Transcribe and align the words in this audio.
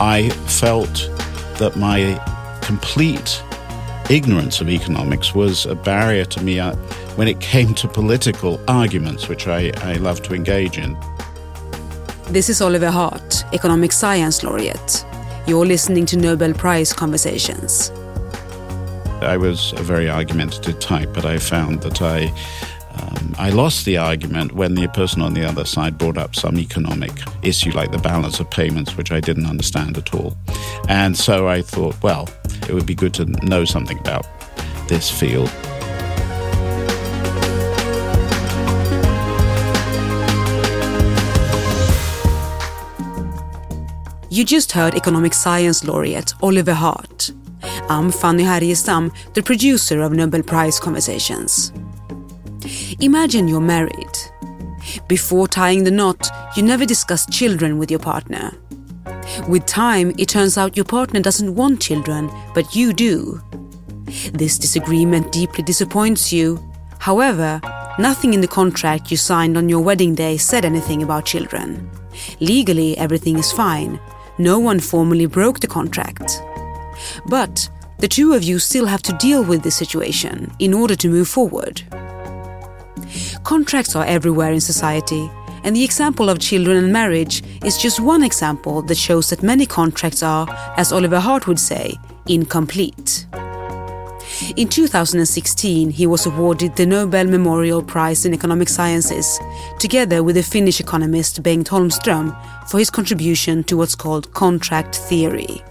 I 0.00 0.28
felt 0.46 1.10
that 1.58 1.74
my 1.76 2.20
complete 2.62 3.42
ignorance 4.08 4.60
of 4.60 4.68
economics 4.68 5.34
was 5.34 5.66
a 5.66 5.74
barrier 5.74 6.24
to 6.24 6.42
me 6.42 6.60
uh, 6.60 6.76
when 7.16 7.26
it 7.26 7.40
came 7.40 7.74
to 7.74 7.88
political 7.88 8.60
arguments, 8.68 9.28
which 9.28 9.48
I, 9.48 9.72
I 9.78 9.94
love 9.94 10.22
to 10.22 10.34
engage 10.34 10.78
in. 10.78 10.96
This 12.28 12.48
is 12.48 12.62
Oliver 12.62 12.92
Hart, 12.92 13.44
Economic 13.52 13.90
Science 13.90 14.44
Laureate. 14.44 15.04
You're 15.48 15.66
listening 15.66 16.06
to 16.06 16.16
Nobel 16.16 16.54
Prize 16.54 16.92
Conversations. 16.92 17.90
I 19.20 19.36
was 19.36 19.72
a 19.72 19.82
very 19.82 20.08
argumentative 20.08 20.78
type, 20.78 21.12
but 21.12 21.24
I 21.24 21.38
found 21.38 21.82
that 21.82 22.02
I 22.02 22.32
um, 22.98 23.34
I 23.38 23.50
lost 23.50 23.84
the 23.84 23.96
argument 23.96 24.52
when 24.52 24.74
the 24.74 24.88
person 24.88 25.22
on 25.22 25.34
the 25.34 25.44
other 25.44 25.64
side 25.64 25.98
brought 25.98 26.18
up 26.18 26.34
some 26.34 26.58
economic 26.58 27.12
issue 27.42 27.70
like 27.70 27.92
the 27.92 27.98
balance 27.98 28.40
of 28.40 28.50
payments, 28.50 28.96
which 28.96 29.12
I 29.12 29.20
didn't 29.20 29.46
understand 29.46 29.96
at 29.96 30.14
all. 30.14 30.36
And 30.88 31.16
so 31.16 31.48
I 31.48 31.62
thought, 31.62 32.02
well, 32.02 32.28
it 32.68 32.74
would 32.74 32.86
be 32.86 32.94
good 32.94 33.14
to 33.14 33.24
know 33.46 33.64
something 33.64 33.98
about 33.98 34.26
this 34.88 35.10
field. 35.10 35.50
You 44.30 44.44
just 44.44 44.72
heard 44.72 44.94
economic 44.94 45.34
science 45.34 45.84
laureate 45.84 46.32
Oliver 46.42 46.74
Hart. 46.74 47.32
I'm 47.88 48.12
Fanny 48.12 48.44
Härgestam, 48.44 49.12
the 49.34 49.42
producer 49.42 50.02
of 50.02 50.12
Nobel 50.12 50.42
Prize 50.42 50.78
Conversations. 50.78 51.72
Imagine 53.00 53.48
you're 53.48 53.60
married. 53.60 54.18
Before 55.08 55.48
tying 55.48 55.84
the 55.84 55.90
knot, 55.90 56.28
you 56.56 56.62
never 56.62 56.84
discuss 56.84 57.26
children 57.26 57.78
with 57.78 57.90
your 57.90 58.00
partner. 58.00 58.52
With 59.48 59.66
time, 59.66 60.12
it 60.18 60.28
turns 60.28 60.56
out 60.58 60.76
your 60.76 60.84
partner 60.84 61.20
doesn't 61.20 61.54
want 61.54 61.80
children, 61.80 62.30
but 62.54 62.74
you 62.74 62.92
do. 62.92 63.40
This 64.32 64.58
disagreement 64.58 65.32
deeply 65.32 65.62
disappoints 65.62 66.32
you. 66.32 66.58
However, 66.98 67.60
nothing 67.98 68.34
in 68.34 68.40
the 68.40 68.48
contract 68.48 69.10
you 69.10 69.16
signed 69.16 69.56
on 69.56 69.68
your 69.68 69.80
wedding 69.80 70.14
day 70.14 70.36
said 70.36 70.64
anything 70.64 71.02
about 71.02 71.26
children. 71.26 71.90
Legally, 72.40 72.96
everything 72.98 73.38
is 73.38 73.52
fine. 73.52 74.00
No 74.38 74.58
one 74.58 74.80
formally 74.80 75.26
broke 75.26 75.60
the 75.60 75.66
contract. 75.66 76.42
But 77.26 77.68
the 77.98 78.08
two 78.08 78.32
of 78.32 78.42
you 78.42 78.58
still 78.58 78.86
have 78.86 79.02
to 79.02 79.12
deal 79.14 79.42
with 79.42 79.62
the 79.62 79.70
situation 79.70 80.52
in 80.58 80.72
order 80.72 80.96
to 80.96 81.08
move 81.08 81.28
forward. 81.28 81.82
Contracts 83.44 83.96
are 83.96 84.04
everywhere 84.04 84.52
in 84.52 84.60
society, 84.60 85.30
and 85.64 85.74
the 85.74 85.84
example 85.84 86.28
of 86.28 86.38
children 86.38 86.76
and 86.76 86.92
marriage 86.92 87.42
is 87.64 87.78
just 87.78 88.00
one 88.00 88.22
example 88.22 88.82
that 88.82 88.96
shows 88.96 89.30
that 89.30 89.42
many 89.42 89.66
contracts 89.66 90.22
are, 90.22 90.46
as 90.76 90.92
Oliver 90.92 91.20
Hart 91.20 91.46
would 91.46 91.58
say, 91.58 91.94
incomplete. 92.26 93.26
In 94.56 94.68
2016, 94.68 95.90
he 95.90 96.06
was 96.06 96.26
awarded 96.26 96.76
the 96.76 96.86
Nobel 96.86 97.26
Memorial 97.26 97.82
Prize 97.82 98.24
in 98.24 98.34
Economic 98.34 98.68
Sciences, 98.68 99.38
together 99.78 100.22
with 100.22 100.36
the 100.36 100.42
Finnish 100.42 100.80
economist 100.80 101.42
Bengt 101.42 101.68
Holmström, 101.68 102.36
for 102.68 102.78
his 102.78 102.90
contribution 102.90 103.64
to 103.64 103.76
what's 103.76 103.94
called 103.94 104.32
contract 104.34 104.96
theory. 104.96 105.62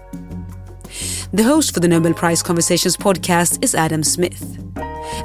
The 1.31 1.43
host 1.43 1.73
for 1.73 1.79
the 1.79 1.87
Nobel 1.87 2.13
Prize 2.13 2.41
Conversations 2.41 2.97
podcast 2.97 3.63
is 3.63 3.75
Adam 3.75 4.03
Smith. 4.03 4.57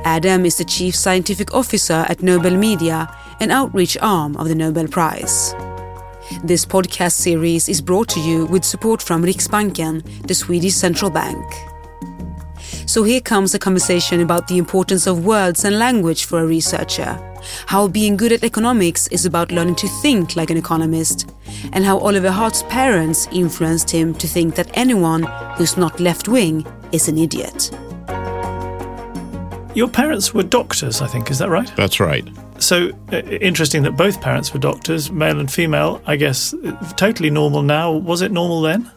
Adam 0.05 0.45
is 0.45 0.59
the 0.59 0.65
Chief 0.65 0.95
Scientific 0.95 1.55
Officer 1.55 2.05
at 2.09 2.23
Nobel 2.23 2.57
Media, 2.57 3.15
an 3.41 3.51
outreach 3.51 3.97
arm 4.01 4.37
of 4.37 4.49
the 4.49 4.55
Nobel 4.55 4.89
Prize. 4.89 5.55
This 6.45 6.65
podcast 6.65 7.13
series 7.13 7.69
is 7.69 7.81
brought 7.81 8.09
to 8.11 8.21
you 8.21 8.47
with 8.47 8.65
support 8.65 9.03
from 9.03 9.23
Riksbanken, 9.23 10.27
the 10.27 10.35
Swedish 10.35 10.75
central 10.75 11.11
bank. 11.11 11.45
So 12.87 13.05
here 13.05 13.21
comes 13.21 13.55
a 13.55 13.59
conversation 13.59 14.21
about 14.21 14.49
the 14.49 14.59
importance 14.59 15.07
of 15.07 15.25
words 15.25 15.65
and 15.65 15.79
language 15.79 16.25
for 16.25 16.41
a 16.41 16.47
researcher, 16.47 17.19
how 17.67 17.89
being 17.89 18.17
good 18.17 18.33
at 18.33 18.45
economics 18.45 19.07
is 19.09 19.25
about 19.25 19.53
learning 19.53 19.77
to 19.77 19.89
think 20.03 20.37
like 20.37 20.51
an 20.51 20.57
economist, 20.57 21.31
and 21.73 21.85
how 21.85 21.99
Oliver 21.99 22.31
Hart's 22.31 22.63
parents 22.65 23.29
influenced 23.33 23.91
him 23.91 24.15
to 24.15 24.27
think 24.27 24.55
that 24.57 24.71
anyone 24.75 25.23
who's 25.57 25.77
not 25.77 26.01
left 26.01 26.29
wing 26.29 26.67
is 26.93 27.09
an 27.09 27.19
idiot. 27.19 27.71
Your 29.75 29.89
parents 29.89 30.35
were 30.35 30.43
doctors, 30.43 31.01
I 31.01 31.07
think, 31.07 31.31
is 31.31 31.39
that 31.39 31.49
right? 31.49 31.73
That's 31.77 31.99
right. 31.99 32.29
So 32.59 32.91
uh, 33.11 33.23
interesting 33.23 33.83
that 33.85 33.93
both 33.93 34.21
parents 34.21 34.53
were 34.53 34.61
doctors, 34.61 35.11
male 35.11 35.41
and 35.41 35.51
female. 35.51 36.03
I 36.07 36.17
guess 36.17 36.55
totally 36.97 37.31
normal 37.31 37.63
now. 37.63 37.91
Was 37.91 38.21
it 38.21 38.33
normal 38.33 38.61
then? 38.61 38.91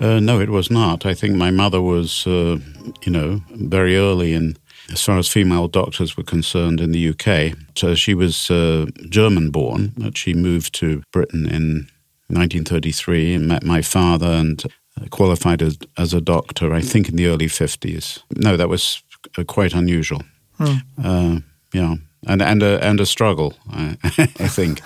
Uh, 0.00 0.18
no, 0.18 0.40
it 0.40 0.48
was 0.48 0.68
not. 0.68 1.06
I 1.06 1.14
think 1.14 1.36
my 1.36 1.52
mother 1.52 1.80
was, 1.80 2.26
uh, 2.26 2.58
you 3.02 3.12
know, 3.12 3.40
very 3.50 3.96
early 3.96 4.32
in, 4.32 4.56
as 4.90 5.00
far 5.00 5.16
as 5.16 5.28
female 5.28 5.68
doctors 5.68 6.16
were 6.16 6.24
concerned 6.24 6.80
in 6.80 6.90
the 6.90 7.10
UK. 7.10 7.56
So 7.76 7.94
she 7.94 8.14
was 8.14 8.50
uh, 8.50 8.86
German 9.08 9.50
born, 9.50 9.92
but 9.96 10.18
she 10.18 10.34
moved 10.34 10.74
to 10.76 11.02
Britain 11.12 11.46
in 11.46 11.88
1933 12.26 13.34
and 13.34 13.46
met 13.46 13.62
my 13.62 13.80
father 13.80 14.26
and 14.26 14.64
uh, 15.00 15.06
qualified 15.10 15.62
as, 15.62 15.78
as 15.96 16.12
a 16.12 16.20
doctor, 16.20 16.72
I 16.72 16.80
think, 16.80 17.08
in 17.08 17.14
the 17.14 17.26
early 17.26 17.46
50s. 17.46 18.22
No, 18.36 18.56
that 18.56 18.68
was 18.68 19.02
quite 19.46 19.74
unusual. 19.74 20.22
Hmm. 20.58 20.76
Uh, 21.02 21.40
yeah, 21.72 21.96
and 22.26 22.42
and 22.42 22.62
a 22.62 22.84
and 22.84 23.00
a 23.00 23.06
struggle, 23.06 23.54
I, 23.70 23.96
I 24.04 24.48
think. 24.48 24.82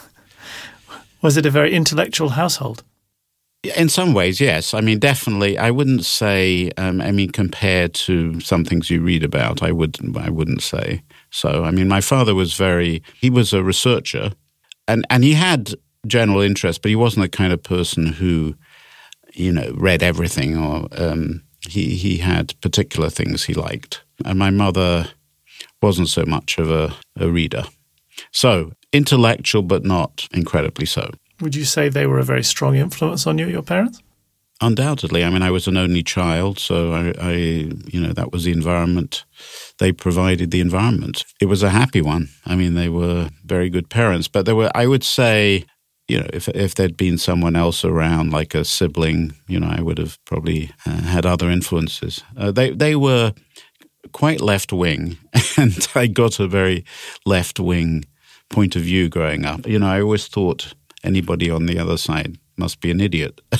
Was 1.23 1.37
it 1.37 1.47
a 1.47 1.51
very 1.51 1.73
intellectual 1.73 2.31
household? 2.31 2.85
In 3.77 3.89
some 3.89 4.13
ways, 4.13 4.43
yes. 4.43 4.75
I 4.75 4.83
mean, 4.83 4.99
definitely. 4.99 5.57
I 5.57 5.71
wouldn't 5.71 6.05
say. 6.05 6.71
Um, 6.77 7.01
I 7.01 7.13
mean, 7.13 7.31
compared 7.31 7.95
to 7.95 8.39
some 8.41 8.65
things 8.65 8.91
you 8.91 9.01
read 9.01 9.25
about, 9.25 9.63
I 9.63 9.73
would. 9.73 9.97
I 10.17 10.31
wouldn't 10.31 10.63
say 10.63 11.03
so. 11.31 11.65
I 11.65 11.71
mean, 11.71 11.89
my 11.89 12.01
father 12.01 12.35
was 12.35 12.55
very. 12.55 13.03
He 13.21 13.31
was 13.31 13.53
a 13.53 13.63
researcher, 13.63 14.33
and 14.87 15.07
and 15.09 15.25
he 15.25 15.33
had 15.33 15.75
general 16.07 16.43
interest, 16.43 16.83
but 16.83 16.91
he 16.91 16.97
wasn't 16.97 17.25
the 17.25 17.37
kind 17.37 17.53
of 17.53 17.63
person 17.63 18.07
who, 18.07 18.55
you 19.33 19.51
know, 19.53 19.73
read 19.75 20.03
everything 20.03 20.57
or. 20.57 20.89
Um, 20.93 21.43
he 21.69 21.97
he 21.97 22.19
had 22.19 22.61
particular 22.61 23.11
things 23.11 23.45
he 23.45 23.55
liked. 23.55 24.04
And 24.25 24.39
my 24.39 24.51
mother 24.51 25.09
wasn't 25.83 26.09
so 26.09 26.25
much 26.27 26.59
of 26.59 26.71
a, 26.71 26.95
a 27.19 27.29
reader. 27.29 27.65
So 28.33 28.73
intellectual, 28.93 29.63
but 29.63 29.85
not 29.85 30.29
incredibly 30.33 30.87
so. 30.87 31.11
Would 31.41 31.55
you 31.55 31.65
say 31.65 31.89
they 31.89 32.07
were 32.07 32.21
a 32.21 32.25
very 32.25 32.45
strong 32.45 32.77
influence 32.77 33.27
on 33.27 33.39
you, 33.39 33.47
your 33.47 33.63
parents? 33.63 34.01
Undoubtedly. 34.61 35.25
I 35.25 35.31
mean, 35.31 35.43
I 35.43 35.51
was 35.51 35.67
an 35.67 35.77
only 35.77 36.03
child, 36.03 36.61
so 36.61 36.93
I, 36.93 37.13
I, 37.21 37.33
you 37.33 38.01
know, 38.01 38.13
that 38.13 38.33
was 38.33 38.45
the 38.45 38.53
environment. 38.53 39.25
They 39.79 39.91
provided 39.91 40.53
the 40.53 40.61
environment. 40.61 41.25
It 41.41 41.47
was 41.47 41.63
a 41.63 41.71
happy 41.71 42.01
one. 42.01 42.29
I 42.47 42.55
mean, 42.55 42.75
they 42.75 42.89
were 42.89 43.31
very 43.45 43.69
good 43.69 43.91
parents, 43.91 44.29
but 44.29 44.47
there 44.47 44.55
were, 44.55 44.71
I 44.75 44.87
would 44.87 45.03
say, 45.03 45.65
you 46.07 46.21
know, 46.21 46.27
if 46.33 46.49
if 46.49 46.75
there'd 46.75 46.97
been 46.97 47.19
someone 47.19 47.57
else 47.57 47.85
around, 47.85 48.33
like 48.33 48.55
a 48.55 48.65
sibling, 48.65 49.35
you 49.49 49.59
know, 49.59 49.69
I 49.69 49.81
would 49.81 49.99
have 49.99 50.19
probably 50.25 50.71
uh, 50.87 51.03
had 51.03 51.27
other 51.27 51.51
influences. 51.51 52.23
Uh, 52.37 52.53
they 52.53 52.71
they 52.71 52.95
were 52.95 53.33
quite 54.15 54.41
left 54.41 54.73
wing, 54.73 55.19
and 55.59 55.87
I 55.95 56.07
got 56.07 56.41
a 56.41 56.49
very 56.49 56.87
left 57.27 57.61
wing 57.61 58.07
point 58.49 58.77
of 58.77 58.83
view 58.83 59.11
growing 59.11 59.45
up. 59.45 59.67
You 59.67 59.79
know, 59.79 59.89
I 59.89 60.01
always 60.01 60.29
thought 60.29 60.73
anybody 61.03 61.51
on 61.51 61.67
the 61.67 61.79
other 61.79 61.99
side 61.99 62.39
must 62.57 62.81
be 62.81 62.91
an 62.91 63.01
idiot. 63.01 63.41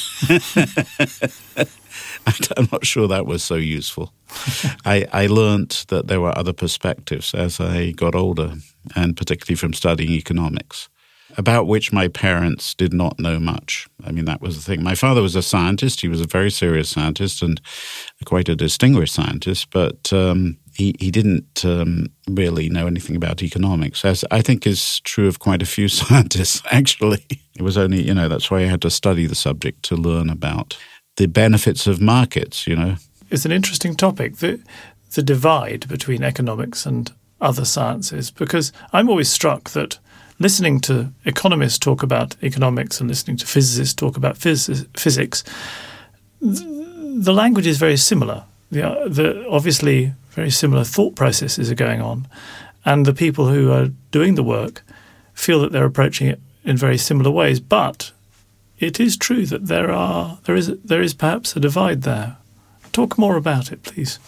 I'm 2.57 2.69
not 2.71 2.87
sure 2.87 3.09
that 3.09 3.27
was 3.27 3.43
so 3.43 3.57
useful. 3.57 4.13
I, 4.85 5.07
I 5.13 5.27
learned 5.27 5.85
that 5.89 6.07
there 6.07 6.21
were 6.21 6.39
other 6.39 6.53
perspectives 6.53 7.35
as 7.35 7.61
I 7.61 7.91
got 7.91 8.15
older, 8.15 8.55
and 8.95 9.17
particularly 9.17 9.57
from 9.57 9.73
studying 9.73 10.13
economics 10.13 10.89
about 11.37 11.67
which 11.67 11.93
my 11.93 12.09
parents 12.09 12.75
did 12.75 12.93
not 12.93 13.19
know 13.19 13.39
much. 13.39 13.89
I 14.05 14.13
mean, 14.13 14.25
that 14.27 14.41
was 14.41 14.57
the 14.57 14.63
thing. 14.63 14.83
My 14.83 14.95
father 14.95 15.23
was 15.23 15.37
a 15.37 15.43
scientist. 15.43 16.01
He 16.01 16.09
was 16.09 16.21
a 16.21 16.27
very 16.27 16.51
serious 16.51 16.89
scientist 16.89 17.43
and 17.43 17.61
quite 18.25 18.49
a 18.49 18.57
distinguished 18.57 19.15
scientist, 19.15 19.69
but 19.71 20.13
um, 20.13 20.59
he, 20.75 20.95
he 20.99 21.11
didn't 21.11 21.65
um, 21.65 22.07
really 22.29 22.69
know 22.69 22.87
anything 22.87 23.17
about 23.17 23.43
economics, 23.43 24.05
as 24.05 24.25
I 24.31 24.43
think 24.43 24.67
is 24.67 25.01
true 25.01 25.29
of 25.29 25.39
quite 25.39 25.63
a 25.63 25.67
few 25.67 25.89
scientists, 26.01 26.63
actually. 26.71 27.25
It 27.57 27.63
was 27.63 27.77
only, 27.77 28.03
you 28.03 28.15
know, 28.15 28.29
that's 28.29 28.51
why 28.51 28.61
I 28.61 28.67
had 28.67 28.83
to 28.83 28.91
study 28.91 29.27
the 29.27 29.35
subject 29.35 29.83
to 29.85 29.97
learn 29.97 30.31
about 30.31 30.77
the 31.17 31.27
benefits 31.27 31.87
of 31.87 32.01
markets, 32.01 32.67
you 32.67 32.77
know. 32.77 32.97
It's 33.31 33.45
an 33.45 33.53
interesting 33.53 33.95
topic, 33.95 34.37
the, 34.39 34.61
the 35.15 35.23
divide 35.23 35.89
between 35.89 36.23
economics 36.23 36.87
and 36.87 37.13
other 37.41 37.65
sciences, 37.65 38.31
because 38.31 38.73
I'm 38.93 39.09
always 39.09 39.29
struck 39.29 39.71
that 39.71 39.99
listening 40.39 40.81
to 40.81 41.13
economists 41.25 41.79
talk 41.79 42.03
about 42.03 42.37
economics 42.43 43.01
and 43.01 43.09
listening 43.09 43.37
to 43.39 43.47
physicists 43.47 43.95
talk 43.95 44.17
about 44.17 44.37
phys- 44.37 44.87
physics, 44.99 45.45
the 46.41 47.33
language 47.33 47.67
is 47.67 47.79
very 47.79 47.97
similar. 47.97 48.45
The, 48.71 48.89
uh, 48.89 49.09
the, 49.09 49.49
obviously, 49.49 50.13
very 50.31 50.51
similar 50.51 50.85
thought 50.85 51.15
processes 51.15 51.71
are 51.71 51.77
going 51.77 52.01
on, 52.01 52.27
and 52.85 53.07
the 53.07 53.15
people 53.15 53.49
who 53.49 53.73
are 53.73 53.89
doing 54.11 54.35
the 54.35 54.43
work 54.43 54.83
feel 55.33 55.61
that 55.61 55.73
they're 55.73 55.85
approaching 55.85 56.27
it 56.27 56.41
in 56.65 56.77
very 56.77 56.99
similar 56.99 57.31
ways. 57.31 57.61
But 57.61 58.13
it 58.79 58.99
is 58.99 59.17
true 59.17 59.47
that 59.47 59.67
there 59.67 59.91
are 59.91 60.39
there 60.45 60.57
is 60.57 60.77
there 60.85 61.03
is 61.03 61.15
perhaps 61.15 61.57
a 61.57 61.61
divide 61.61 62.03
there. 62.03 62.37
Talk 62.93 63.19
more 63.19 63.37
about 63.37 63.73
it, 63.73 63.83
please. 63.83 64.19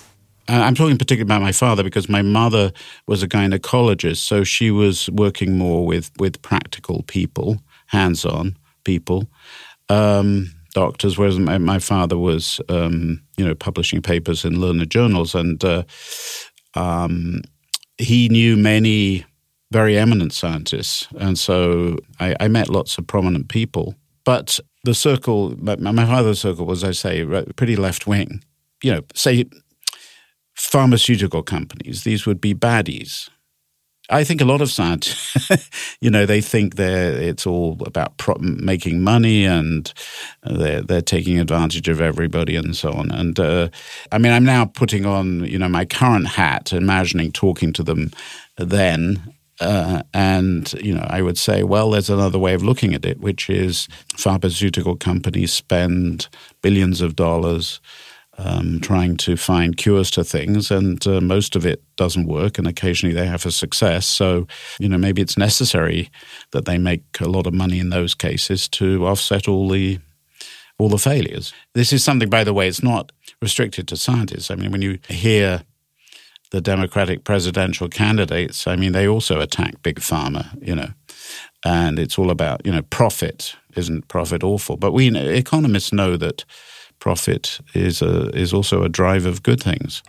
I'm 0.48 0.74
talking 0.74 0.98
particularly 0.98 1.26
about 1.26 1.42
my 1.42 1.52
father 1.52 1.82
because 1.82 2.08
my 2.08 2.22
mother 2.22 2.72
was 3.06 3.22
a 3.22 3.28
gynecologist, 3.28 4.18
so 4.18 4.44
she 4.44 4.70
was 4.70 5.10
working 5.10 5.58
more 5.58 5.84
with 5.84 6.10
with 6.18 6.40
practical 6.42 7.02
people, 7.04 7.60
hands-on 7.86 8.56
people, 8.84 9.28
um, 9.88 10.52
doctors. 10.72 11.18
Whereas 11.18 11.38
my, 11.38 11.58
my 11.58 11.78
father 11.78 12.16
was, 12.16 12.60
um, 12.68 13.20
you 13.36 13.44
know, 13.44 13.54
publishing 13.54 14.02
papers 14.02 14.44
in 14.44 14.60
learned 14.60 14.88
journals, 14.90 15.34
and 15.34 15.64
uh, 15.64 15.82
um, 16.74 17.42
he 17.98 18.28
knew 18.28 18.56
many 18.56 19.24
very 19.72 19.98
eminent 19.98 20.32
scientists, 20.32 21.08
and 21.18 21.38
so 21.38 21.96
I, 22.20 22.36
I 22.38 22.48
met 22.48 22.68
lots 22.68 22.98
of 22.98 23.06
prominent 23.06 23.48
people. 23.48 23.96
But 24.24 24.60
the 24.84 24.94
circle, 24.94 25.54
my, 25.58 25.76
my 25.76 26.04
father's 26.04 26.40
circle 26.40 26.66
was, 26.66 26.82
I 26.84 26.92
say, 26.92 27.24
pretty 27.56 27.76
left 27.76 28.06
wing. 28.06 28.42
You 28.82 28.92
know, 28.92 29.00
say 29.14 29.44
pharmaceutical 30.56 31.42
companies, 31.42 32.02
these 32.02 32.26
would 32.26 32.40
be 32.40 32.54
baddies. 32.54 33.28
I 34.08 34.22
think 34.22 34.40
a 34.40 34.44
lot 34.44 34.60
of 34.60 34.70
scientists, 34.70 35.50
you 36.00 36.10
know, 36.10 36.26
they 36.26 36.40
think 36.40 36.76
they're 36.76 37.20
it's 37.20 37.46
all 37.46 37.76
about 37.84 38.16
pro- 38.18 38.38
making 38.38 39.02
money 39.02 39.44
and 39.44 39.92
they're 40.44 40.80
they're 40.82 41.02
taking 41.02 41.40
advantage 41.40 41.88
of 41.88 42.00
everybody 42.00 42.54
and 42.54 42.76
so 42.76 42.92
on. 42.92 43.10
And 43.10 43.38
uh, 43.40 43.68
I 44.12 44.18
mean, 44.18 44.32
I'm 44.32 44.44
now 44.44 44.64
putting 44.64 45.06
on 45.06 45.44
you 45.44 45.58
know 45.58 45.68
my 45.68 45.84
current 45.84 46.28
hat, 46.28 46.72
imagining 46.72 47.32
talking 47.32 47.72
to 47.74 47.82
them 47.82 48.12
then. 48.56 49.34
Uh, 49.58 50.02
and 50.12 50.72
you 50.74 50.94
know, 50.94 51.06
I 51.08 51.22
would 51.22 51.38
say, 51.38 51.62
well, 51.62 51.90
there's 51.90 52.10
another 52.10 52.38
way 52.38 52.52
of 52.52 52.62
looking 52.62 52.94
at 52.94 53.06
it, 53.06 53.20
which 53.20 53.48
is 53.48 53.88
pharmaceutical 54.14 54.96
companies 54.96 55.52
spend 55.52 56.28
billions 56.60 57.00
of 57.00 57.16
dollars 57.16 57.80
um, 58.38 58.80
trying 58.80 59.16
to 59.18 59.36
find 59.36 59.76
cures 59.76 60.10
to 60.12 60.24
things, 60.24 60.70
and 60.70 61.06
uh, 61.06 61.20
most 61.20 61.56
of 61.56 61.64
it 61.64 61.82
doesn't 61.96 62.26
work, 62.26 62.58
and 62.58 62.66
occasionally 62.66 63.14
they 63.14 63.26
have 63.26 63.46
a 63.46 63.50
success. 63.50 64.06
So, 64.06 64.46
you 64.78 64.88
know, 64.88 64.98
maybe 64.98 65.22
it's 65.22 65.38
necessary 65.38 66.10
that 66.50 66.66
they 66.66 66.78
make 66.78 67.02
a 67.20 67.28
lot 67.28 67.46
of 67.46 67.54
money 67.54 67.78
in 67.78 67.90
those 67.90 68.14
cases 68.14 68.68
to 68.70 69.06
offset 69.06 69.48
all 69.48 69.68
the 69.68 69.98
all 70.78 70.88
the 70.90 70.98
failures. 70.98 71.54
This 71.72 71.92
is 71.92 72.04
something, 72.04 72.28
by 72.28 72.44
the 72.44 72.52
way, 72.52 72.68
it's 72.68 72.82
not 72.82 73.10
restricted 73.40 73.88
to 73.88 73.96
scientists. 73.96 74.50
I 74.50 74.56
mean, 74.56 74.70
when 74.70 74.82
you 74.82 74.98
hear 75.08 75.62
the 76.50 76.60
Democratic 76.60 77.24
presidential 77.24 77.88
candidates, 77.88 78.66
I 78.66 78.76
mean, 78.76 78.92
they 78.92 79.08
also 79.08 79.40
attack 79.40 79.82
big 79.82 80.00
pharma, 80.00 80.46
you 80.62 80.74
know, 80.74 80.90
and 81.64 81.98
it's 81.98 82.18
all 82.18 82.30
about 82.30 82.64
you 82.66 82.72
know 82.72 82.82
profit. 82.82 83.56
Isn't 83.74 84.08
profit 84.08 84.42
awful? 84.42 84.76
But 84.76 84.92
we 84.92 85.14
economists 85.16 85.92
know 85.92 86.16
that 86.16 86.44
profit 86.98 87.60
is 87.74 88.02
a, 88.02 88.28
is 88.36 88.52
also 88.52 88.82
a 88.82 88.88
drive 88.88 89.26
of 89.26 89.42
good 89.42 89.62
things. 89.62 90.02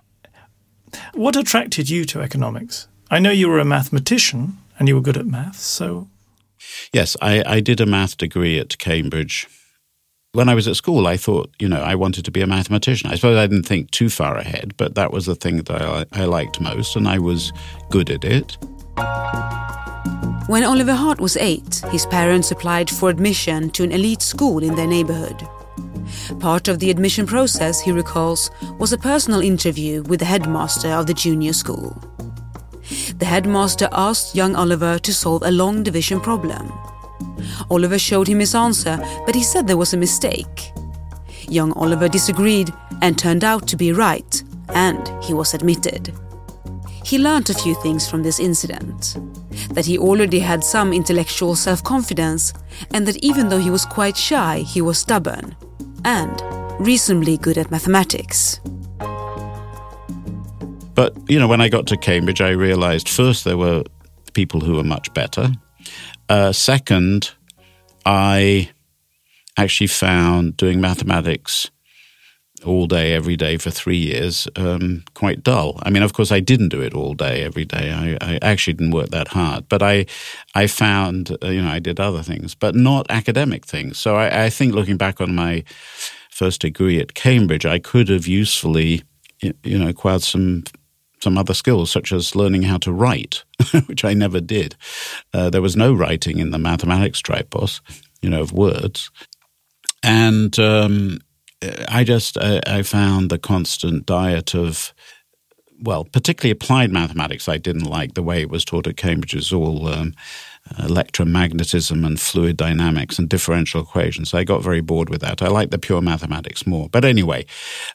What 1.13 1.35
attracted 1.35 1.89
you 1.89 2.05
to 2.05 2.21
economics? 2.21 2.87
I 3.09 3.19
know 3.19 3.31
you 3.31 3.49
were 3.49 3.59
a 3.59 3.65
mathematician 3.65 4.57
and 4.79 4.87
you 4.87 4.95
were 4.95 5.01
good 5.01 5.17
at 5.17 5.25
maths, 5.25 5.61
so. 5.61 6.07
Yes, 6.93 7.15
I, 7.21 7.43
I 7.45 7.59
did 7.59 7.81
a 7.81 7.85
math 7.85 8.17
degree 8.17 8.59
at 8.59 8.77
Cambridge. 8.77 9.47
When 10.33 10.49
I 10.49 10.55
was 10.55 10.67
at 10.67 10.75
school, 10.75 11.07
I 11.07 11.17
thought, 11.17 11.49
you 11.59 11.67
know, 11.67 11.81
I 11.81 11.95
wanted 11.95 12.25
to 12.25 12.31
be 12.31 12.41
a 12.41 12.47
mathematician. 12.47 13.09
I 13.09 13.15
suppose 13.15 13.37
I 13.37 13.47
didn't 13.47 13.65
think 13.65 13.91
too 13.91 14.09
far 14.09 14.37
ahead, 14.37 14.75
but 14.77 14.95
that 14.95 15.11
was 15.11 15.25
the 15.25 15.35
thing 15.35 15.57
that 15.57 15.81
I, 15.81 16.05
I 16.11 16.25
liked 16.25 16.61
most, 16.61 16.95
and 16.95 17.07
I 17.07 17.17
was 17.17 17.51
good 17.89 18.09
at 18.09 18.23
it. 18.23 18.57
When 20.47 20.63
Oliver 20.63 20.93
Hart 20.93 21.19
was 21.19 21.37
eight, 21.37 21.81
his 21.91 22.05
parents 22.05 22.51
applied 22.51 22.89
for 22.89 23.09
admission 23.09 23.69
to 23.71 23.83
an 23.83 23.91
elite 23.91 24.21
school 24.21 24.63
in 24.63 24.75
their 24.75 24.87
neighborhood. 24.87 25.47
Part 26.39 26.67
of 26.67 26.79
the 26.79 26.89
admission 26.89 27.25
process, 27.25 27.79
he 27.79 27.91
recalls, 27.91 28.51
was 28.79 28.93
a 28.93 28.97
personal 28.97 29.41
interview 29.41 30.03
with 30.03 30.19
the 30.19 30.25
headmaster 30.25 30.89
of 30.89 31.07
the 31.07 31.13
junior 31.13 31.53
school. 31.53 32.01
The 33.17 33.25
headmaster 33.25 33.89
asked 33.91 34.35
young 34.35 34.55
Oliver 34.55 34.99
to 34.99 35.13
solve 35.13 35.43
a 35.43 35.51
long 35.51 35.83
division 35.83 36.19
problem. 36.19 36.71
Oliver 37.69 37.99
showed 37.99 38.27
him 38.27 38.39
his 38.39 38.55
answer, 38.55 38.97
but 39.25 39.35
he 39.35 39.43
said 39.43 39.67
there 39.67 39.77
was 39.77 39.93
a 39.93 39.97
mistake. 39.97 40.71
Young 41.49 41.73
Oliver 41.73 42.07
disagreed 42.07 42.71
and 43.01 43.17
turned 43.17 43.43
out 43.43 43.67
to 43.67 43.77
be 43.77 43.91
right, 43.91 44.43
and 44.69 45.11
he 45.23 45.33
was 45.33 45.53
admitted. 45.53 46.13
He 47.03 47.17
learned 47.17 47.49
a 47.49 47.53
few 47.53 47.73
things 47.75 48.09
from 48.09 48.23
this 48.23 48.39
incident 48.39 49.17
that 49.71 49.85
he 49.85 49.97
already 49.97 50.39
had 50.39 50.63
some 50.63 50.93
intellectual 50.93 51.55
self 51.55 51.83
confidence, 51.83 52.53
and 52.91 53.07
that 53.07 53.23
even 53.23 53.49
though 53.49 53.59
he 53.59 53.71
was 53.71 53.85
quite 53.85 54.17
shy, 54.17 54.59
he 54.59 54.81
was 54.81 54.99
stubborn 54.99 55.55
and 56.05 56.41
reasonably 56.79 57.37
good 57.37 57.57
at 57.57 57.71
mathematics. 57.71 58.59
But, 60.93 61.15
you 61.29 61.37
know, 61.37 61.47
when 61.47 61.61
I 61.61 61.69
got 61.69 61.85
to 61.87 61.97
Cambridge, 61.97 62.41
I 62.41 62.49
realized 62.49 63.07
first 63.07 63.43
there 63.43 63.57
were 63.57 63.83
people 64.33 64.61
who 64.61 64.73
were 64.73 64.83
much 64.83 65.13
better. 65.13 65.51
Uh, 66.29 66.51
second, 66.51 67.31
I 68.05 68.71
actually 69.57 69.87
found 69.87 70.57
doing 70.57 70.81
mathematics 70.81 71.69
all 72.67 72.87
day, 72.87 73.13
every 73.13 73.35
day 73.35 73.57
for 73.57 73.71
three 73.71 73.97
years 73.97 74.47
um, 74.55 75.03
quite 75.13 75.43
dull. 75.43 75.79
I 75.83 75.89
mean, 75.89 76.03
of 76.03 76.13
course, 76.13 76.31
I 76.31 76.39
didn't 76.39 76.69
do 76.69 76.81
it 76.81 76.93
all 76.93 77.13
day, 77.13 77.43
every 77.43 77.65
day. 77.65 77.91
I, 77.91 78.33
I 78.33 78.39
actually 78.41 78.73
didn't 78.73 78.93
work 78.93 79.09
that 79.09 79.29
hard, 79.29 79.69
but 79.69 79.81
I, 79.81 80.05
I 80.55 80.67
found, 80.67 81.35
uh, 81.43 81.47
you 81.47 81.61
know, 81.61 81.69
I 81.69 81.79
did 81.79 81.99
other 81.99 82.23
things, 82.23 82.55
but 82.55 82.75
not 82.75 83.05
academic 83.09 83.65
things. 83.65 83.97
So 83.97 84.15
I, 84.15 84.45
I 84.45 84.49
think 84.49 84.73
looking 84.73 84.97
back 84.97 85.21
on 85.21 85.33
my 85.35 85.63
first 86.29 86.61
degree 86.61 86.99
at 86.99 87.13
Cambridge, 87.13 87.65
I 87.65 87.79
could 87.79 88.09
have 88.09 88.27
usefully, 88.27 89.03
you 89.41 89.77
know, 89.77 89.87
acquired 89.87 90.23
some 90.23 90.63
some 91.19 91.37
other 91.37 91.53
skills, 91.53 91.89
such 91.89 92.11
as 92.11 92.35
learning 92.35 92.61
how 92.61 92.77
to 92.77 92.93
write, 92.93 93.43
which 93.87 94.05
I 94.05 94.13
never 94.13 94.39
did. 94.39 94.75
Uh, 95.33 95.49
there 95.49 95.63
was 95.63 95.75
no 95.75 95.91
writing 95.91 96.37
in 96.37 96.51
the 96.51 96.59
mathematics 96.59 97.23
tripos, 97.23 97.81
you 98.21 98.29
know, 98.29 98.41
of 98.41 98.51
words. 98.51 99.09
And 100.03 100.57
um, 100.59 101.19
I 101.61 102.03
just 102.03 102.37
I, 102.37 102.83
found 102.83 103.29
the 103.29 103.39
constant 103.39 104.05
diet 104.05 104.53
of 104.53 104.93
well, 105.79 106.05
particularly 106.05 106.51
applied 106.51 106.91
mathematics, 106.91 107.47
I 107.47 107.57
didn't 107.57 107.83
like 107.83 108.15
the 108.15 108.23
way 108.23 108.41
it 108.41 108.49
was 108.49 108.65
taught 108.65 108.87
at 108.87 108.97
Cambridge. 108.97 109.33
It 109.33 109.37
was 109.37 109.53
all 109.53 109.87
um, 109.87 110.13
electromagnetism 110.75 112.05
and 112.05 112.19
fluid 112.19 112.57
dynamics 112.57 113.19
and 113.19 113.29
differential 113.29 113.81
equations. 113.81 114.33
I 114.33 114.43
got 114.43 114.63
very 114.63 114.81
bored 114.81 115.09
with 115.09 115.21
that. 115.21 115.41
I 115.41 115.47
liked 115.47 115.71
the 115.71 115.77
pure 115.77 116.01
mathematics 116.01 116.65
more. 116.65 116.89
But 116.89 117.05
anyway, 117.05 117.45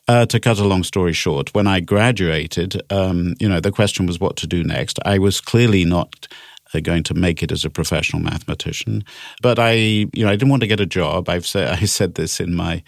uh, 0.08 0.26
to 0.26 0.40
cut 0.40 0.58
a 0.58 0.64
long 0.64 0.84
story 0.84 1.12
short, 1.12 1.54
when 1.54 1.66
I 1.66 1.80
graduated, 1.80 2.80
um, 2.90 3.34
you 3.40 3.48
know, 3.48 3.60
the 3.60 3.72
question 3.72 4.06
was 4.06 4.20
what 4.20 4.36
to 4.36 4.46
do 4.46 4.62
next. 4.62 4.98
I 5.04 5.18
was 5.18 5.40
clearly 5.40 5.84
not 5.84 6.28
going 6.80 7.02
to 7.04 7.14
make 7.14 7.42
it 7.42 7.52
as 7.52 7.64
a 7.64 7.70
professional 7.70 8.22
mathematician. 8.22 9.04
But 9.42 9.58
I, 9.58 9.72
you 9.72 10.24
know, 10.24 10.28
I 10.28 10.36
didn't 10.36 10.50
want 10.50 10.62
to 10.62 10.68
get 10.68 10.80
a 10.80 10.86
job. 10.86 11.28
I've 11.28 11.46
said 11.46 11.68
I 11.68 11.84
said 11.84 12.14
this 12.14 12.40
in 12.40 12.54
my 12.54 12.82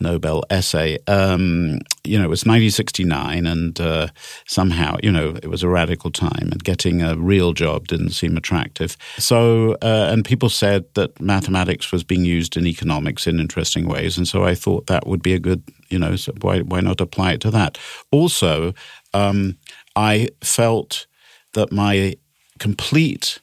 Nobel 0.00 0.42
essay. 0.50 0.98
Um, 1.06 1.80
you 2.04 2.18
know, 2.18 2.24
it 2.24 2.30
was 2.30 2.44
1969, 2.44 3.46
and 3.46 3.80
uh, 3.80 4.08
somehow, 4.46 4.96
you 5.02 5.12
know, 5.12 5.36
it 5.42 5.48
was 5.48 5.62
a 5.62 5.68
radical 5.68 6.10
time, 6.10 6.48
and 6.50 6.64
getting 6.64 7.02
a 7.02 7.16
real 7.16 7.52
job 7.52 7.86
didn't 7.88 8.10
seem 8.10 8.36
attractive. 8.36 8.96
So, 9.18 9.72
uh, 9.82 10.08
and 10.10 10.24
people 10.24 10.48
said 10.48 10.86
that 10.94 11.20
mathematics 11.20 11.92
was 11.92 12.02
being 12.02 12.24
used 12.24 12.56
in 12.56 12.66
economics 12.66 13.26
in 13.26 13.38
interesting 13.38 13.86
ways, 13.86 14.16
and 14.16 14.26
so 14.26 14.44
I 14.44 14.54
thought 14.54 14.86
that 14.86 15.06
would 15.06 15.22
be 15.22 15.34
a 15.34 15.38
good, 15.38 15.62
you 15.90 15.98
know, 15.98 16.16
so 16.16 16.32
why 16.40 16.60
why 16.60 16.80
not 16.80 17.00
apply 17.00 17.32
it 17.32 17.40
to 17.42 17.50
that? 17.50 17.78
Also, 18.10 18.72
um, 19.12 19.58
I 19.96 20.28
felt 20.42 21.06
that 21.52 21.72
my 21.72 22.16
complete 22.60 23.40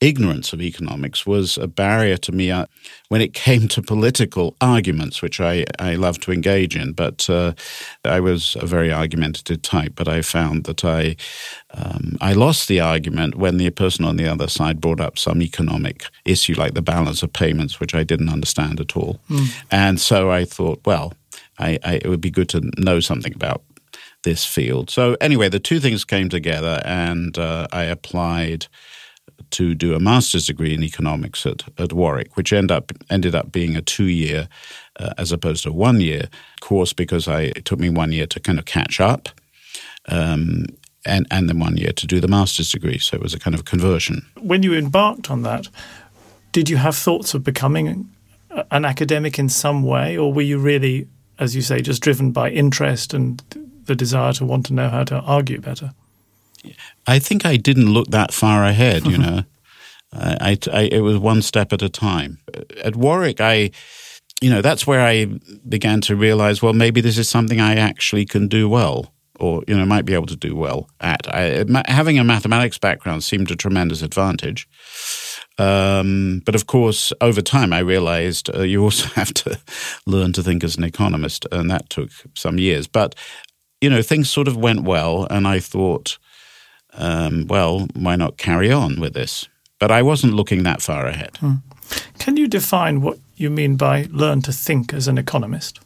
ignorance 0.00 0.52
of 0.52 0.60
economics 0.60 1.26
was 1.26 1.56
a 1.56 1.66
barrier 1.66 2.18
to 2.18 2.30
me 2.30 2.50
uh, 2.50 2.66
when 3.08 3.20
it 3.20 3.32
came 3.46 3.68
to 3.68 3.80
political 3.80 4.54
arguments, 4.60 5.22
which 5.22 5.40
I, 5.40 5.64
I 5.78 5.94
love 5.94 6.18
to 6.20 6.32
engage 6.32 6.76
in. 6.76 6.92
But 6.92 7.28
uh, 7.30 7.54
I 8.04 8.20
was 8.20 8.56
a 8.60 8.66
very 8.66 8.92
argumentative 8.92 9.62
type, 9.62 9.92
but 9.94 10.08
I 10.08 10.22
found 10.22 10.64
that 10.64 10.84
I, 10.84 11.16
um, 11.70 12.16
I 12.20 12.32
lost 12.34 12.68
the 12.68 12.80
argument 12.80 13.36
when 13.36 13.56
the 13.56 13.70
person 13.70 14.04
on 14.04 14.16
the 14.16 14.28
other 14.28 14.48
side 14.48 14.80
brought 14.80 15.00
up 15.00 15.18
some 15.18 15.40
economic 15.40 16.04
issue 16.24 16.54
like 16.54 16.74
the 16.74 16.82
balance 16.82 17.22
of 17.22 17.32
payments, 17.32 17.80
which 17.80 17.94
I 17.94 18.04
didn't 18.04 18.28
understand 18.28 18.80
at 18.80 18.96
all. 18.96 19.18
Mm. 19.30 19.64
And 19.70 20.00
so 20.00 20.30
I 20.30 20.44
thought, 20.44 20.80
well, 20.84 21.14
I, 21.58 21.78
I, 21.84 21.94
it 21.94 22.06
would 22.06 22.20
be 22.20 22.30
good 22.30 22.48
to 22.50 22.70
know 22.76 23.00
something 23.00 23.34
about 23.34 23.62
this 24.26 24.44
field. 24.44 24.90
So 24.90 25.16
anyway, 25.20 25.48
the 25.48 25.60
two 25.60 25.78
things 25.78 26.04
came 26.04 26.28
together, 26.28 26.82
and 26.84 27.38
uh, 27.38 27.68
I 27.72 27.84
applied 27.84 28.66
to 29.50 29.74
do 29.74 29.94
a 29.94 30.00
master's 30.00 30.46
degree 30.46 30.74
in 30.74 30.82
economics 30.82 31.46
at, 31.46 31.62
at 31.78 31.92
Warwick, 31.92 32.36
which 32.36 32.52
end 32.52 32.72
up 32.72 32.92
ended 33.08 33.34
up 33.36 33.52
being 33.52 33.76
a 33.76 33.80
two 33.80 34.08
year 34.08 34.48
uh, 34.98 35.14
as 35.16 35.30
opposed 35.30 35.62
to 35.62 35.72
one 35.72 36.00
year 36.00 36.28
course 36.60 36.92
because 36.92 37.28
I, 37.28 37.52
it 37.54 37.64
took 37.64 37.78
me 37.78 37.88
one 37.88 38.10
year 38.10 38.26
to 38.26 38.40
kind 38.40 38.58
of 38.58 38.64
catch 38.64 39.00
up. 39.00 39.28
Um, 40.08 40.66
and, 41.04 41.24
and 41.30 41.48
then 41.48 41.60
one 41.60 41.76
year 41.76 41.92
to 41.92 42.06
do 42.06 42.18
the 42.18 42.26
master's 42.26 42.72
degree. 42.72 42.98
So 42.98 43.14
it 43.16 43.22
was 43.22 43.32
a 43.32 43.38
kind 43.38 43.54
of 43.54 43.64
conversion. 43.64 44.26
When 44.40 44.64
you 44.64 44.74
embarked 44.74 45.30
on 45.30 45.42
that, 45.42 45.68
did 46.50 46.68
you 46.68 46.78
have 46.78 46.96
thoughts 46.96 47.32
of 47.32 47.44
becoming 47.44 48.10
an 48.72 48.84
academic 48.84 49.38
in 49.38 49.48
some 49.48 49.84
way, 49.84 50.18
or 50.18 50.32
were 50.32 50.42
you 50.42 50.58
really, 50.58 51.06
as 51.38 51.54
you 51.54 51.62
say, 51.62 51.80
just 51.80 52.02
driven 52.02 52.32
by 52.32 52.50
interest 52.50 53.14
and 53.14 53.40
the 53.86 53.94
desire 53.94 54.32
to 54.34 54.44
want 54.44 54.66
to 54.66 54.74
know 54.74 54.88
how 54.88 55.04
to 55.04 55.20
argue 55.20 55.60
better? 55.60 55.94
I 57.06 57.18
think 57.18 57.46
I 57.46 57.56
didn't 57.56 57.92
look 57.92 58.08
that 58.08 58.32
far 58.32 58.64
ahead, 58.64 59.06
you 59.06 59.18
know. 59.26 59.42
I, 60.12 60.56
I, 60.72 60.82
it 60.82 61.00
was 61.00 61.18
one 61.18 61.42
step 61.42 61.72
at 61.72 61.82
a 61.82 61.88
time. 61.88 62.38
At 62.82 62.96
Warwick, 62.96 63.40
I, 63.40 63.70
you 64.40 64.50
know, 64.50 64.62
that's 64.62 64.86
where 64.86 65.00
I 65.00 65.26
began 65.68 66.00
to 66.02 66.16
realize, 66.16 66.62
well, 66.62 66.72
maybe 66.72 67.00
this 67.00 67.18
is 67.18 67.28
something 67.28 67.60
I 67.60 67.76
actually 67.76 68.24
can 68.24 68.48
do 68.48 68.68
well, 68.68 69.12
or 69.38 69.62
you 69.66 69.76
know, 69.76 69.84
might 69.84 70.04
be 70.04 70.14
able 70.14 70.26
to 70.26 70.36
do 70.36 70.54
well 70.54 70.88
at. 71.00 71.26
I, 71.32 71.64
having 71.86 72.18
a 72.18 72.24
mathematics 72.24 72.78
background 72.78 73.24
seemed 73.24 73.50
a 73.50 73.56
tremendous 73.56 74.02
advantage. 74.02 74.68
Um, 75.58 76.42
but 76.44 76.54
of 76.54 76.66
course, 76.66 77.12
over 77.20 77.40
time, 77.40 77.72
I 77.72 77.78
realized 77.78 78.54
uh, 78.54 78.62
you 78.62 78.82
also 78.82 79.08
have 79.14 79.32
to 79.34 79.58
learn 80.06 80.32
to 80.34 80.42
think 80.42 80.62
as 80.64 80.76
an 80.76 80.84
economist, 80.84 81.46
and 81.50 81.70
that 81.70 81.90
took 81.90 82.10
some 82.34 82.58
years. 82.58 82.86
But 82.86 83.14
you 83.80 83.90
know, 83.90 84.02
things 84.02 84.30
sort 84.30 84.48
of 84.48 84.56
went 84.56 84.82
well, 84.82 85.26
and 85.30 85.46
I 85.46 85.60
thought, 85.60 86.18
um, 86.94 87.46
well, 87.48 87.86
why 87.94 88.16
not 88.16 88.38
carry 88.38 88.72
on 88.72 89.00
with 89.00 89.14
this? 89.14 89.48
But 89.78 89.90
I 89.90 90.02
wasn't 90.02 90.34
looking 90.34 90.62
that 90.62 90.80
far 90.80 91.06
ahead. 91.06 91.36
Hmm. 91.38 91.56
Can 92.18 92.36
you 92.36 92.48
define 92.48 93.02
what 93.02 93.18
you 93.36 93.50
mean 93.50 93.76
by 93.76 94.08
learn 94.10 94.40
to 94.42 94.52
think 94.52 94.92
as 94.92 95.06
an 95.06 95.18
economist? 95.18 95.80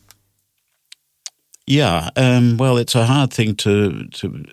Yeah, 1.66 2.10
um, 2.16 2.56
well, 2.56 2.78
it's 2.78 2.94
a 2.94 3.06
hard 3.06 3.32
thing 3.32 3.54
to 3.56 4.06
to 4.08 4.44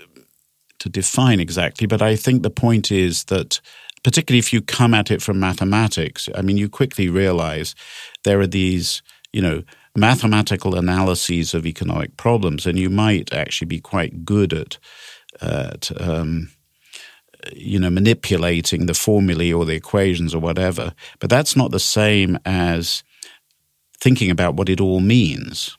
to 0.79 0.89
define 0.89 1.39
exactly, 1.39 1.87
but 1.87 2.01
I 2.01 2.15
think 2.15 2.43
the 2.43 2.49
point 2.49 2.91
is 2.91 3.23
that 3.25 3.59
particularly 4.03 4.39
if 4.39 4.53
you 4.53 4.61
come 4.61 4.93
at 4.93 5.11
it 5.11 5.21
from 5.21 5.39
mathematics, 5.39 6.29
I 6.35 6.41
mean, 6.41 6.57
you 6.57 6.69
quickly 6.69 7.09
realize 7.09 7.75
there 8.23 8.39
are 8.39 8.47
these, 8.47 9.01
you 9.33 9.41
know, 9.41 9.63
mathematical 9.97 10.75
analyses 10.75 11.53
of 11.53 11.65
economic 11.65 12.15
problems, 12.17 12.65
and 12.65 12.77
you 12.77 12.89
might 12.89 13.33
actually 13.33 13.67
be 13.67 13.79
quite 13.79 14.23
good 14.23 14.53
at, 14.53 14.77
at 15.41 15.91
um, 15.99 16.49
you 17.53 17.79
know, 17.79 17.89
manipulating 17.89 18.85
the 18.85 18.93
formulae 18.93 19.51
or 19.51 19.65
the 19.65 19.75
equations 19.75 20.35
or 20.35 20.39
whatever. 20.39 20.93
But 21.19 21.29
that's 21.29 21.55
not 21.55 21.71
the 21.71 21.79
same 21.79 22.37
as 22.45 23.03
thinking 23.99 24.29
about 24.29 24.55
what 24.55 24.69
it 24.69 24.79
all 24.79 24.99
means 24.99 25.77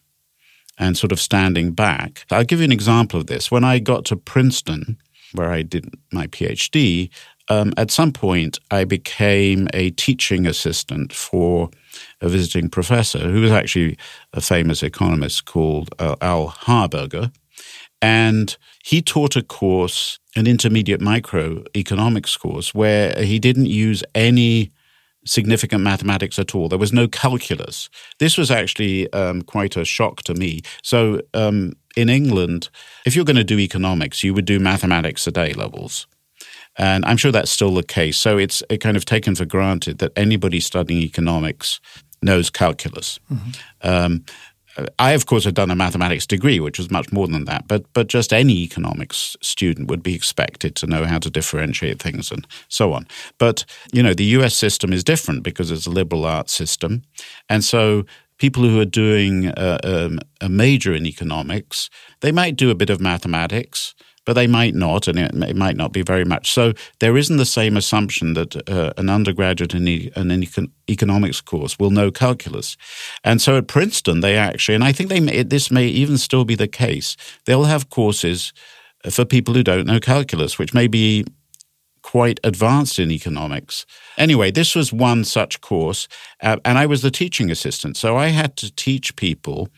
and 0.79 0.97
sort 0.97 1.13
of 1.13 1.21
standing 1.21 1.73
back. 1.73 2.25
I'll 2.31 2.45
give 2.45 2.61
you 2.61 2.65
an 2.65 2.73
example 2.73 3.21
of 3.21 3.27
this. 3.27 3.51
When 3.51 3.65
I 3.65 3.79
got 3.79 4.05
to 4.07 4.17
Princeton, 4.17 4.99
where 5.33 5.51
I 5.51 5.63
did 5.63 5.93
my 6.13 6.27
PhD, 6.27 7.11
um, 7.49 7.73
at 7.77 7.91
some 7.91 8.13
point 8.13 8.59
I 8.71 8.85
became 8.85 9.69
a 9.73 9.91
teaching 9.91 10.47
assistant 10.47 11.13
for 11.13 11.71
a 12.21 12.29
visiting 12.29 12.69
professor 12.69 13.19
who 13.19 13.41
was 13.41 13.53
actually 13.53 13.97
a 14.33 14.41
famous 14.41 14.83
economist 14.83 15.45
called 15.45 15.95
uh, 15.99 16.17
Al 16.21 16.49
Harberger. 16.49 17.33
And 18.01 18.57
he 18.85 19.03
taught 19.03 19.37
a 19.37 19.43
course, 19.43 20.19
an 20.37 20.47
intermediate 20.47 21.01
microeconomics 21.01 22.39
course, 22.39 22.75
where 22.75 23.13
he 23.23 23.39
didn't 23.39 23.67
use 23.67 24.05
any 24.15 24.71
significant 25.25 25.83
mathematics 25.83 26.39
at 26.39 26.55
all. 26.55 26.69
There 26.69 26.79
was 26.79 26.93
no 26.93 27.09
calculus. 27.09 27.91
This 28.19 28.39
was 28.39 28.51
actually 28.51 29.13
um, 29.13 29.43
quite 29.43 29.77
a 29.77 29.85
shock 29.85 30.23
to 30.23 30.35
me. 30.35 30.63
So, 30.83 31.21
um, 31.35 31.75
in 31.97 32.09
England, 32.09 32.71
if 33.05 33.17
you're 33.17 33.25
going 33.25 33.37
to 33.37 33.45
do 33.45 33.59
economics, 33.59 34.23
you 34.23 34.33
would 34.33 34.45
do 34.45 34.61
mathematics 34.61 35.27
at 35.27 35.37
A 35.37 35.53
levels. 35.55 36.07
And 36.77 37.05
I'm 37.05 37.17
sure 37.17 37.33
that's 37.33 37.51
still 37.51 37.75
the 37.75 37.83
case. 37.83 38.17
So 38.17 38.39
it's 38.39 38.63
kind 38.81 38.97
of 38.97 39.05
taken 39.05 39.35
for 39.35 39.45
granted 39.45 39.99
that 39.99 40.13
anybody 40.17 40.61
studying 40.61 41.03
economics 41.03 41.81
knows 42.23 42.51
calculus. 42.51 43.19
Mm-hmm. 43.31 43.51
Um, 43.89 44.25
I, 44.99 45.13
of 45.13 45.27
course, 45.27 45.45
had 45.45 45.55
done 45.55 45.71
a 45.71 45.77
mathematics 45.77 46.27
degree, 46.27 46.61
which 46.61 46.79
was 46.79 46.91
much 46.91 47.11
more 47.13 47.27
than 47.27 47.45
that, 47.47 47.67
but 47.67 47.93
but 47.93 48.07
just 48.07 48.33
any 48.33 48.59
economics 48.63 49.37
student 49.41 49.89
would 49.89 50.03
be 50.03 50.15
expected 50.15 50.75
to 50.77 50.87
know 50.87 51.05
how 51.05 51.19
to 51.19 51.31
differentiate 51.31 52.01
things 52.01 52.31
and 52.31 52.47
so 52.69 52.93
on. 52.93 53.07
But 53.39 53.65
you 53.93 54.03
know, 54.03 54.15
the 54.15 54.25
U.S. 54.25 54.55
system 54.55 54.93
is 54.93 55.03
different 55.03 55.43
because 55.43 55.71
it's 55.71 55.87
a 55.87 55.91
liberal 55.91 56.25
arts 56.25 56.53
system, 56.53 57.03
and 57.49 57.65
so 57.65 58.05
people 58.39 58.63
who 58.63 58.81
are 58.81 58.85
doing 58.85 59.47
a, 59.57 59.81
um, 59.83 60.21
a 60.41 60.49
major 60.49 60.95
in 60.95 61.07
economics, 61.07 61.91
they 62.21 62.31
might 62.31 62.57
do 62.57 62.71
a 62.71 62.75
bit 62.75 62.91
of 62.91 63.01
mathematics 63.01 63.95
but 64.29 64.35
they 64.35 64.47
might 64.47 64.75
not, 64.75 65.09
and 65.09 65.19
it, 65.19 65.57
might 65.57 65.75
not 65.79 65.91
be 65.91 66.03
very 66.03 66.27
much. 66.27 66.53
So 66.53 66.75
there 66.99 67.17
isn't 67.17 67.39
the 67.39 67.47
same 67.47 67.79
assumption 67.79 68.35
that 68.35 68.69
uh, 68.69 68.93
an 68.99 69.09
undergraduate 69.09 69.73
in 69.73 69.85
the, 69.85 70.13
an 70.17 70.29
econ- 70.29 70.71
economics 70.87 71.41
course 71.41 71.79
will 71.79 71.91
know 71.91 72.11
calculus. 72.11 72.77
And 73.25 73.41
so 73.41 73.57
at 73.57 73.69
Princeton, 73.69 74.21
they 74.21 74.37
actually, 74.37 74.75
and 74.75 74.85
I 74.85 74.93
think 74.93 75.09
they 75.09 75.21
may, 75.21 75.43
this 75.45 75.71
may 75.71 75.87
even 75.87 76.19
still 76.19 76.45
be 76.45 76.55
the 76.55 76.69
case, 76.69 77.17
they'll 77.47 77.65
have 77.65 77.89
courses 77.89 78.53
for 79.09 79.25
people 79.25 79.55
who 79.55 79.63
don't 79.63 79.87
know 79.87 79.99
calculus, 79.99 80.59
which 80.59 80.75
may 80.75 80.89
be 80.89 81.25
quite 82.03 82.39
advanced 82.45 82.99
in 82.99 83.11
economics. 83.11 83.87
Anyway, 84.19 84.51
this 84.51 84.75
was 84.75 84.93
one 84.93 85.25
such 85.25 85.63
course, 85.63 86.07
uh, 86.43 86.59
and 86.67 86.77
I 86.77 86.85
was 86.85 87.01
the 87.01 87.11
teaching 87.11 87.51
assistant. 87.51 87.97
So 87.97 88.19
I 88.19 88.27
had 88.27 88.59
to 88.59 88.71
teach 88.75 89.17
people 89.17 89.71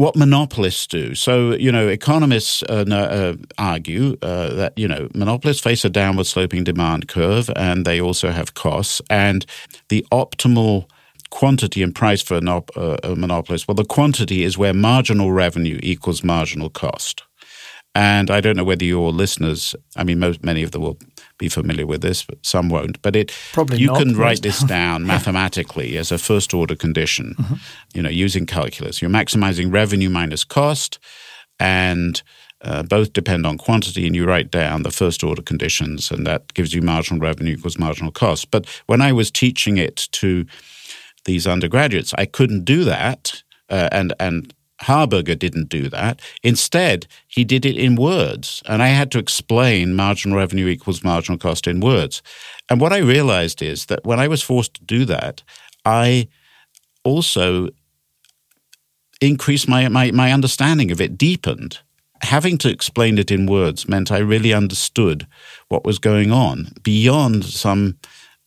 what 0.00 0.16
monopolists 0.16 0.86
do. 0.86 1.14
So, 1.14 1.52
you 1.52 1.70
know, 1.70 1.86
economists 1.86 2.62
uh, 2.62 2.86
uh, 2.90 3.34
argue 3.58 4.16
uh, 4.22 4.54
that, 4.54 4.72
you 4.78 4.88
know, 4.88 5.08
monopolists 5.14 5.62
face 5.62 5.84
a 5.84 5.90
downward 5.90 6.24
sloping 6.24 6.64
demand 6.64 7.06
curve 7.06 7.50
and 7.54 7.84
they 7.84 8.00
also 8.00 8.30
have 8.30 8.54
costs. 8.54 9.02
And 9.10 9.44
the 9.90 10.06
optimal 10.10 10.86
quantity 11.28 11.82
and 11.82 11.94
price 11.94 12.22
for 12.22 12.38
a, 12.38 12.62
uh, 12.76 12.96
a 13.02 13.14
monopolist, 13.14 13.68
well, 13.68 13.74
the 13.74 13.84
quantity 13.84 14.42
is 14.42 14.56
where 14.56 14.72
marginal 14.72 15.32
revenue 15.32 15.78
equals 15.82 16.24
marginal 16.24 16.70
cost. 16.70 17.22
And 17.94 18.30
I 18.30 18.40
don't 18.40 18.56
know 18.56 18.64
whether 18.64 18.86
your 18.86 19.12
listeners, 19.12 19.74
I 19.96 20.04
mean, 20.04 20.18
most 20.18 20.42
many 20.42 20.62
of 20.62 20.70
them 20.70 20.80
will 20.80 20.98
be 21.40 21.48
familiar 21.48 21.86
with 21.86 22.02
this, 22.02 22.22
but 22.22 22.38
some 22.42 22.68
won't. 22.68 23.02
But 23.02 23.16
it 23.16 23.32
Probably 23.52 23.78
you 23.78 23.88
not, 23.88 23.98
can 23.98 24.16
write 24.16 24.42
this 24.42 24.62
down 24.78 25.06
mathematically 25.06 25.96
as 25.96 26.12
a 26.12 26.18
first 26.18 26.54
order 26.54 26.76
condition, 26.76 27.34
mm-hmm. 27.36 27.54
you 27.94 28.02
know, 28.02 28.10
using 28.10 28.46
calculus. 28.46 29.02
You're 29.02 29.10
maximizing 29.10 29.72
revenue 29.72 30.10
minus 30.10 30.44
cost, 30.44 31.00
and 31.58 32.22
uh, 32.60 32.82
both 32.82 33.14
depend 33.14 33.46
on 33.46 33.58
quantity, 33.58 34.06
and 34.06 34.14
you 34.14 34.26
write 34.26 34.50
down 34.50 34.82
the 34.82 34.90
first 34.90 35.24
order 35.24 35.42
conditions, 35.42 36.10
and 36.10 36.26
that 36.26 36.52
gives 36.54 36.74
you 36.74 36.82
marginal 36.82 37.20
revenue 37.20 37.54
equals 37.54 37.78
marginal 37.78 38.12
cost. 38.12 38.50
But 38.50 38.66
when 38.86 39.00
I 39.00 39.12
was 39.12 39.30
teaching 39.30 39.78
it 39.78 40.08
to 40.12 40.44
these 41.24 41.46
undergraduates, 41.46 42.14
I 42.18 42.26
couldn't 42.26 42.64
do 42.64 42.84
that. 42.84 43.42
Uh, 43.70 43.88
and 43.92 44.12
and 44.20 44.52
Harberger 44.82 45.38
didn't 45.38 45.68
do 45.68 45.88
that. 45.88 46.20
Instead, 46.42 47.06
he 47.28 47.44
did 47.44 47.66
it 47.66 47.76
in 47.76 47.96
words. 47.96 48.62
And 48.66 48.82
I 48.82 48.88
had 48.88 49.10
to 49.12 49.18
explain 49.18 49.94
marginal 49.94 50.38
revenue 50.38 50.68
equals 50.68 51.04
marginal 51.04 51.38
cost 51.38 51.66
in 51.66 51.80
words. 51.80 52.22
And 52.68 52.80
what 52.80 52.92
I 52.92 52.98
realized 52.98 53.62
is 53.62 53.86
that 53.86 54.04
when 54.04 54.18
I 54.18 54.28
was 54.28 54.42
forced 54.42 54.74
to 54.74 54.84
do 54.84 55.04
that, 55.06 55.42
I 55.84 56.28
also 57.04 57.68
increased 59.20 59.68
my, 59.68 59.88
my, 59.88 60.10
my 60.12 60.32
understanding 60.32 60.90
of 60.90 61.00
it, 61.00 61.18
deepened. 61.18 61.78
Having 62.22 62.58
to 62.58 62.70
explain 62.70 63.18
it 63.18 63.30
in 63.30 63.46
words 63.46 63.88
meant 63.88 64.12
I 64.12 64.18
really 64.18 64.52
understood 64.52 65.26
what 65.68 65.84
was 65.84 65.98
going 65.98 66.32
on 66.32 66.72
beyond 66.82 67.44
some 67.44 67.96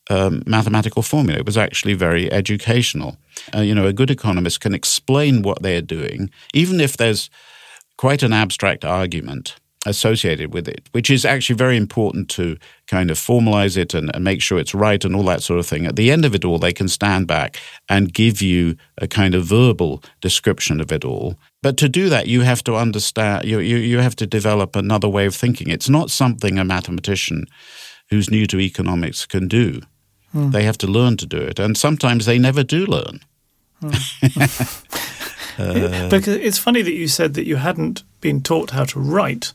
um, 0.10 0.44
mathematical 0.46 1.02
formula. 1.02 1.40
It 1.40 1.46
was 1.46 1.58
actually 1.58 1.94
very 1.94 2.32
educational. 2.32 3.18
Uh, 3.56 3.62
you 3.62 3.74
know, 3.74 3.88
a 3.88 3.94
good 3.94 4.12
economist 4.12 4.62
can 4.62 4.74
explain 4.74 5.42
what 5.42 5.62
they're 5.62 5.82
doing, 5.82 6.30
even 6.54 6.80
if 6.80 6.98
there's 6.98 7.30
quite 7.98 8.24
an 8.24 8.34
abstract 8.34 8.84
argument 8.84 9.56
associated 9.86 10.54
with 10.54 10.68
it, 10.68 10.88
which 10.92 11.10
is 11.10 11.26
actually 11.26 11.56
very 11.56 11.76
important 11.76 12.30
to 12.30 12.58
kind 12.88 13.12
of 13.12 13.18
formalize 13.18 13.78
it 13.78 13.94
and, 13.94 14.14
and, 14.14 14.24
make 14.24 14.42
sure 14.42 14.58
it's 14.58 14.74
right 14.74 15.04
and 15.04 15.16
all 15.16 15.24
that 15.24 15.44
sort 15.44 15.60
of 15.60 15.68
thing. 15.68 15.86
At 15.86 15.96
the 15.96 16.12
end 16.12 16.24
of 16.24 16.34
it 16.34 16.46
all, 16.46 16.58
they 16.58 16.74
can 16.74 16.88
stand 16.88 17.28
back 17.28 17.60
and 17.90 18.14
give 18.14 18.42
you 18.42 18.78
a 18.98 19.08
kind 19.08 19.36
of 19.36 19.46
verbal 19.46 20.02
description 20.22 20.80
of 20.80 20.92
it 20.92 21.04
all. 21.04 21.38
But 21.62 21.78
to 21.78 21.90
do 21.90 22.10
that, 22.10 22.28
you 22.28 22.42
have 22.42 22.64
to 22.64 22.76
understand, 22.76 23.46
you, 23.46 23.60
you, 23.60 23.78
you 23.78 24.00
have 24.00 24.16
to 24.18 24.28
develop 24.28 24.76
another 24.76 25.10
way 25.10 25.26
of 25.26 25.36
thinking. 25.36 25.70
It's 25.70 25.90
not 25.90 26.10
something 26.10 26.58
a 26.58 26.64
mathematician 26.64 27.46
who's 28.10 28.30
new 28.30 28.46
to 28.48 28.60
economics 28.60 29.26
can 29.26 29.48
do. 29.48 29.82
Mm. 30.34 30.52
They 30.52 30.63
have 30.63 30.78
to 30.80 30.88
learn 30.88 31.18
to 31.18 31.25
do 31.25 31.38
it, 31.38 31.60
and 31.60 31.78
sometimes 31.78 32.25
they 32.25 32.40
never 32.40 32.63
do 32.63 32.86
learn. 32.86 33.20
Mm. 35.58 36.06
uh, 36.06 36.10
because 36.10 36.36
it's 36.36 36.58
funny 36.58 36.82
that 36.82 36.94
you 36.94 37.08
said 37.08 37.36
that 37.36 37.46
you 37.46 37.58
hadn't 37.58 38.04
been 38.22 38.42
taught 38.42 38.72
how 38.72 38.86
to 38.86 39.00
write 39.00 39.54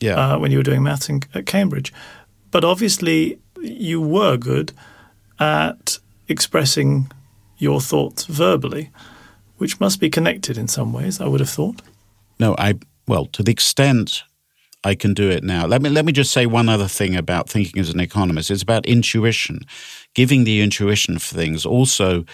yeah. 0.00 0.14
uh, 0.34 0.38
when 0.38 0.52
you 0.52 0.58
were 0.58 0.64
doing 0.64 0.82
maths 0.82 1.08
in, 1.08 1.22
at 1.34 1.46
Cambridge, 1.46 1.92
but 2.50 2.64
obviously 2.64 3.40
you 3.60 4.00
were 4.00 4.36
good 4.36 4.72
at 5.40 5.98
expressing 6.28 7.10
your 7.58 7.80
thoughts 7.80 8.26
verbally, 8.26 8.90
which 9.56 9.80
must 9.80 9.98
be 9.98 10.10
connected 10.10 10.56
in 10.56 10.68
some 10.68 10.92
ways. 10.92 11.20
I 11.20 11.26
would 11.26 11.40
have 11.40 11.50
thought. 11.50 11.82
No, 12.38 12.54
I 12.58 12.78
well 13.06 13.26
to 13.26 13.42
the 13.42 13.52
extent 13.52 14.22
I 14.84 14.94
can 14.94 15.14
do 15.14 15.30
it 15.30 15.42
now. 15.42 15.66
Let 15.66 15.80
me 15.80 15.88
let 15.88 16.04
me 16.04 16.12
just 16.12 16.32
say 16.32 16.44
one 16.44 16.68
other 16.68 16.88
thing 16.88 17.16
about 17.16 17.48
thinking 17.48 17.80
as 17.80 17.88
an 17.88 18.00
economist. 18.00 18.50
It's 18.50 18.62
about 18.62 18.84
intuition, 18.84 19.60
giving 20.14 20.44
the 20.44 20.60
intuition 20.60 21.18
for 21.18 21.34
things. 21.34 21.64
Also, 21.64 22.24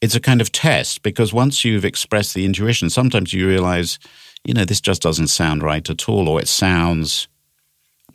it's 0.00 0.14
a 0.14 0.20
kind 0.20 0.40
of 0.40 0.52
test 0.52 1.02
because 1.02 1.32
once 1.32 1.64
you've 1.64 1.84
expressed 1.84 2.34
the 2.34 2.44
intuition, 2.44 2.90
sometimes 2.90 3.32
you 3.32 3.48
realize, 3.48 3.98
you 4.44 4.54
know, 4.54 4.64
this 4.64 4.80
just 4.80 5.02
doesn't 5.02 5.28
sound 5.28 5.64
right 5.64 5.90
at 5.90 6.08
all, 6.08 6.28
or 6.28 6.40
it 6.40 6.48
sounds 6.48 7.26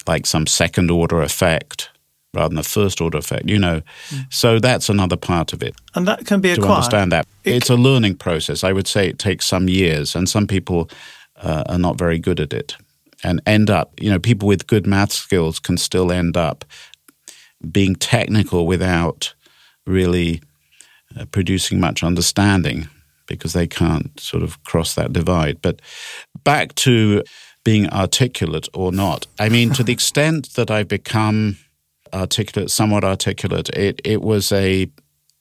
like 0.07 0.25
some 0.25 0.47
second 0.47 0.89
order 0.89 1.21
effect 1.21 1.89
rather 2.33 2.47
than 2.47 2.55
the 2.55 2.63
first 2.63 3.01
order 3.01 3.17
effect, 3.17 3.49
you 3.49 3.59
know. 3.59 3.81
Mm. 4.09 4.33
So 4.33 4.59
that's 4.59 4.87
another 4.87 5.17
part 5.17 5.51
of 5.51 5.61
it. 5.61 5.75
And 5.95 6.07
that 6.07 6.25
can 6.25 6.39
be 6.39 6.51
acquired. 6.51 6.67
To 6.67 6.73
understand 6.75 7.11
that. 7.11 7.27
It 7.43 7.55
it's 7.55 7.69
a 7.69 7.75
learning 7.75 8.15
process. 8.15 8.63
I 8.63 8.71
would 8.71 8.87
say 8.87 9.09
it 9.09 9.19
takes 9.19 9.45
some 9.45 9.67
years, 9.67 10.15
and 10.15 10.29
some 10.29 10.47
people 10.47 10.89
uh, 11.35 11.63
are 11.67 11.77
not 11.77 11.97
very 11.97 12.19
good 12.19 12.39
at 12.39 12.53
it 12.53 12.77
and 13.23 13.41
end 13.45 13.69
up, 13.69 13.93
you 13.99 14.09
know, 14.09 14.19
people 14.19 14.47
with 14.47 14.67
good 14.67 14.87
math 14.87 15.11
skills 15.11 15.59
can 15.59 15.77
still 15.77 16.11
end 16.11 16.37
up 16.37 16.65
being 17.71 17.95
technical 17.95 18.65
without 18.65 19.33
really 19.85 20.41
uh, 21.17 21.25
producing 21.25 21.79
much 21.79 22.03
understanding 22.03 22.87
because 23.27 23.53
they 23.53 23.67
can't 23.67 24.19
sort 24.19 24.43
of 24.43 24.63
cross 24.63 24.95
that 24.95 25.13
divide. 25.13 25.61
But 25.61 25.81
back 26.43 26.75
to 26.75 27.23
being 27.63 27.89
articulate 27.89 28.67
or 28.73 28.91
not. 28.91 29.27
I 29.39 29.49
mean, 29.49 29.71
to 29.71 29.83
the 29.83 29.93
extent 29.97 30.53
that 30.55 30.71
I've 30.71 30.87
become 30.87 31.57
articulate, 32.13 32.71
somewhat 32.71 33.03
articulate, 33.03 33.69
it, 33.69 34.01
it 34.03 34.21
was 34.21 34.51
a 34.51 34.89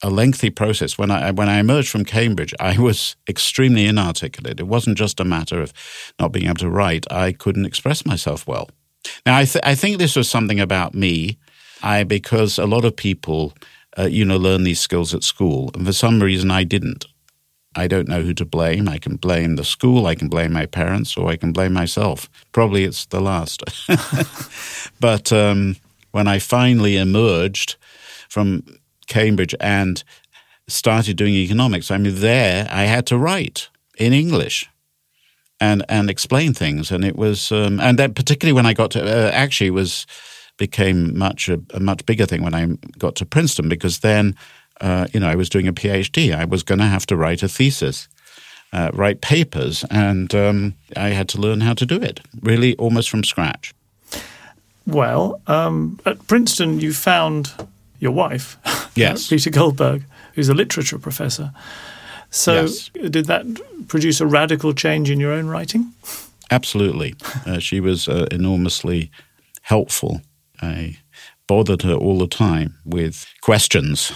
a 0.02 0.11
lengthy 0.11 0.50
process. 0.50 0.99
When 0.99 1.11
I 1.11 1.30
when 1.30 1.49
I 1.49 1.59
emerged 1.59 1.90
from 1.90 2.04
Cambridge, 2.04 2.54
I 2.61 2.78
was 2.78 3.16
extremely 3.28 3.87
inarticulate. 3.87 4.61
It 4.61 4.66
wasn't 4.66 4.99
just 4.99 5.21
a 5.21 5.25
matter 5.25 5.61
of 5.61 5.73
not 6.19 6.33
being 6.33 6.47
able 6.47 6.57
to 6.57 6.71
write; 6.71 7.11
I 7.11 7.33
couldn't 7.33 7.66
express 7.66 8.07
myself 8.07 8.47
well. 8.47 8.71
Now, 9.25 9.37
I 9.37 9.45
th- 9.45 9.64
I 9.64 9.75
think 9.75 9.99
this 9.99 10.16
was 10.16 10.28
something 10.28 10.61
about 10.61 10.95
me, 10.95 11.38
I 11.83 12.04
because 12.04 12.59
a 12.59 12.66
lot 12.66 12.85
of 12.85 12.97
people, 12.97 13.54
uh, 13.99 14.04
you 14.04 14.25
know, 14.25 14.37
learn 14.37 14.64
these 14.64 14.80
skills 14.80 15.14
at 15.14 15.25
school, 15.25 15.71
and 15.75 15.87
for 15.87 15.92
some 15.92 16.23
reason 16.23 16.50
I 16.50 16.64
didn't. 16.64 17.07
I 17.76 17.87
don't 17.87 18.09
know 18.09 18.23
who 18.23 18.35
to 18.35 18.45
blame. 18.45 18.88
I 18.88 18.99
can 18.99 19.14
blame 19.14 19.54
the 19.54 19.64
school, 19.64 20.07
I 20.07 20.16
can 20.16 20.28
blame 20.28 20.52
my 20.52 20.66
parents, 20.66 21.16
or 21.16 21.28
I 21.28 21.37
can 21.37 21.52
blame 21.52 21.73
myself. 21.73 22.28
Probably 22.50 22.83
it's 22.83 23.07
the 23.07 23.21
last. 23.21 23.62
but 25.00 25.33
um, 25.33 25.76
when 26.11 26.26
I 26.26 26.40
finally 26.40 26.97
emerged 26.97 27.76
from 28.28 28.64
Cambridge 29.10 29.54
and 29.60 30.02
started 30.68 31.16
doing 31.16 31.34
economics, 31.34 31.90
I 31.90 31.98
mean, 31.98 32.14
there 32.20 32.66
I 32.70 32.84
had 32.84 33.06
to 33.06 33.18
write 33.18 33.68
in 33.98 34.12
English 34.12 34.70
and 35.60 35.84
and 35.88 36.08
explain 36.08 36.54
things, 36.54 36.90
and 36.90 37.04
it 37.04 37.16
was 37.16 37.52
um, 37.52 37.80
and 37.80 37.98
then 37.98 38.14
particularly 38.14 38.54
when 38.54 38.66
I 38.66 38.74
got 38.74 38.90
to 38.92 39.02
uh, 39.02 39.30
actually 39.32 39.70
was 39.70 40.06
became 40.56 41.18
much 41.18 41.48
a, 41.48 41.58
a, 41.74 41.80
much 41.80 42.04
bigger 42.06 42.26
thing 42.26 42.42
when 42.42 42.54
I 42.54 42.66
got 42.98 43.14
to 43.16 43.26
Princeton 43.26 43.68
because 43.68 44.00
then 44.00 44.34
uh, 44.80 45.06
you 45.12 45.20
know, 45.20 45.28
I 45.28 45.34
was 45.34 45.48
doing 45.48 45.68
a 45.68 45.72
PhD. 45.72 46.34
I 46.34 46.44
was 46.44 46.62
going 46.62 46.78
to 46.78 46.86
have 46.86 47.06
to 47.06 47.16
write 47.16 47.42
a 47.42 47.48
thesis, 47.48 48.08
uh, 48.72 48.90
write 48.94 49.20
papers, 49.20 49.84
and 49.90 50.34
um, 50.34 50.74
I 50.96 51.10
had 51.10 51.28
to 51.30 51.38
learn 51.38 51.60
how 51.60 51.74
to 51.74 51.86
do 51.86 51.96
it, 51.96 52.20
really 52.40 52.76
almost 52.76 53.10
from 53.10 53.24
scratch. 53.24 53.74
Well, 54.86 55.40
um, 55.46 56.00
at 56.06 56.26
Princeton, 56.26 56.80
you 56.80 56.92
found 56.92 57.52
your 58.00 58.12
wife, 58.12 58.59
yes, 58.97 59.30
Rita 59.30 59.50
Goldberg, 59.50 60.04
who's 60.35 60.49
a 60.49 60.54
literature 60.54 60.99
professor. 60.99 61.52
So, 62.30 62.62
yes. 62.62 62.90
did 63.11 63.26
that 63.26 63.45
produce 63.88 64.21
a 64.21 64.26
radical 64.26 64.73
change 64.73 65.11
in 65.11 65.19
your 65.19 65.33
own 65.33 65.47
writing? 65.47 65.92
Absolutely. 66.50 67.14
Uh, 67.47 67.59
she 67.59 67.80
was 67.80 68.07
uh, 68.07 68.26
enormously 68.30 69.11
helpful. 69.62 70.21
I 70.61 70.99
bothered 71.47 71.83
her 71.83 71.95
all 71.95 72.19
the 72.19 72.26
time 72.26 72.75
with 72.85 73.26
questions 73.40 74.12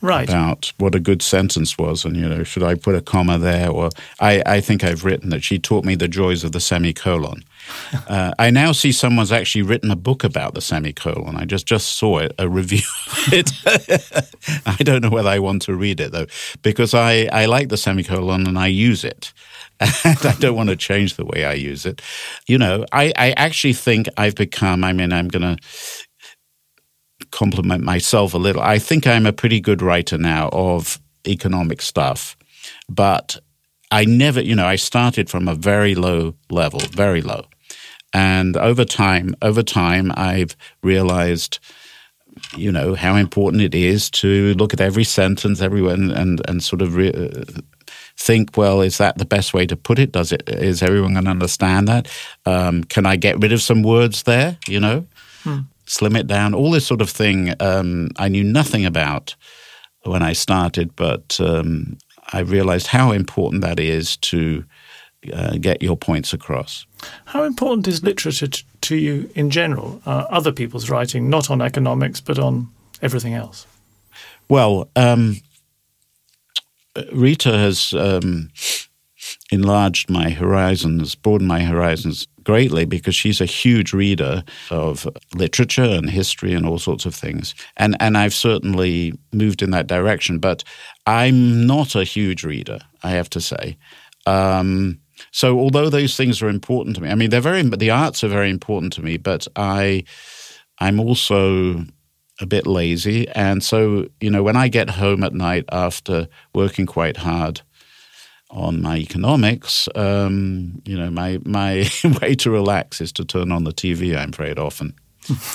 right. 0.00 0.28
about 0.28 0.72
what 0.78 0.94
a 0.94 1.00
good 1.00 1.22
sentence 1.22 1.76
was, 1.78 2.04
and 2.04 2.16
you 2.16 2.28
know, 2.28 2.42
should 2.44 2.62
I 2.62 2.74
put 2.74 2.94
a 2.94 3.00
comma 3.00 3.38
there? 3.38 3.70
Or 3.70 3.90
I, 4.20 4.42
I 4.46 4.60
think 4.60 4.84
I've 4.84 5.04
written 5.04 5.30
that 5.30 5.42
she 5.42 5.58
taught 5.58 5.84
me 5.84 5.94
the 5.94 6.08
joys 6.08 6.44
of 6.44 6.52
the 6.52 6.60
semicolon. 6.60 7.44
uh, 8.08 8.32
I 8.38 8.50
now 8.50 8.72
see 8.72 8.92
someone's 8.92 9.32
actually 9.32 9.62
written 9.62 9.90
a 9.90 9.96
book 9.96 10.24
about 10.24 10.54
the 10.54 10.60
semicolon. 10.60 11.36
I 11.36 11.44
just 11.44 11.66
just 11.66 11.96
saw 11.96 12.18
it, 12.18 12.34
a 12.38 12.48
review 12.48 12.86
of 13.06 13.32
it. 13.32 13.50
I 14.66 14.82
don't 14.82 15.02
know 15.02 15.10
whether 15.10 15.30
I 15.30 15.38
want 15.38 15.62
to 15.62 15.74
read 15.74 16.00
it 16.00 16.12
though, 16.12 16.26
because 16.62 16.94
I 16.94 17.28
I 17.32 17.46
like 17.46 17.68
the 17.68 17.76
semicolon 17.76 18.46
and 18.46 18.58
I 18.58 18.66
use 18.66 19.04
it. 19.04 19.32
And 19.80 20.18
I 20.24 20.34
don't 20.40 20.56
want 20.56 20.70
to 20.70 20.76
change 20.76 21.14
the 21.14 21.24
way 21.24 21.44
I 21.44 21.52
use 21.52 21.86
it. 21.86 22.02
You 22.48 22.58
know, 22.58 22.84
I, 22.92 23.12
I 23.16 23.30
actually 23.36 23.74
think 23.74 24.08
I've 24.16 24.34
become, 24.34 24.82
I 24.82 24.92
mean, 24.92 25.12
I'm 25.12 25.28
going 25.28 25.56
to 25.56 25.56
compliment 27.30 27.84
myself 27.84 28.34
a 28.34 28.38
little. 28.38 28.62
I 28.62 28.78
think 28.78 29.06
I'm 29.06 29.26
a 29.26 29.32
pretty 29.32 29.60
good 29.60 29.82
writer 29.82 30.18
now 30.18 30.48
of 30.52 31.00
economic 31.26 31.82
stuff, 31.82 32.36
but 32.88 33.38
I 33.90 34.04
never, 34.04 34.40
you 34.40 34.54
know, 34.54 34.66
I 34.66 34.76
started 34.76 35.30
from 35.30 35.48
a 35.48 35.54
very 35.54 35.94
low 35.94 36.34
level, 36.50 36.80
very 36.90 37.22
low. 37.22 37.46
And 38.12 38.56
over 38.56 38.84
time, 38.84 39.34
over 39.42 39.62
time, 39.62 40.12
I've 40.16 40.56
realized, 40.82 41.58
you 42.56 42.72
know, 42.72 42.94
how 42.94 43.16
important 43.16 43.62
it 43.62 43.74
is 43.74 44.10
to 44.10 44.54
look 44.54 44.72
at 44.72 44.80
every 44.80 45.04
sentence, 45.04 45.60
everyone, 45.60 46.10
and 46.10 46.40
and 46.48 46.62
sort 46.62 46.82
of 46.82 46.96
re- 46.96 47.12
uh, 47.12 47.44
think, 48.16 48.56
well, 48.56 48.80
is 48.80 48.98
that 48.98 49.18
the 49.18 49.24
best 49.24 49.54
way 49.54 49.66
to 49.66 49.76
put 49.76 49.98
it? 49.98 50.12
Does 50.12 50.32
it 50.32 50.42
is 50.48 50.82
everyone 50.82 51.12
going 51.12 51.24
to 51.24 51.30
understand 51.30 51.88
that? 51.88 52.08
Um, 52.46 52.84
can 52.84 53.06
I 53.06 53.16
get 53.16 53.38
rid 53.40 53.52
of 53.52 53.62
some 53.62 53.82
words 53.82 54.22
there? 54.22 54.58
You 54.66 54.80
know, 54.80 55.06
hmm 55.42 55.60
slim 55.88 56.16
it 56.16 56.26
down, 56.26 56.54
all 56.54 56.70
this 56.70 56.86
sort 56.86 57.00
of 57.00 57.10
thing. 57.10 57.54
Um, 57.60 58.10
I 58.16 58.28
knew 58.28 58.44
nothing 58.44 58.86
about 58.86 59.34
when 60.02 60.22
I 60.22 60.34
started, 60.34 60.94
but 60.94 61.40
um, 61.40 61.98
I 62.32 62.40
realized 62.40 62.88
how 62.88 63.10
important 63.10 63.62
that 63.62 63.80
is 63.80 64.16
to 64.18 64.64
uh, 65.32 65.56
get 65.58 65.82
your 65.82 65.96
points 65.96 66.32
across. 66.32 66.86
How 67.26 67.44
important 67.44 67.88
is 67.88 68.02
literature 68.02 68.46
t- 68.46 68.64
to 68.82 68.96
you 68.96 69.30
in 69.34 69.50
general? 69.50 70.00
Uh, 70.06 70.26
other 70.30 70.52
people's 70.52 70.90
writing, 70.90 71.28
not 71.28 71.50
on 71.50 71.60
economics, 71.60 72.20
but 72.20 72.38
on 72.38 72.68
everything 73.02 73.34
else? 73.34 73.66
Well, 74.48 74.88
um, 74.94 75.36
Rita 77.12 77.50
has 77.50 77.92
um, 77.92 78.50
enlarged 79.50 80.10
my 80.10 80.30
horizons, 80.30 81.14
broadened 81.14 81.48
my 81.48 81.64
horizons 81.64 82.26
greatly 82.48 82.86
because 82.86 83.14
she's 83.14 83.42
a 83.42 83.44
huge 83.44 83.92
reader 83.92 84.42
of 84.70 85.06
literature 85.34 85.82
and 85.82 86.08
history 86.08 86.54
and 86.54 86.64
all 86.64 86.78
sorts 86.78 87.04
of 87.04 87.14
things. 87.14 87.54
And 87.76 87.94
and 88.00 88.16
I've 88.16 88.32
certainly 88.32 89.12
moved 89.32 89.60
in 89.60 89.70
that 89.72 89.86
direction, 89.86 90.38
but 90.38 90.64
I'm 91.06 91.66
not 91.66 91.94
a 91.94 92.04
huge 92.04 92.44
reader, 92.44 92.78
I 93.02 93.10
have 93.10 93.28
to 93.30 93.40
say. 93.42 93.76
Um, 94.26 94.98
so 95.30 95.58
although 95.58 95.90
those 95.90 96.16
things 96.16 96.40
are 96.40 96.48
important 96.48 96.96
to 96.96 97.02
me, 97.02 97.10
I 97.10 97.16
mean 97.16 97.28
they're 97.28 97.42
very 97.42 97.62
the 97.62 97.90
arts 97.90 98.24
are 98.24 98.28
very 98.28 98.48
important 98.48 98.94
to 98.94 99.02
me, 99.02 99.18
but 99.18 99.46
I 99.54 100.04
I'm 100.78 101.00
also 101.00 101.84
a 102.40 102.46
bit 102.46 102.66
lazy. 102.66 103.28
And 103.30 103.62
so, 103.62 104.06
you 104.20 104.30
know, 104.30 104.42
when 104.42 104.56
I 104.56 104.68
get 104.68 104.88
home 104.88 105.22
at 105.22 105.34
night 105.34 105.66
after 105.70 106.28
working 106.54 106.86
quite 106.86 107.18
hard, 107.18 107.60
on 108.50 108.80
my 108.80 108.96
economics, 108.96 109.88
um, 109.94 110.80
you 110.84 110.96
know, 110.96 111.10
my 111.10 111.38
my 111.44 111.88
way 112.22 112.34
to 112.36 112.50
relax 112.50 113.00
is 113.00 113.12
to 113.12 113.24
turn 113.24 113.52
on 113.52 113.64
the 113.64 113.72
TV. 113.72 114.16
I'm 114.16 114.30
afraid 114.30 114.58
often. 114.58 114.94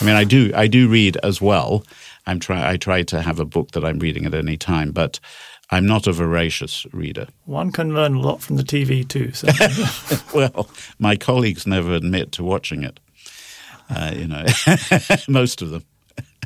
I 0.01 0.06
mean, 0.06 0.15
I 0.15 0.23
do 0.23 0.51
I 0.56 0.67
do 0.67 0.88
read 0.88 1.17
as 1.23 1.41
well. 1.41 1.84
I'm 2.25 2.39
try 2.39 2.71
I 2.71 2.77
try 2.77 3.03
to 3.03 3.21
have 3.21 3.39
a 3.39 3.45
book 3.45 3.71
that 3.71 3.84
I'm 3.84 3.99
reading 3.99 4.25
at 4.25 4.34
any 4.34 4.58
time, 4.58 4.91
but 4.91 5.19
I'm 5.71 5.88
not 5.88 6.06
a 6.06 6.12
voracious 6.12 6.86
reader. 6.91 7.27
One 7.45 7.71
can 7.71 7.95
learn 7.95 8.15
a 8.15 8.19
lot 8.19 8.41
from 8.41 8.58
the 8.58 8.63
TV 8.63 9.08
too. 9.08 9.32
So. 9.34 9.47
well, 10.38 10.69
my 10.99 11.15
colleagues 11.15 11.65
never 11.65 11.93
admit 11.93 12.32
to 12.34 12.43
watching 12.43 12.84
it. 12.84 12.99
Uh, 13.89 14.13
you 14.15 14.27
know, 14.27 14.45
most 15.27 15.62
of 15.62 15.71
them. 15.71 15.84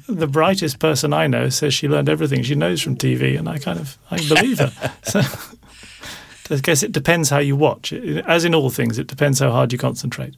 The 0.07 0.27
brightest 0.27 0.79
person 0.79 1.11
I 1.11 1.27
know 1.27 1.49
says 1.49 1.73
she 1.73 1.89
learned 1.89 2.07
everything 2.07 2.41
she 2.41 2.55
knows 2.55 2.81
from 2.81 2.95
TV, 2.95 3.37
and 3.37 3.49
I 3.49 3.57
kind 3.57 3.79
of 3.79 3.97
I 4.09 4.17
believe 4.17 4.59
her. 4.59 4.71
So. 5.03 5.21
I 6.49 6.57
guess 6.57 6.83
it 6.83 6.91
depends 6.91 7.29
how 7.29 7.39
you 7.39 7.55
watch. 7.55 7.93
As 7.93 8.45
in 8.45 8.55
all 8.55 8.69
things, 8.69 8.99
it 8.99 9.07
depends 9.07 9.39
how 9.39 9.51
hard 9.51 9.71
you 9.71 9.77
concentrate. 9.77 10.35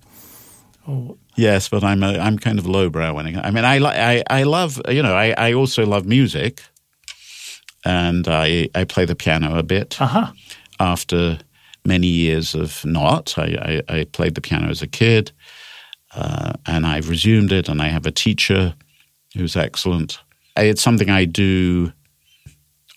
Oh. 0.88 1.18
Yes, 1.36 1.70
but 1.70 1.84
I'm 1.84 2.04
a, 2.04 2.18
I'm 2.18 2.38
kind 2.38 2.60
of 2.60 2.66
lowbrow 2.66 3.14
when 3.14 3.28
I, 3.28 3.48
I 3.48 3.52
mean 3.52 3.64
I 3.64 3.78
I 3.78 4.24
I 4.30 4.44
love 4.44 4.82
you 4.90 5.04
know 5.04 5.16
I, 5.16 5.34
I 5.38 5.54
also 5.54 5.86
love 5.86 6.06
music, 6.06 6.64
and 7.86 8.28
I 8.28 8.70
I 8.76 8.84
play 8.86 9.06
the 9.06 9.16
piano 9.16 9.58
a 9.58 9.64
bit. 9.64 10.02
Uh-huh. 10.02 10.32
After 10.80 11.40
many 11.86 12.08
years 12.08 12.56
of 12.56 12.84
not, 12.86 13.38
I, 13.38 13.82
I, 13.90 14.00
I 14.00 14.04
played 14.06 14.36
the 14.36 14.42
piano 14.42 14.70
as 14.70 14.82
a 14.82 14.88
kid, 14.88 15.32
uh, 16.16 16.54
and 16.66 16.86
I've 16.86 17.10
resumed 17.10 17.52
it, 17.52 17.70
and 17.70 17.82
I 17.82 17.88
have 17.88 18.06
a 18.06 18.12
teacher 18.12 18.74
who's 19.36 19.56
excellent. 19.56 20.20
It's 20.58 20.82
something 20.82 21.10
I 21.10 21.26
do 21.26 21.94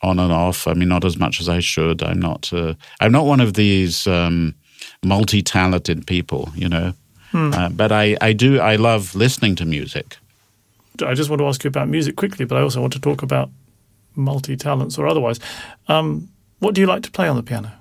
on 0.02 0.18
and 0.18 0.32
off. 0.32 0.66
I 0.66 0.74
mean, 0.74 0.88
not 0.88 1.04
as 1.04 1.18
much 1.18 1.40
as 1.40 1.48
I 1.48 1.60
should. 1.60 2.02
I'm 2.02 2.20
not. 2.20 2.52
Uh, 2.52 2.74
I'm 3.00 3.12
not 3.12 3.26
one 3.26 3.40
of 3.40 3.54
these 3.54 4.06
um, 4.06 4.54
multi-talented 5.04 6.06
people, 6.06 6.50
you 6.54 6.68
know. 6.68 6.92
Hmm. 7.30 7.52
Uh, 7.52 7.68
but 7.70 7.92
I, 7.92 8.16
I 8.20 8.32
do. 8.32 8.60
I 8.60 8.76
love 8.76 9.14
listening 9.14 9.56
to 9.56 9.64
music. 9.64 10.16
I 11.04 11.14
just 11.14 11.30
want 11.30 11.40
to 11.40 11.46
ask 11.46 11.64
you 11.64 11.68
about 11.68 11.88
music 11.88 12.16
quickly, 12.16 12.44
but 12.44 12.58
I 12.58 12.60
also 12.60 12.80
want 12.80 12.92
to 12.92 13.00
talk 13.00 13.22
about 13.22 13.50
multi 14.14 14.56
talents 14.56 14.98
or 14.98 15.06
otherwise. 15.06 15.40
Um, 15.88 16.28
what 16.58 16.74
do 16.74 16.80
you 16.80 16.86
like 16.86 17.02
to 17.04 17.10
play 17.10 17.28
on 17.28 17.36
the 17.36 17.42
piano? 17.42 17.72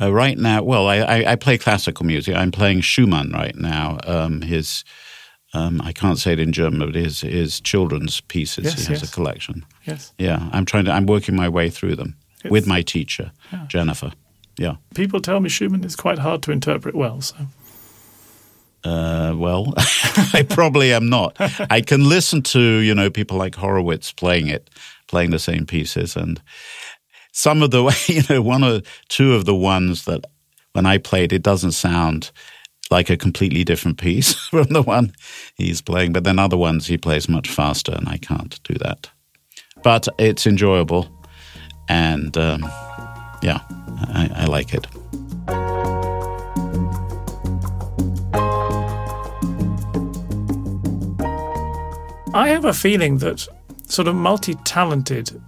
Uh, 0.00 0.12
right 0.12 0.36
now, 0.36 0.62
well, 0.62 0.86
I, 0.86 0.96
I, 0.98 1.32
I, 1.32 1.36
play 1.36 1.56
classical 1.56 2.04
music. 2.04 2.36
I'm 2.36 2.52
playing 2.52 2.82
Schumann 2.82 3.32
right 3.32 3.56
now. 3.56 3.98
Um, 4.04 4.42
his, 4.42 4.84
um, 5.56 5.80
I 5.88 5.92
can't 5.92 6.18
say 6.18 6.32
it 6.32 6.40
in 6.40 6.52
German, 6.52 6.80
but 6.80 6.94
his 6.94 7.20
his 7.20 7.60
children's 7.60 8.20
pieces. 8.20 8.64
Yes, 8.64 8.86
he 8.86 8.92
has 8.92 9.02
yes. 9.02 9.10
a 9.10 9.14
collection. 9.14 9.64
Yes. 9.84 10.12
Yeah, 10.18 10.48
I'm 10.52 10.64
trying 10.64 10.84
to. 10.86 10.92
I'm 10.92 11.06
working 11.06 11.36
my 11.36 11.48
way 11.48 11.70
through 11.70 11.96
them 11.96 12.14
It's- 12.40 12.50
with 12.52 12.66
my 12.66 12.82
teacher, 12.82 13.30
Yeah. 13.52 13.66
Jennifer. 13.68 14.12
Yeah. 14.58 14.76
People 14.94 15.20
tell 15.20 15.40
me 15.40 15.48
Schumann 15.50 15.84
is 15.84 15.96
quite 15.96 16.18
hard 16.18 16.42
to 16.42 16.52
interpret 16.52 16.94
well. 16.94 17.20
So 17.20 17.36
Uh, 18.84 19.34
well, 19.36 19.74
I 20.32 20.44
probably 20.48 20.92
am 20.92 21.08
not. 21.08 21.36
I 21.70 21.80
can 21.80 22.08
listen 22.08 22.42
to 22.42 22.60
you 22.60 22.94
know 22.94 23.10
people 23.10 23.36
like 23.36 23.54
Horowitz 23.56 24.12
playing 24.12 24.48
it, 24.48 24.70
playing 25.08 25.30
the 25.32 25.38
same 25.38 25.66
pieces, 25.66 26.16
and 26.16 26.40
some 27.32 27.62
of 27.64 27.70
the 27.70 27.82
you 28.06 28.22
know 28.30 28.42
one 28.42 28.64
or 28.64 28.80
two 29.08 29.34
of 29.34 29.44
the 29.44 29.54
ones 29.54 30.04
that 30.04 30.24
when 30.72 30.86
I 30.86 30.98
played 30.98 31.32
it 31.32 31.42
doesn't 31.42 31.72
sound 31.72 32.30
like 32.90 33.10
a 33.10 33.16
completely 33.16 33.64
different 33.64 33.98
piece 33.98 34.34
from 34.50 34.68
the 34.68 34.82
one 34.82 35.12
he's 35.54 35.80
playing, 35.80 36.12
but 36.12 36.24
then 36.24 36.38
other 36.38 36.56
ones 36.56 36.86
he 36.86 36.98
plays 36.98 37.28
much 37.28 37.48
faster, 37.48 37.92
and 37.92 38.08
I 38.08 38.18
can't 38.18 38.62
do 38.64 38.74
that. 38.74 39.10
But 39.82 40.08
it's 40.18 40.46
enjoyable, 40.46 41.08
and 41.88 42.36
um, 42.36 42.62
yeah, 43.42 43.60
I, 44.08 44.30
I 44.34 44.46
like 44.46 44.74
it. 44.74 44.86
I 52.34 52.48
have 52.48 52.66
a 52.66 52.74
feeling 52.74 53.18
that 53.18 53.48
sort 53.86 54.08
of 54.08 54.14
multi 54.14 54.54
talented 54.64 55.40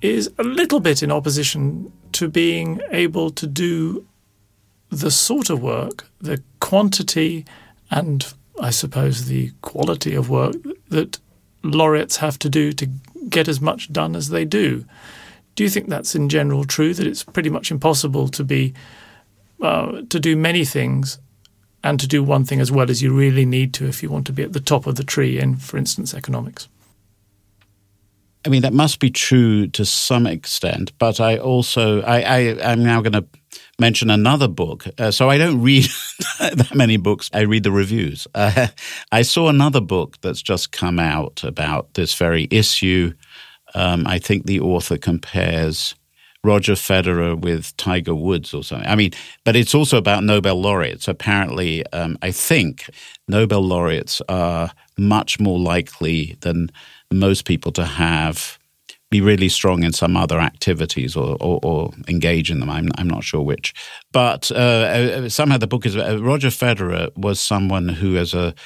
is 0.00 0.30
a 0.38 0.42
little 0.42 0.80
bit 0.80 1.02
in 1.02 1.12
opposition 1.12 1.92
to 2.12 2.28
being 2.28 2.80
able 2.90 3.30
to 3.30 3.46
do 3.46 4.06
the 4.90 5.10
sort 5.10 5.50
of 5.50 5.62
work, 5.62 6.08
the 6.24 6.42
quantity, 6.60 7.44
and 7.90 8.32
I 8.60 8.70
suppose 8.70 9.26
the 9.26 9.52
quality 9.62 10.14
of 10.14 10.28
work 10.28 10.56
that 10.88 11.18
laureates 11.62 12.16
have 12.16 12.38
to 12.40 12.48
do 12.48 12.72
to 12.72 12.86
get 13.28 13.48
as 13.48 13.60
much 13.60 13.92
done 13.92 14.16
as 14.16 14.28
they 14.28 14.44
do. 14.44 14.84
Do 15.54 15.64
you 15.64 15.70
think 15.70 15.88
that's 15.88 16.14
in 16.14 16.28
general 16.28 16.64
true 16.64 16.94
that 16.94 17.06
it's 17.06 17.22
pretty 17.22 17.50
much 17.50 17.70
impossible 17.70 18.28
to 18.28 18.44
be 18.44 18.74
uh, 19.62 20.02
to 20.10 20.20
do 20.20 20.36
many 20.36 20.64
things 20.64 21.18
and 21.82 22.00
to 22.00 22.08
do 22.08 22.22
one 22.22 22.44
thing 22.44 22.60
as 22.60 22.72
well 22.72 22.90
as 22.90 23.02
you 23.02 23.14
really 23.14 23.46
need 23.46 23.72
to 23.74 23.86
if 23.86 24.02
you 24.02 24.10
want 24.10 24.26
to 24.26 24.32
be 24.32 24.42
at 24.42 24.52
the 24.52 24.60
top 24.60 24.86
of 24.86 24.96
the 24.96 25.04
tree 25.04 25.38
in, 25.38 25.56
for 25.56 25.76
instance, 25.76 26.12
economics? 26.12 26.68
I 28.44 28.50
mean, 28.50 28.62
that 28.62 28.74
must 28.74 28.98
be 28.98 29.10
true 29.10 29.68
to 29.68 29.84
some 29.84 30.26
extent, 30.26 30.92
but 30.98 31.20
I 31.20 31.38
also 31.38 32.02
I, 32.02 32.20
I 32.20 32.38
am 32.72 32.82
now 32.82 33.00
going 33.00 33.12
to 33.12 33.24
mention 33.78 34.10
another 34.10 34.48
book. 34.48 34.86
Uh, 34.98 35.10
so 35.10 35.30
I 35.30 35.38
don't 35.38 35.60
read 35.62 35.86
that 36.38 36.74
many 36.74 36.96
books. 36.96 37.30
I 37.32 37.40
read 37.40 37.62
the 37.62 37.72
reviews. 37.72 38.26
Uh, 38.34 38.68
I 39.12 39.22
saw 39.22 39.48
another 39.48 39.80
book 39.80 40.20
that's 40.20 40.42
just 40.42 40.72
come 40.72 40.98
out 40.98 41.44
about 41.44 41.94
this 41.94 42.14
very 42.14 42.48
issue. 42.50 43.12
Um, 43.74 44.06
I 44.06 44.18
think 44.18 44.46
the 44.46 44.60
author 44.60 44.96
compares 44.96 45.94
Roger 46.44 46.74
Federer 46.74 47.40
with 47.40 47.76
Tiger 47.76 48.14
Woods 48.14 48.52
or 48.52 48.62
something. 48.62 48.86
I 48.86 48.94
mean, 48.94 49.12
but 49.44 49.56
it's 49.56 49.74
also 49.74 49.96
about 49.96 50.22
Nobel 50.22 50.60
laureates. 50.60 51.08
Apparently, 51.08 51.84
um, 51.92 52.18
I 52.22 52.30
think 52.30 52.88
Nobel 53.26 53.62
laureates 53.62 54.20
are 54.28 54.70
much 54.98 55.40
more 55.40 55.58
likely 55.58 56.36
than 56.40 56.70
most 57.10 57.46
people 57.46 57.72
to 57.72 57.84
have 57.84 58.58
be 59.14 59.20
really 59.20 59.48
strong 59.48 59.84
in 59.84 59.92
some 59.92 60.16
other 60.16 60.40
activities 60.40 61.14
or, 61.14 61.36
or, 61.40 61.60
or 61.62 61.92
engage 62.08 62.50
in 62.50 62.58
them. 62.58 62.68
I'm, 62.68 62.88
I'm 62.98 63.06
not 63.06 63.22
sure 63.22 63.42
which. 63.42 63.72
But 64.10 64.50
uh, 64.50 64.54
uh, 64.54 65.28
somehow 65.28 65.56
the 65.58 65.68
book 65.68 65.86
is 65.86 65.96
uh, 65.96 66.18
Roger 66.20 66.48
Federer 66.48 67.16
was 67.16 67.38
someone 67.38 67.88
who, 67.88 68.16
as 68.16 68.34
a 68.34 68.56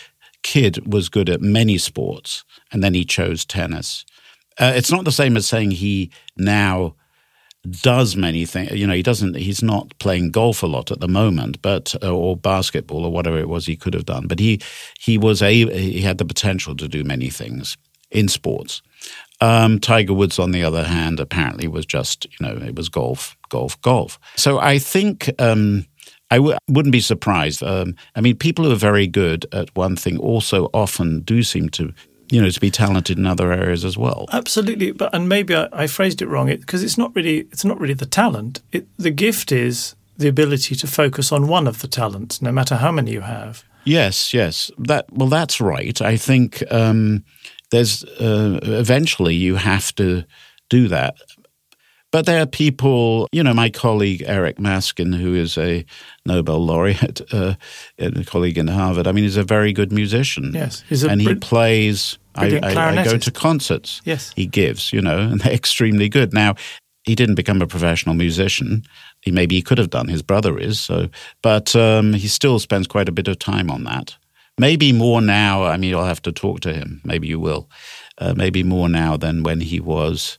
kid, 0.42 0.90
was 0.90 1.10
good 1.10 1.28
at 1.28 1.42
many 1.42 1.76
sports, 1.76 2.44
and 2.72 2.82
then 2.82 2.94
he 2.94 3.04
chose 3.04 3.44
tennis. 3.44 4.06
Uh, 4.58 4.72
it's 4.74 4.90
not 4.90 5.04
the 5.04 5.12
same 5.12 5.36
as 5.36 5.46
saying 5.46 5.72
he 5.72 6.10
now 6.38 6.94
does 7.82 8.16
many 8.16 8.46
things. 8.46 8.72
You 8.72 8.86
know, 8.86 8.94
he 8.94 9.02
doesn't. 9.02 9.36
He's 9.36 9.62
not 9.62 9.92
playing 9.98 10.30
golf 10.30 10.62
a 10.62 10.66
lot 10.66 10.90
at 10.90 11.00
the 11.00 11.08
moment, 11.08 11.60
but 11.60 11.94
uh, 12.02 12.10
or 12.10 12.38
basketball 12.38 13.04
or 13.04 13.12
whatever 13.12 13.38
it 13.38 13.50
was 13.50 13.66
he 13.66 13.76
could 13.76 13.92
have 13.92 14.06
done. 14.06 14.26
But 14.26 14.38
he 14.38 14.62
he 14.98 15.18
was 15.18 15.42
a 15.42 15.52
he 15.52 16.00
had 16.00 16.16
the 16.16 16.24
potential 16.24 16.74
to 16.76 16.88
do 16.88 17.04
many 17.04 17.28
things 17.28 17.76
in 18.10 18.28
sports. 18.28 18.80
Um, 19.40 19.78
Tiger 19.78 20.14
Woods, 20.14 20.38
on 20.38 20.50
the 20.50 20.64
other 20.64 20.84
hand, 20.84 21.20
apparently 21.20 21.68
was 21.68 21.86
just 21.86 22.26
you 22.38 22.46
know 22.46 22.56
it 22.56 22.74
was 22.74 22.88
golf, 22.88 23.36
golf, 23.48 23.80
golf. 23.82 24.18
So 24.36 24.58
I 24.58 24.78
think. 24.78 25.30
Um, 25.38 25.86
I 26.30 26.36
w- 26.36 26.58
wouldn't 26.68 26.92
be 26.92 27.00
surprised. 27.00 27.62
Um, 27.62 27.96
I 28.14 28.20
mean, 28.20 28.36
people 28.36 28.64
who 28.66 28.72
are 28.72 28.76
very 28.76 29.06
good 29.06 29.46
at 29.52 29.74
one 29.74 29.96
thing 29.96 30.18
also 30.18 30.68
often 30.74 31.20
do 31.20 31.42
seem 31.42 31.70
to, 31.70 31.92
you 32.30 32.42
know, 32.42 32.50
to 32.50 32.60
be 32.60 32.70
talented 32.70 33.16
in 33.16 33.26
other 33.26 33.50
areas 33.50 33.84
as 33.84 33.96
well. 33.96 34.26
Absolutely, 34.30 34.92
but 34.92 35.14
and 35.14 35.28
maybe 35.28 35.54
I, 35.54 35.68
I 35.72 35.86
phrased 35.86 36.20
it 36.20 36.26
wrong 36.28 36.48
because 36.48 36.82
it's 36.82 36.98
not 36.98 37.14
really 37.16 37.48
it's 37.50 37.64
not 37.64 37.80
really 37.80 37.94
the 37.94 38.04
talent. 38.04 38.60
It, 38.72 38.86
the 38.98 39.10
gift 39.10 39.52
is 39.52 39.94
the 40.18 40.28
ability 40.28 40.74
to 40.74 40.86
focus 40.86 41.32
on 41.32 41.48
one 41.48 41.66
of 41.66 41.80
the 41.80 41.88
talents, 41.88 42.42
no 42.42 42.52
matter 42.52 42.76
how 42.76 42.92
many 42.92 43.12
you 43.12 43.22
have. 43.22 43.64
Yes, 43.84 44.34
yes. 44.34 44.70
That 44.76 45.06
well, 45.10 45.28
that's 45.28 45.60
right. 45.62 46.00
I 46.02 46.18
think 46.18 46.62
um, 46.70 47.24
there's 47.70 48.04
uh, 48.04 48.60
eventually 48.62 49.34
you 49.34 49.56
have 49.56 49.94
to 49.96 50.24
do 50.70 50.88
that. 50.88 51.16
But 52.10 52.24
there 52.24 52.40
are 52.40 52.46
people, 52.46 53.28
you 53.32 53.42
know, 53.42 53.52
my 53.52 53.68
colleague 53.68 54.24
Eric 54.26 54.56
Maskin, 54.56 55.14
who 55.14 55.34
is 55.34 55.58
a 55.58 55.84
Nobel 56.24 56.64
laureate, 56.64 57.20
uh, 57.32 57.54
a 57.98 58.24
colleague 58.24 58.56
in 58.56 58.68
Harvard. 58.68 59.06
I 59.06 59.12
mean, 59.12 59.24
he's 59.24 59.36
a 59.36 59.42
very 59.42 59.72
good 59.72 59.92
musician. 59.92 60.52
Yes, 60.54 60.82
and 61.04 61.20
he 61.20 61.26
brid- 61.26 61.42
plays. 61.42 62.18
I, 62.34 62.60
I, 62.62 63.00
I 63.00 63.04
go 63.04 63.18
to 63.18 63.30
concerts. 63.32 64.00
Yes. 64.04 64.32
he 64.36 64.46
gives, 64.46 64.92
you 64.92 65.02
know, 65.02 65.18
and 65.18 65.40
they're 65.40 65.52
extremely 65.52 66.08
good. 66.08 66.32
Now, 66.32 66.54
he 67.02 67.16
didn't 67.16 67.34
become 67.34 67.60
a 67.60 67.66
professional 67.66 68.14
musician. 68.14 68.84
He 69.22 69.32
maybe 69.32 69.56
he 69.56 69.62
could 69.62 69.78
have 69.78 69.90
done. 69.90 70.08
His 70.08 70.22
brother 70.22 70.56
is 70.58 70.80
so, 70.80 71.08
but 71.42 71.74
um, 71.74 72.12
he 72.12 72.28
still 72.28 72.58
spends 72.58 72.86
quite 72.86 73.08
a 73.08 73.12
bit 73.12 73.28
of 73.28 73.38
time 73.38 73.70
on 73.70 73.84
that. 73.84 74.16
Maybe 74.58 74.92
more 74.92 75.20
now. 75.20 75.64
I 75.64 75.76
mean, 75.76 75.94
I'll 75.94 76.04
have 76.04 76.22
to 76.22 76.32
talk 76.32 76.60
to 76.60 76.72
him. 76.72 77.00
Maybe 77.04 77.28
you 77.28 77.38
will. 77.40 77.68
Uh, 78.18 78.34
maybe 78.36 78.62
more 78.62 78.88
now 78.88 79.16
than 79.16 79.42
when 79.42 79.60
he 79.60 79.80
was 79.80 80.38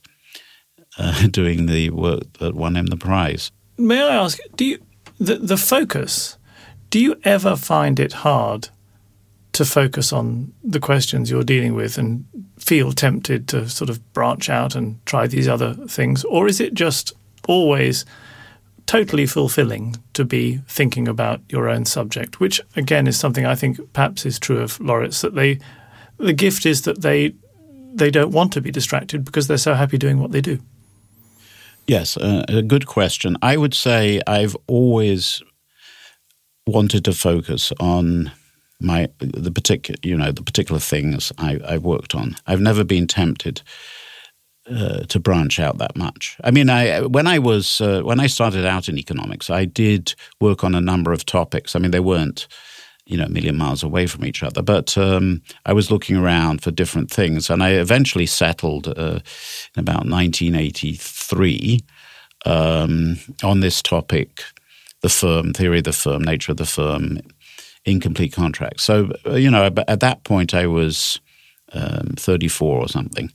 uh, 0.98 1.26
doing 1.30 1.66
the 1.66 1.90
work 1.90 2.32
that 2.34 2.54
won 2.54 2.76
him 2.76 2.86
the 2.86 2.96
prize. 2.96 3.50
May 3.78 4.02
I 4.02 4.16
ask, 4.16 4.38
do 4.56 4.64
you 4.64 4.78
the 5.18 5.36
the 5.36 5.56
focus? 5.56 6.36
Do 6.90 6.98
you 6.98 7.16
ever 7.24 7.56
find 7.56 8.00
it 8.00 8.12
hard 8.12 8.68
to 9.52 9.64
focus 9.64 10.12
on 10.12 10.52
the 10.62 10.80
questions 10.80 11.30
you're 11.30 11.44
dealing 11.44 11.74
with 11.74 11.98
and 11.98 12.24
feel 12.58 12.92
tempted 12.92 13.48
to 13.48 13.68
sort 13.68 13.90
of 13.90 14.12
branch 14.12 14.48
out 14.48 14.74
and 14.74 15.04
try 15.06 15.26
these 15.26 15.48
other 15.48 15.74
things, 15.88 16.24
or 16.24 16.46
is 16.46 16.60
it 16.60 16.74
just 16.74 17.12
always 17.48 18.04
totally 18.90 19.24
fulfilling 19.24 19.94
to 20.14 20.24
be 20.24 20.56
thinking 20.66 21.06
about 21.06 21.40
your 21.48 21.68
own 21.68 21.84
subject? 21.84 22.40
Which 22.40 22.60
again 22.74 23.06
is 23.06 23.16
something 23.16 23.46
I 23.46 23.54
think 23.54 23.78
perhaps 23.92 24.26
is 24.26 24.40
true 24.40 24.58
of 24.58 24.80
laureates 24.80 25.20
that 25.20 25.36
they 25.36 25.60
the 26.16 26.32
gift 26.32 26.66
is 26.66 26.82
that 26.82 27.00
they 27.02 27.32
they 27.94 28.10
don't 28.10 28.32
want 28.32 28.52
to 28.52 28.60
be 28.60 28.72
distracted 28.72 29.24
because 29.24 29.46
they're 29.46 29.58
so 29.58 29.74
happy 29.74 29.96
doing 29.96 30.18
what 30.18 30.32
they 30.32 30.40
do. 30.40 30.58
Yes, 31.86 32.16
uh, 32.16 32.44
a 32.48 32.62
good 32.62 32.86
question. 32.86 33.36
I 33.42 33.56
would 33.56 33.74
say 33.74 34.20
I've 34.26 34.56
always 34.66 35.40
wanted 36.66 37.04
to 37.04 37.12
focus 37.12 37.72
on 37.78 38.32
my 38.80 39.08
the 39.18 39.52
particular 39.52 39.98
you 40.02 40.16
know 40.16 40.32
the 40.32 40.42
particular 40.42 40.80
things 40.80 41.32
I, 41.38 41.60
I've 41.64 41.84
worked 41.84 42.16
on. 42.16 42.34
I've 42.44 42.60
never 42.60 42.82
been 42.82 43.06
tempted 43.06 43.62
uh, 44.70 45.00
to 45.08 45.18
branch 45.18 45.58
out 45.58 45.78
that 45.78 45.96
much. 45.96 46.36
I 46.44 46.50
mean, 46.50 46.70
I 46.70 47.02
when 47.02 47.26
I 47.26 47.38
was 47.38 47.80
uh, 47.80 48.02
when 48.02 48.20
I 48.20 48.28
started 48.28 48.64
out 48.64 48.88
in 48.88 48.98
economics, 48.98 49.50
I 49.50 49.64
did 49.64 50.14
work 50.40 50.64
on 50.64 50.74
a 50.74 50.80
number 50.80 51.12
of 51.12 51.26
topics. 51.26 51.74
I 51.74 51.78
mean, 51.78 51.90
they 51.90 52.00
weren't 52.00 52.46
you 53.06 53.16
know 53.16 53.24
a 53.24 53.30
million 53.30 53.56
miles 53.56 53.82
away 53.82 54.06
from 54.06 54.24
each 54.24 54.42
other, 54.42 54.62
but 54.62 54.96
um, 54.96 55.42
I 55.66 55.72
was 55.72 55.90
looking 55.90 56.16
around 56.16 56.62
for 56.62 56.70
different 56.70 57.10
things, 57.10 57.50
and 57.50 57.62
I 57.62 57.70
eventually 57.70 58.26
settled 58.26 58.88
uh, 58.88 59.20
in 59.74 59.80
about 59.80 60.06
1983 60.06 61.80
um, 62.46 63.18
on 63.42 63.60
this 63.60 63.82
topic: 63.82 64.44
the 65.00 65.08
firm 65.08 65.52
theory 65.52 65.78
of 65.78 65.84
the 65.84 65.92
firm, 65.92 66.22
nature 66.22 66.52
of 66.52 66.58
the 66.58 66.66
firm, 66.66 67.18
incomplete 67.84 68.32
contracts. 68.32 68.84
So 68.84 69.10
uh, 69.26 69.34
you 69.34 69.50
know, 69.50 69.64
at 69.64 70.00
that 70.00 70.22
point, 70.24 70.54
I 70.54 70.66
was 70.66 71.20
um, 71.72 72.14
34 72.16 72.78
or 72.78 72.88
something. 72.88 73.30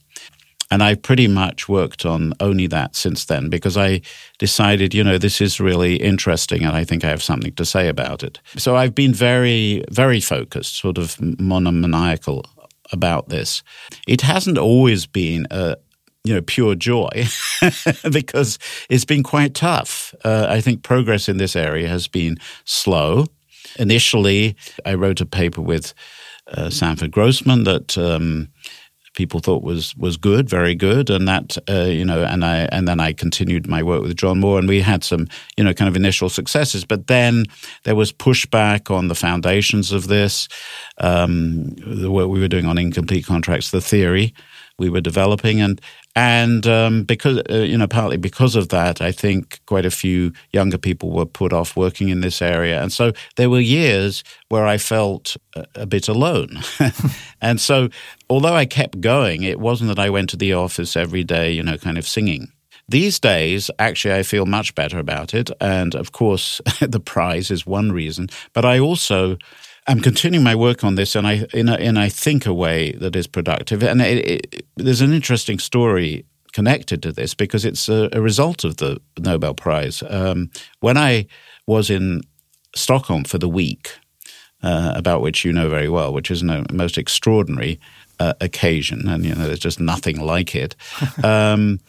And 0.71 0.81
I 0.81 0.95
pretty 0.95 1.27
much 1.27 1.69
worked 1.69 2.05
on 2.05 2.33
only 2.39 2.67
that 2.67 2.95
since 2.95 3.25
then 3.25 3.49
because 3.49 3.77
I 3.77 4.01
decided, 4.39 4.93
you 4.93 5.03
know, 5.03 5.17
this 5.17 5.39
is 5.39 5.59
really 5.59 5.97
interesting 5.97 6.63
and 6.63 6.75
I 6.75 6.83
think 6.83 7.03
I 7.03 7.09
have 7.09 7.23
something 7.23 7.53
to 7.53 7.65
say 7.65 7.87
about 7.87 8.23
it. 8.23 8.39
So 8.57 8.75
I've 8.75 8.95
been 8.95 9.13
very, 9.13 9.83
very 9.91 10.19
focused, 10.19 10.77
sort 10.77 10.97
of 10.97 11.17
monomaniacal 11.21 12.45
about 12.91 13.29
this. 13.29 13.63
It 14.07 14.21
hasn't 14.21 14.57
always 14.57 15.05
been 15.05 15.47
a, 15.51 15.77
you 16.23 16.33
know, 16.33 16.41
pure 16.41 16.75
joy 16.75 17.25
because 18.11 18.57
it's 18.89 19.05
been 19.05 19.23
quite 19.23 19.53
tough. 19.53 20.15
Uh, 20.23 20.47
I 20.49 20.61
think 20.61 20.83
progress 20.83 21.29
in 21.29 21.37
this 21.37 21.55
area 21.55 21.87
has 21.87 22.07
been 22.07 22.37
slow. 22.63 23.25
Initially, 23.77 24.55
I 24.85 24.95
wrote 24.95 25.21
a 25.21 25.25
paper 25.25 25.61
with 25.61 25.93
uh, 26.47 26.69
Sanford 26.69 27.11
Grossman 27.11 27.63
that 27.63 27.97
um, 27.97 28.49
people 29.15 29.39
thought 29.39 29.63
was 29.63 29.95
was 29.97 30.17
good, 30.17 30.49
very 30.49 30.75
good, 30.75 31.09
and 31.09 31.27
that 31.27 31.57
uh, 31.69 31.83
you 31.83 32.05
know, 32.05 32.23
and 32.23 32.45
I 32.45 32.67
and 32.71 32.87
then 32.87 32.99
I 32.99 33.13
continued 33.13 33.67
my 33.67 33.81
work 33.81 34.01
with 34.01 34.15
John 34.15 34.39
Moore, 34.39 34.59
and 34.59 34.67
we 34.67 34.81
had 34.81 35.03
some 35.03 35.27
you 35.57 35.63
know 35.63 35.73
kind 35.73 35.89
of 35.89 35.95
initial 35.95 36.29
successes, 36.29 36.85
but 36.85 37.07
then 37.07 37.45
there 37.83 37.95
was 37.95 38.13
pushback 38.13 38.93
on 38.93 39.07
the 39.07 39.15
foundations 39.15 39.91
of 39.91 40.07
this, 40.07 40.47
um, 40.99 41.69
the 41.77 42.11
work 42.11 42.29
we 42.29 42.39
were 42.39 42.47
doing 42.47 42.65
on 42.65 42.77
incomplete 42.77 43.25
contracts, 43.25 43.71
the 43.71 43.81
theory 43.81 44.33
we 44.77 44.89
were 44.89 45.01
developing, 45.01 45.61
and 45.61 45.81
and 46.15 46.65
um, 46.65 47.03
because 47.03 47.41
uh, 47.49 47.55
you 47.57 47.77
know 47.77 47.87
partly 47.87 48.17
because 48.17 48.55
of 48.55 48.69
that, 48.69 49.01
I 49.01 49.11
think 49.11 49.59
quite 49.65 49.85
a 49.85 49.91
few 49.91 50.31
younger 50.53 50.77
people 50.77 51.11
were 51.11 51.25
put 51.25 51.51
off 51.51 51.75
working 51.75 52.09
in 52.09 52.21
this 52.21 52.41
area, 52.41 52.81
and 52.81 52.91
so 52.91 53.11
there 53.35 53.49
were 53.49 53.59
years 53.59 54.23
where 54.49 54.65
I 54.65 54.77
felt 54.77 55.35
a, 55.55 55.65
a 55.75 55.85
bit 55.85 56.07
alone. 56.07 56.59
and 57.41 57.59
so, 57.59 57.89
although 58.29 58.55
I 58.55 58.65
kept 58.65 59.01
going, 59.01 59.43
it 59.43 59.59
wasn't 59.59 59.89
that 59.89 59.99
I 59.99 60.09
went 60.09 60.29
to 60.29 60.37
the 60.37 60.53
office 60.53 60.95
every 60.95 61.23
day, 61.23 61.51
you 61.51 61.63
know, 61.63 61.77
kind 61.77 61.97
of 61.97 62.07
singing. 62.07 62.51
These 62.87 63.19
days, 63.19 63.71
actually, 63.79 64.13
I 64.13 64.23
feel 64.23 64.45
much 64.45 64.75
better 64.75 64.99
about 64.99 65.33
it, 65.33 65.49
and 65.59 65.95
of 65.95 66.13
course, 66.13 66.61
the 66.79 66.99
prize 66.99 67.51
is 67.51 67.65
one 67.65 67.91
reason, 67.91 68.29
but 68.53 68.63
I 68.63 68.79
also 68.79 69.37
I'm 69.87 70.01
continuing 70.01 70.43
my 70.43 70.55
work 70.55 70.83
on 70.83 70.95
this, 70.95 71.15
and 71.15 71.27
I 71.27 71.45
in 71.53 71.69
a, 71.69 71.75
in 71.75 71.97
I 71.97 72.09
think 72.09 72.45
a 72.45 72.53
way 72.53 72.93
that 72.93 73.15
is 73.15 73.27
productive. 73.27 73.83
And 73.83 74.01
it, 74.01 74.25
it, 74.25 74.65
there's 74.75 75.01
an 75.01 75.13
interesting 75.13 75.59
story 75.59 76.25
connected 76.53 77.03
to 77.03 77.11
this 77.11 77.33
because 77.33 77.65
it's 77.65 77.87
a, 77.89 78.09
a 78.11 78.21
result 78.21 78.63
of 78.63 78.77
the 78.77 78.99
Nobel 79.19 79.53
Prize. 79.53 80.01
Um, 80.09 80.49
when 80.79 80.97
I 80.97 81.27
was 81.67 81.89
in 81.89 82.21
Stockholm 82.75 83.25
for 83.25 83.37
the 83.37 83.49
week, 83.49 83.91
uh, 84.63 84.93
about 84.95 85.21
which 85.21 85.45
you 85.45 85.53
know 85.53 85.69
very 85.69 85.89
well, 85.89 86.11
which 86.11 86.31
is 86.31 86.41
a 86.41 86.65
most 86.71 86.97
extraordinary 86.97 87.79
uh, 88.19 88.33
occasion, 88.41 89.07
and 89.07 89.23
you 89.23 89.35
know 89.35 89.45
there's 89.45 89.59
just 89.59 89.79
nothing 89.79 90.19
like 90.19 90.55
it. 90.55 90.75
um, 91.23 91.79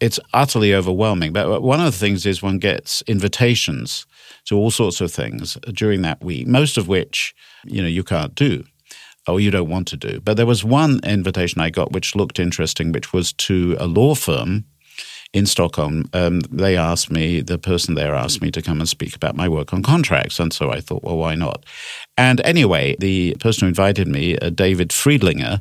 it's 0.00 0.18
utterly 0.34 0.74
overwhelming. 0.74 1.32
But 1.32 1.62
one 1.62 1.80
of 1.80 1.86
the 1.86 1.98
things 1.98 2.26
is 2.26 2.42
one 2.42 2.58
gets 2.58 3.02
invitations 3.02 4.04
to 4.46 4.56
all 4.56 4.70
sorts 4.70 5.00
of 5.00 5.12
things 5.12 5.56
during 5.72 6.02
that 6.02 6.22
week, 6.22 6.46
most 6.46 6.76
of 6.76 6.88
which, 6.88 7.34
you 7.64 7.80
know, 7.80 7.88
you 7.88 8.04
can't 8.04 8.34
do 8.34 8.64
or 9.28 9.40
you 9.40 9.50
don't 9.50 9.68
want 9.68 9.86
to 9.88 9.96
do. 9.96 10.20
But 10.20 10.36
there 10.36 10.46
was 10.46 10.64
one 10.64 11.00
invitation 11.04 11.60
I 11.60 11.70
got 11.70 11.92
which 11.92 12.16
looked 12.16 12.38
interesting, 12.38 12.92
which 12.92 13.12
was 13.12 13.32
to 13.34 13.76
a 13.78 13.86
law 13.86 14.14
firm 14.14 14.64
in 15.32 15.46
Stockholm. 15.46 16.08
Um, 16.12 16.40
they 16.50 16.76
asked 16.76 17.10
me, 17.10 17.40
the 17.40 17.58
person 17.58 17.94
there 17.94 18.14
asked 18.14 18.42
me 18.42 18.50
to 18.50 18.62
come 18.62 18.80
and 18.80 18.88
speak 18.88 19.16
about 19.16 19.36
my 19.36 19.48
work 19.48 19.72
on 19.72 19.82
contracts. 19.82 20.38
And 20.38 20.52
so 20.52 20.70
I 20.70 20.80
thought, 20.80 21.04
well, 21.04 21.16
why 21.16 21.34
not? 21.34 21.64
And 22.18 22.40
anyway, 22.44 22.96
the 22.98 23.36
person 23.40 23.62
who 23.62 23.68
invited 23.68 24.08
me, 24.08 24.38
uh, 24.38 24.50
David 24.50 24.90
Frydlinger, 24.90 25.60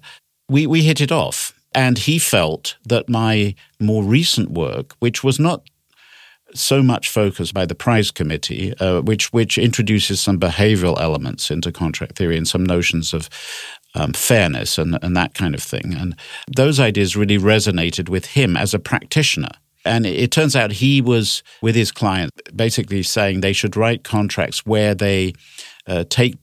we, 0.50 0.68
we 0.68 0.84
hit 0.84 1.00
it 1.00 1.12
off. 1.12 1.54
And 1.74 2.00
he 2.00 2.20
felt 2.20 2.76
that 2.86 3.08
my 3.08 3.56
more 3.80 4.04
recent 4.04 4.52
work, 4.52 4.94
which 5.00 5.24
was 5.24 5.40
not 5.40 5.64
so 6.54 6.84
much 6.84 7.10
focus 7.10 7.52
by 7.52 7.66
the 7.66 7.76
prize 7.76 8.12
committee, 8.12 8.74
uh, 8.80 9.02
which 9.02 9.32
which 9.34 9.58
introduces 9.58 10.22
some 10.22 10.40
behavioral 10.40 11.00
elements 11.00 11.52
into 11.52 11.72
contract 11.72 12.18
theory 12.18 12.38
and 12.38 12.48
some 12.48 12.66
notions 12.66 13.14
of 13.14 13.30
um, 13.96 14.14
fairness 14.14 14.78
and, 14.78 14.98
and 15.02 15.16
that 15.16 15.34
kind 15.34 15.56
of 15.56 15.64
thing. 15.64 15.94
And 15.94 16.16
those 16.48 16.80
ideas 16.80 17.16
really 17.16 17.38
resonated 17.38 18.10
with 18.10 18.26
him 18.26 18.56
as 18.56 18.74
a 18.74 18.80
practitioner. 18.80 19.52
And 19.84 20.06
it, 20.06 20.32
turns 20.32 20.56
out 20.56 20.72
he 20.72 21.02
was 21.02 21.42
with 21.62 21.76
his 21.76 21.92
client 21.92 22.32
basically 22.56 23.02
saying 23.04 23.42
they 23.42 23.54
should 23.54 23.76
write 23.76 24.04
contracts 24.04 24.66
where 24.66 24.94
they 24.94 25.34
uh, 25.88 26.04
take 26.08 26.36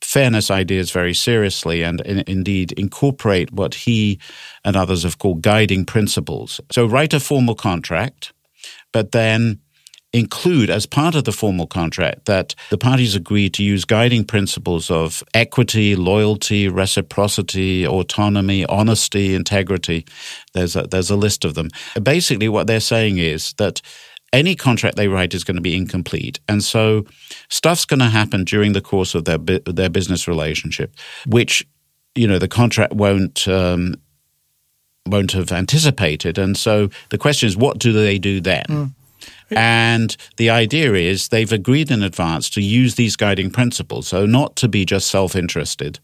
fairness 0.00 0.50
ideas 0.50 0.90
very 0.90 1.14
seriously 1.14 1.82
and 1.82 2.00
in, 2.00 2.24
indeed 2.26 2.72
incorporate 2.72 3.52
what 3.52 3.74
he 3.74 4.18
and 4.64 4.74
others 4.74 5.02
have 5.02 5.18
called 5.18 5.42
guiding 5.42 5.84
principles. 5.84 6.60
So 6.72 6.86
write 6.86 7.14
a 7.14 7.20
formal 7.20 7.54
contract, 7.54 8.32
but 8.92 9.12
then 9.12 9.58
include 10.12 10.68
as 10.68 10.84
part 10.84 11.14
of 11.14 11.24
the 11.24 11.32
formal 11.32 11.66
contract 11.66 12.26
that 12.26 12.54
the 12.70 12.76
parties 12.76 13.14
agree 13.14 13.48
to 13.48 13.62
use 13.62 13.84
guiding 13.84 14.24
principles 14.24 14.90
of 14.90 15.22
equity, 15.32 15.96
loyalty, 15.96 16.68
reciprocity, 16.68 17.86
autonomy, 17.86 18.66
honesty, 18.66 19.34
integrity. 19.34 20.04
There's 20.52 20.76
a, 20.76 20.82
there's 20.82 21.10
a 21.10 21.16
list 21.16 21.44
of 21.44 21.54
them. 21.54 21.70
Basically, 22.02 22.48
what 22.48 22.66
they're 22.66 22.80
saying 22.80 23.18
is 23.18 23.54
that 23.54 23.80
any 24.32 24.54
contract 24.54 24.96
they 24.96 25.08
write 25.08 25.34
is 25.34 25.44
going 25.44 25.56
to 25.56 25.62
be 25.62 25.76
incomplete. 25.76 26.40
And 26.48 26.62
so 26.62 27.04
stuff's 27.48 27.84
going 27.84 28.00
to 28.00 28.06
happen 28.06 28.44
during 28.44 28.72
the 28.72 28.80
course 28.80 29.14
of 29.14 29.24
their 29.24 29.38
their 29.38 29.90
business 29.90 30.26
relationship, 30.28 30.94
which 31.26 31.66
you 32.14 32.26
know 32.26 32.38
the 32.38 32.48
contract 32.48 32.94
won't 32.94 33.46
um, 33.48 33.94
won't 35.06 35.32
have 35.32 35.52
anticipated. 35.52 36.38
And 36.38 36.56
so 36.56 36.88
the 37.10 37.18
question 37.18 37.46
is, 37.46 37.56
what 37.56 37.78
do 37.78 37.92
they 37.92 38.18
do 38.18 38.40
then? 38.40 38.64
Mm. 38.68 38.90
And 39.56 40.16
the 40.36 40.50
idea 40.50 40.94
is 40.94 41.28
they've 41.28 41.52
agreed 41.52 41.90
in 41.90 42.02
advance 42.02 42.48
to 42.50 42.60
use 42.60 42.94
these 42.94 43.16
guiding 43.16 43.50
principles. 43.50 44.08
So 44.08 44.26
not 44.26 44.56
to 44.56 44.68
be 44.68 44.84
just 44.84 45.08
self-interested, 45.08 45.98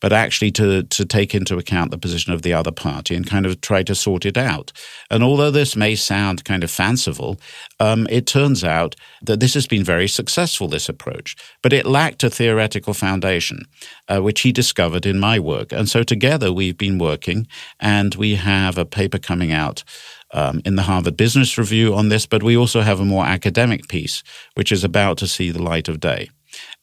but 0.00 0.12
actually 0.12 0.50
to, 0.52 0.82
to 0.82 1.04
take 1.04 1.34
into 1.34 1.58
account 1.58 1.90
the 1.90 1.98
position 1.98 2.32
of 2.32 2.42
the 2.42 2.52
other 2.52 2.72
party 2.72 3.14
and 3.14 3.26
kind 3.26 3.46
of 3.46 3.60
try 3.60 3.82
to 3.82 3.94
sort 3.94 4.24
it 4.26 4.36
out. 4.36 4.72
And 5.10 5.22
although 5.22 5.50
this 5.50 5.76
may 5.76 5.94
sound 5.94 6.44
kind 6.44 6.64
of 6.64 6.70
fanciful, 6.70 7.40
um, 7.80 8.06
it 8.10 8.26
turns 8.26 8.64
out 8.64 8.96
that 9.22 9.40
this 9.40 9.54
has 9.54 9.66
been 9.66 9.84
very 9.84 10.08
successful, 10.08 10.68
this 10.68 10.88
approach. 10.88 11.36
But 11.62 11.72
it 11.72 11.86
lacked 11.86 12.24
a 12.24 12.30
theoretical 12.30 12.94
foundation, 12.94 13.62
uh, 14.08 14.20
which 14.20 14.40
he 14.40 14.52
discovered 14.52 15.06
in 15.06 15.18
my 15.18 15.38
work. 15.38 15.72
And 15.72 15.88
so 15.88 16.02
together 16.02 16.52
we've 16.52 16.78
been 16.78 16.98
working 16.98 17.46
and 17.80 18.14
we 18.14 18.36
have 18.36 18.78
a 18.78 18.84
paper 18.84 19.18
coming 19.18 19.52
out 19.52 19.84
um, 20.32 20.60
in 20.64 20.76
the 20.76 20.82
Harvard 20.82 21.16
Business 21.16 21.56
Review 21.58 21.94
on 21.94 22.08
this, 22.08 22.26
but 22.26 22.42
we 22.42 22.56
also 22.56 22.80
have 22.80 23.00
a 23.00 23.04
more 23.04 23.24
academic 23.24 23.88
piece, 23.88 24.22
which 24.54 24.72
is 24.72 24.84
about 24.84 25.18
to 25.18 25.26
see 25.26 25.50
the 25.50 25.62
light 25.62 25.88
of 25.88 26.00
day. 26.00 26.30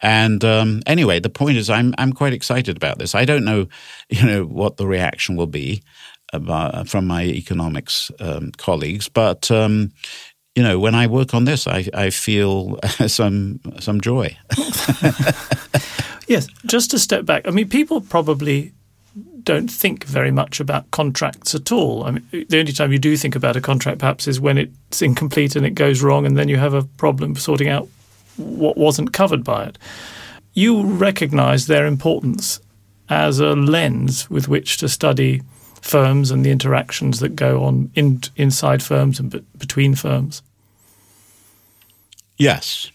And 0.01 0.43
um, 0.43 0.81
anyway, 0.85 1.19
the 1.19 1.29
point 1.29 1.57
is, 1.57 1.69
I'm 1.69 1.93
I'm 1.97 2.13
quite 2.13 2.33
excited 2.33 2.77
about 2.77 2.99
this. 2.99 3.15
I 3.15 3.25
don't 3.25 3.45
know, 3.45 3.67
you 4.09 4.25
know, 4.25 4.43
what 4.43 4.77
the 4.77 4.87
reaction 4.87 5.35
will 5.35 5.47
be 5.47 5.81
about, 6.33 6.87
from 6.89 7.07
my 7.07 7.23
economics 7.23 8.11
um, 8.19 8.51
colleagues, 8.57 9.09
but 9.09 9.49
um, 9.51 9.91
you 10.55 10.63
know, 10.63 10.79
when 10.79 10.95
I 10.95 11.07
work 11.07 11.33
on 11.33 11.43
this, 11.43 11.67
I, 11.67 11.85
I 11.93 12.09
feel 12.09 12.79
some 13.07 13.59
some 13.79 14.01
joy. 14.01 14.37
yes, 16.27 16.47
just 16.65 16.91
to 16.91 16.99
step 16.99 17.25
back. 17.25 17.47
I 17.47 17.51
mean, 17.51 17.69
people 17.69 18.01
probably 18.01 18.73
don't 19.43 19.69
think 19.69 20.03
very 20.05 20.31
much 20.31 20.59
about 20.59 20.89
contracts 20.91 21.55
at 21.55 21.71
all. 21.71 22.03
I 22.03 22.11
mean, 22.11 22.45
the 22.49 22.59
only 22.59 22.73
time 22.73 22.91
you 22.91 22.99
do 22.99 23.15
think 23.17 23.35
about 23.35 23.55
a 23.55 23.61
contract 23.61 23.99
perhaps 23.99 24.27
is 24.27 24.39
when 24.39 24.57
it's 24.57 25.01
incomplete 25.01 25.55
and 25.55 25.65
it 25.65 25.71
goes 25.75 26.01
wrong, 26.01 26.25
and 26.25 26.37
then 26.37 26.49
you 26.49 26.57
have 26.57 26.73
a 26.73 26.83
problem 26.83 27.35
sorting 27.35 27.69
out 27.69 27.87
what 28.37 28.77
wasn't 28.77 29.13
covered 29.13 29.43
by 29.43 29.65
it. 29.65 29.77
You 30.53 30.83
recognize 30.83 31.67
their 31.67 31.85
importance 31.85 32.59
as 33.09 33.39
a 33.39 33.55
lens 33.55 34.29
with 34.29 34.47
which 34.47 34.77
to 34.77 34.89
study 34.89 35.41
firms 35.81 36.31
and 36.31 36.43
the 36.43 36.49
interactions 36.49 37.19
that 37.19 37.35
go 37.35 37.63
on 37.63 37.91
in, 37.93 38.21
inside 38.35 38.81
firms 38.81 39.19
and 39.19 39.29
be, 39.29 39.39
between 39.57 39.95
firms. 39.95 40.41
Yes. 42.37 42.91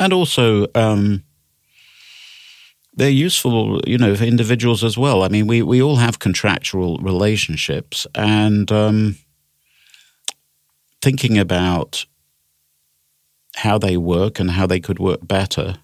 And 0.00 0.12
also, 0.12 0.66
um, 0.74 1.23
they're 2.96 3.10
useful, 3.10 3.80
you 3.86 3.98
know, 3.98 4.14
for 4.14 4.24
individuals 4.24 4.84
as 4.84 4.96
well. 4.96 5.22
I 5.22 5.28
mean, 5.28 5.46
we, 5.46 5.62
we 5.62 5.82
all 5.82 5.96
have 5.96 6.18
contractual 6.18 6.98
relationships, 6.98 8.06
and 8.14 8.70
um, 8.70 9.16
thinking 11.02 11.38
about 11.38 12.06
how 13.56 13.78
they 13.78 13.96
work 13.96 14.40
and 14.40 14.50
how 14.52 14.66
they 14.66 14.80
could 14.80 14.98
work 14.98 15.26
better, 15.26 15.76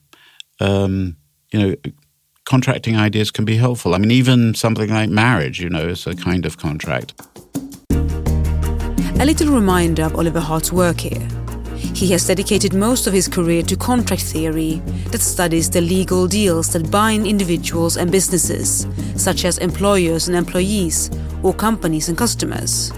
um, 0.61 1.17
you 1.53 1.59
know, 1.61 1.75
contracting 2.45 2.97
ideas 2.97 3.31
can 3.31 3.45
be 3.45 3.57
helpful. 3.57 3.95
I 3.95 3.99
mean, 3.99 4.11
even 4.11 4.55
something 4.55 4.91
like 4.91 5.09
marriage, 5.11 5.61
you 5.61 5.69
know, 5.69 5.89
is 5.89 6.07
a 6.07 6.15
kind 6.15 6.47
of 6.47 6.57
contract. 6.59 7.15
A 7.91 9.25
little 9.25 9.53
reminder 9.53 10.05
of 10.05 10.17
Oliver 10.17 10.41
Hart's 10.41 10.73
work 10.73 11.01
here. 11.01 11.40
He 11.95 12.09
has 12.13 12.27
dedicated 12.27 12.75
most 12.75 13.07
of 13.07 13.13
his 13.13 13.29
career 13.29 13.63
to 13.63 13.77
contract 13.77 14.23
theory 14.23 14.83
that 15.11 15.21
studies 15.21 15.69
the 15.69 15.81
legal 15.81 16.27
deals 16.27 16.73
that 16.73 16.91
bind 16.91 17.27
individuals 17.27 17.97
and 17.97 18.11
businesses, 18.11 18.87
such 19.17 19.45
as 19.45 19.59
employers 19.59 20.29
and 20.29 20.37
employees, 20.37 21.11
or 21.43 21.53
companies 21.53 22.09
and 22.09 22.17
customers. 22.17 22.93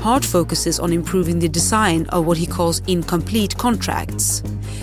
Hart 0.00 0.24
focuses 0.24 0.78
on 0.78 0.92
improving 0.92 1.38
the 1.38 1.48
design 1.48 2.06
of 2.06 2.24
what 2.24 2.38
he 2.38 2.46
calls 2.46 2.80
incomplete 2.86 3.56
contracts. 3.58 4.42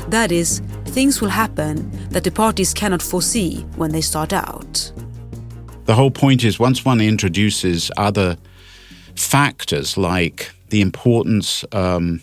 That 0.09 0.31
is, 0.31 0.61
things 0.85 1.21
will 1.21 1.29
happen 1.29 1.89
that 2.09 2.23
the 2.23 2.31
parties 2.31 2.73
cannot 2.73 3.01
foresee 3.01 3.61
when 3.75 3.91
they 3.91 4.01
start 4.01 4.33
out. 4.33 4.91
The 5.85 5.95
whole 5.95 6.11
point 6.11 6.43
is 6.43 6.59
once 6.59 6.83
one 6.83 7.01
introduces 7.01 7.91
other 7.95 8.37
factors 9.15 9.97
like 9.97 10.51
the 10.69 10.81
importance 10.81 11.63
um, 11.71 12.21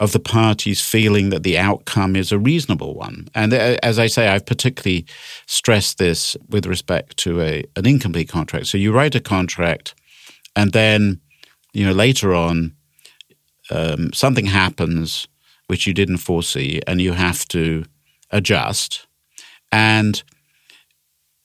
of 0.00 0.12
the 0.12 0.20
parties 0.20 0.80
feeling 0.80 1.30
that 1.30 1.44
the 1.44 1.56
outcome 1.56 2.16
is 2.16 2.32
a 2.32 2.38
reasonable 2.38 2.94
one. 2.94 3.28
And 3.34 3.52
uh, 3.54 3.76
as 3.82 3.98
I 3.98 4.08
say, 4.08 4.28
I've 4.28 4.46
particularly 4.46 5.06
stressed 5.46 5.98
this 5.98 6.36
with 6.48 6.66
respect 6.66 7.16
to 7.18 7.40
a, 7.40 7.64
an 7.76 7.86
incomplete 7.86 8.28
contract. 8.28 8.66
So 8.66 8.76
you 8.76 8.92
write 8.92 9.14
a 9.14 9.20
contract, 9.20 9.94
and 10.56 10.72
then 10.72 11.20
you 11.72 11.86
know 11.86 11.92
later 11.92 12.34
on 12.34 12.74
um, 13.70 14.12
something 14.12 14.46
happens 14.46 15.28
which 15.68 15.86
you 15.86 15.94
didn't 15.94 16.18
foresee, 16.18 16.80
and 16.86 17.00
you 17.00 17.12
have 17.12 17.46
to 17.48 17.84
adjust. 18.30 19.06
And 19.72 20.22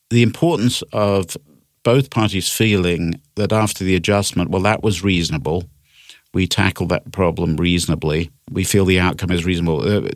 the 0.09 0.23
importance 0.23 0.81
of 0.91 1.37
both 1.83 2.09
parties 2.09 2.49
feeling 2.49 3.21
that 3.35 3.53
after 3.53 3.83
the 3.83 3.95
adjustment, 3.95 4.49
well, 4.49 4.61
that 4.63 4.83
was 4.83 5.03
reasonable. 5.03 5.69
We 6.33 6.47
tackle 6.47 6.85
that 6.87 7.11
problem 7.11 7.57
reasonably. 7.57 8.31
We 8.51 8.63
feel 8.63 8.85
the 8.85 8.99
outcome 8.99 9.31
is 9.31 9.45
reasonable. 9.45 9.81
Uh, 9.81 10.09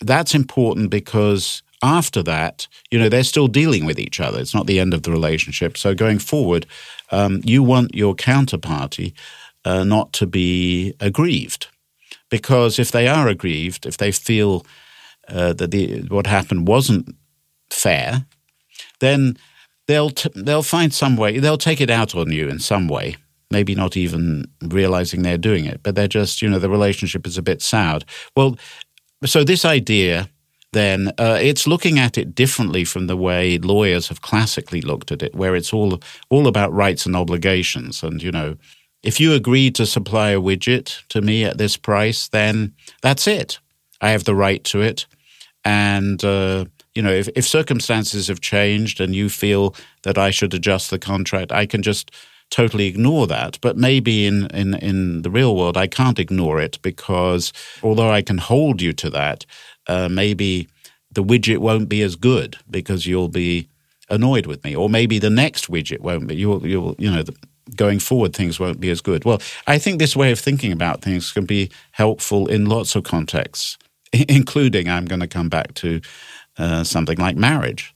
that's 0.00 0.34
important 0.34 0.90
because 0.90 1.62
after 1.82 2.22
that, 2.22 2.66
you 2.90 2.98
know, 2.98 3.08
they're 3.08 3.22
still 3.22 3.46
dealing 3.46 3.84
with 3.84 3.98
each 3.98 4.18
other. 4.20 4.40
It's 4.40 4.54
not 4.54 4.66
the 4.66 4.80
end 4.80 4.94
of 4.94 5.02
the 5.02 5.10
relationship. 5.10 5.76
So 5.76 5.94
going 5.94 6.18
forward, 6.18 6.66
um, 7.10 7.40
you 7.44 7.62
want 7.62 7.94
your 7.94 8.14
counterparty 8.14 9.12
uh, 9.64 9.84
not 9.84 10.12
to 10.14 10.26
be 10.26 10.94
aggrieved. 11.00 11.68
Because 12.30 12.78
if 12.78 12.90
they 12.90 13.06
are 13.06 13.28
aggrieved, 13.28 13.86
if 13.86 13.96
they 13.96 14.10
feel 14.10 14.66
uh, 15.28 15.52
that 15.52 15.70
the, 15.70 16.02
what 16.08 16.26
happened 16.26 16.66
wasn't 16.66 17.14
fair, 17.70 18.24
then 19.00 19.36
they'll 19.86 20.10
t- 20.10 20.30
they'll 20.34 20.62
find 20.62 20.92
some 20.92 21.16
way. 21.16 21.38
They'll 21.38 21.58
take 21.58 21.80
it 21.80 21.90
out 21.90 22.14
on 22.14 22.32
you 22.32 22.48
in 22.48 22.58
some 22.58 22.88
way. 22.88 23.16
Maybe 23.50 23.74
not 23.74 23.96
even 23.96 24.46
realizing 24.62 25.22
they're 25.22 25.38
doing 25.38 25.64
it, 25.64 25.82
but 25.82 25.94
they're 25.94 26.08
just 26.08 26.42
you 26.42 26.48
know 26.48 26.58
the 26.58 26.70
relationship 26.70 27.26
is 27.26 27.38
a 27.38 27.42
bit 27.42 27.62
soured. 27.62 28.04
Well, 28.36 28.56
so 29.24 29.44
this 29.44 29.64
idea 29.64 30.28
then 30.74 31.12
uh, 31.18 31.38
it's 31.40 31.66
looking 31.66 31.98
at 31.98 32.18
it 32.18 32.34
differently 32.34 32.84
from 32.84 33.06
the 33.06 33.16
way 33.16 33.58
lawyers 33.58 34.08
have 34.08 34.20
classically 34.20 34.82
looked 34.82 35.10
at 35.10 35.22
it, 35.22 35.34
where 35.34 35.56
it's 35.56 35.72
all 35.72 36.02
all 36.28 36.46
about 36.46 36.72
rights 36.72 37.06
and 37.06 37.16
obligations. 37.16 38.02
And 38.02 38.22
you 38.22 38.30
know, 38.30 38.56
if 39.02 39.18
you 39.18 39.32
agree 39.32 39.70
to 39.70 39.86
supply 39.86 40.30
a 40.30 40.40
widget 40.40 41.06
to 41.08 41.22
me 41.22 41.44
at 41.44 41.58
this 41.58 41.76
price, 41.76 42.28
then 42.28 42.74
that's 43.00 43.26
it. 43.26 43.58
I 44.00 44.10
have 44.10 44.24
the 44.24 44.34
right 44.34 44.62
to 44.64 44.82
it, 44.82 45.06
and 45.64 46.22
uh, 46.24 46.66
you 46.94 47.02
know, 47.02 47.12
if, 47.12 47.28
if 47.34 47.46
circumstances 47.46 48.28
have 48.28 48.40
changed 48.40 49.00
and 49.00 49.14
you 49.14 49.28
feel 49.28 49.74
that 50.02 50.18
I 50.18 50.30
should 50.30 50.54
adjust 50.54 50.90
the 50.90 50.98
contract, 50.98 51.52
I 51.52 51.66
can 51.66 51.82
just 51.82 52.10
totally 52.50 52.86
ignore 52.86 53.26
that. 53.26 53.58
But 53.60 53.76
maybe 53.76 54.26
in, 54.26 54.46
in, 54.48 54.74
in 54.74 55.22
the 55.22 55.30
real 55.30 55.56
world, 55.56 55.76
I 55.76 55.86
can't 55.86 56.18
ignore 56.18 56.60
it 56.60 56.78
because 56.82 57.52
although 57.82 58.10
I 58.10 58.22
can 58.22 58.38
hold 58.38 58.80
you 58.80 58.92
to 58.94 59.10
that, 59.10 59.46
uh, 59.86 60.08
maybe 60.08 60.68
the 61.10 61.24
widget 61.24 61.58
won't 61.58 61.88
be 61.88 62.02
as 62.02 62.16
good 62.16 62.56
because 62.70 63.06
you'll 63.06 63.28
be 63.28 63.68
annoyed 64.10 64.46
with 64.46 64.62
me, 64.64 64.76
or 64.76 64.88
maybe 64.88 65.18
the 65.18 65.30
next 65.30 65.68
widget 65.68 66.00
won't 66.00 66.26
be. 66.26 66.36
You'll, 66.36 66.66
you'll, 66.66 66.94
you 66.98 67.10
know, 67.10 67.22
the, 67.22 67.34
going 67.76 67.98
forward, 67.98 68.34
things 68.34 68.60
won't 68.60 68.80
be 68.80 68.90
as 68.90 69.00
good. 69.00 69.24
Well, 69.24 69.40
I 69.66 69.78
think 69.78 69.98
this 69.98 70.16
way 70.16 70.32
of 70.32 70.38
thinking 70.38 70.72
about 70.72 71.02
things 71.02 71.32
can 71.32 71.46
be 71.46 71.70
helpful 71.92 72.46
in 72.46 72.66
lots 72.66 72.94
of 72.94 73.04
contexts, 73.04 73.78
including 74.12 74.88
I'm 74.88 75.06
going 75.06 75.20
to 75.20 75.26
come 75.26 75.48
back 75.48 75.74
to 75.74 76.00
uh, 76.58 76.84
something 76.84 77.18
like 77.18 77.36
marriage. 77.36 77.93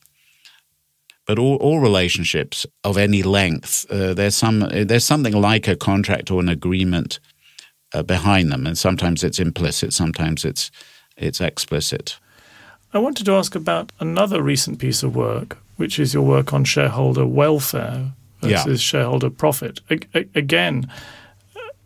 But 1.28 1.38
all, 1.38 1.56
all 1.56 1.78
relationships 1.78 2.64
of 2.84 2.96
any 2.96 3.22
length, 3.22 3.84
uh, 3.90 4.14
there's 4.14 4.34
some 4.34 4.60
there's 4.60 5.04
something 5.04 5.34
like 5.34 5.68
a 5.68 5.76
contract 5.76 6.30
or 6.30 6.40
an 6.40 6.48
agreement 6.48 7.20
uh, 7.92 8.02
behind 8.02 8.50
them, 8.50 8.66
and 8.66 8.78
sometimes 8.78 9.22
it's 9.22 9.38
implicit, 9.38 9.92
sometimes 9.92 10.46
it's 10.46 10.70
it's 11.18 11.40
explicit. 11.42 12.18
I 12.94 12.98
wanted 12.98 13.26
to 13.26 13.32
ask 13.32 13.54
about 13.54 13.92
another 14.00 14.42
recent 14.42 14.78
piece 14.78 15.02
of 15.02 15.14
work, 15.14 15.58
which 15.76 15.98
is 15.98 16.14
your 16.14 16.22
work 16.22 16.54
on 16.54 16.64
shareholder 16.64 17.26
welfare 17.26 18.12
versus 18.40 18.80
yeah. 18.80 19.00
shareholder 19.00 19.28
profit. 19.28 19.80
A- 19.90 20.00
a- 20.14 20.28
again, 20.34 20.90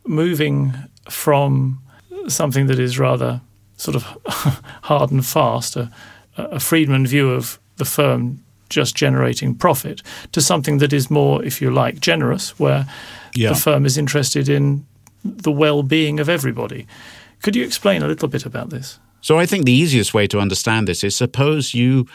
moving 0.07 0.73
from 1.11 1.83
something 2.29 2.69
that 2.69 2.79
is 2.79 2.97
rather 2.97 3.41
sort 3.77 3.97
of 3.97 4.05
hard 4.83 5.11
and 5.11 5.27
fast, 5.27 5.75
a, 5.75 5.91
a 6.37 6.61
Friedman 6.61 7.09
view 7.09 7.31
of 7.31 7.59
the 7.79 7.85
firm 7.85 8.45
just 8.73 8.97
generating 8.97 9.55
profit 9.55 10.03
to 10.33 10.41
something 10.41 10.79
that 10.79 10.93
is 10.93 11.11
more, 11.11 11.45
if 11.45 11.61
you 11.61 11.71
like, 11.71 12.01
generous, 12.01 12.59
where 12.59 12.87
yeah. 13.35 13.51
the 13.51 13.55
firm 13.55 13.87
is 13.87 13.97
interested 13.97 14.49
in 14.49 14.85
the 15.25 15.53
well 15.53 15.83
being 15.83 16.19
of 16.19 16.29
everybody. 16.29 16.87
Could 17.43 17.57
you 17.57 17.65
explain 17.65 18.03
a 18.03 18.09
little 18.09 18.29
bit 18.29 18.47
about 18.47 18.71
this? 18.71 18.99
So, 19.21 19.39
I 19.39 19.47
think 19.47 19.65
the 19.65 19.73
easiest 19.73 20.15
way 20.15 20.27
to 20.27 20.41
understand 20.41 20.89
this 20.89 21.05
is 21.05 21.15
suppose 21.15 21.75
you 21.75 22.07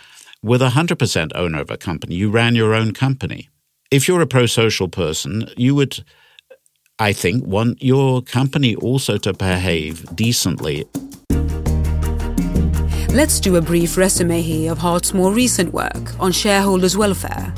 were 0.44 0.58
the 0.58 0.70
100% 0.70 1.32
owner 1.36 1.62
of 1.62 1.72
a 1.72 1.78
company, 1.78 2.16
you 2.16 2.30
ran 2.30 2.56
your 2.56 2.74
own 2.74 2.94
company. 2.94 3.50
If 3.90 4.08
you're 4.08 4.22
a 4.22 4.28
pro 4.28 4.46
social 4.46 4.90
person, 4.90 5.50
you 5.56 5.74
would, 5.76 6.04
I 7.00 7.14
think, 7.14 7.46
want 7.46 7.82
your 7.82 8.22
company 8.22 8.76
also 8.76 9.18
to 9.20 9.34
behave 9.34 10.06
decently 10.16 10.86
Let's 13.18 13.40
do 13.40 13.56
a 13.56 13.62
brief 13.62 13.98
resume 13.98 14.44
here 14.44 14.72
of 14.72 14.78
Hart's 14.78 15.12
more 15.12 15.34
recent 15.34 15.74
work 15.74 16.20
on 16.20 16.32
shareholders' 16.32 16.96
welfare. 16.96 17.52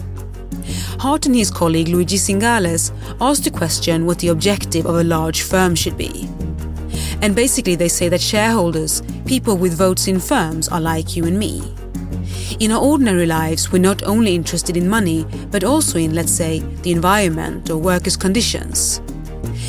Hart 1.00 1.26
and 1.26 1.36
his 1.36 1.52
colleague 1.52 1.90
Luigi 1.90 2.16
Zingales 2.16 2.94
asked 3.20 3.44
the 3.44 3.52
question 3.52 4.06
what 4.06 4.20
the 4.20 4.30
objective 4.30 4.86
of 4.86 4.96
a 4.96 5.04
large 5.04 5.42
firm 5.42 5.76
should 5.76 5.98
be. 5.98 6.30
And 7.22 7.36
basically, 7.36 7.76
they 7.76 7.90
say 7.90 8.08
that 8.08 8.22
shareholders, 8.22 9.04
people 9.26 9.58
with 9.58 9.78
votes 9.78 10.08
in 10.08 10.22
firms, 10.22 10.70
are 10.70 10.80
like 10.80 11.18
you 11.18 11.26
and 11.26 11.38
me. 11.38 11.62
In 12.62 12.72
our 12.72 12.82
ordinary 12.82 13.26
lives, 13.26 13.70
we're 13.70 13.80
not 13.80 14.02
only 14.04 14.36
interested 14.36 14.78
in 14.78 14.88
money, 14.88 15.26
but 15.52 15.66
also 15.66 16.00
in, 16.00 16.16
let's 16.16 16.32
say, 16.32 16.60
the 16.84 16.94
environment 16.94 17.70
or 17.70 17.76
workers' 17.80 18.16
conditions. 18.16 19.02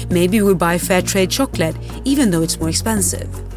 Maybe 0.08 0.40
we 0.40 0.54
buy 0.54 0.78
fair 0.78 1.02
trade 1.02 1.32
chocolate 1.32 1.74
even 2.04 2.30
though 2.30 2.42
it's 2.42 2.60
more 2.60 2.68
expensive. 2.68 3.49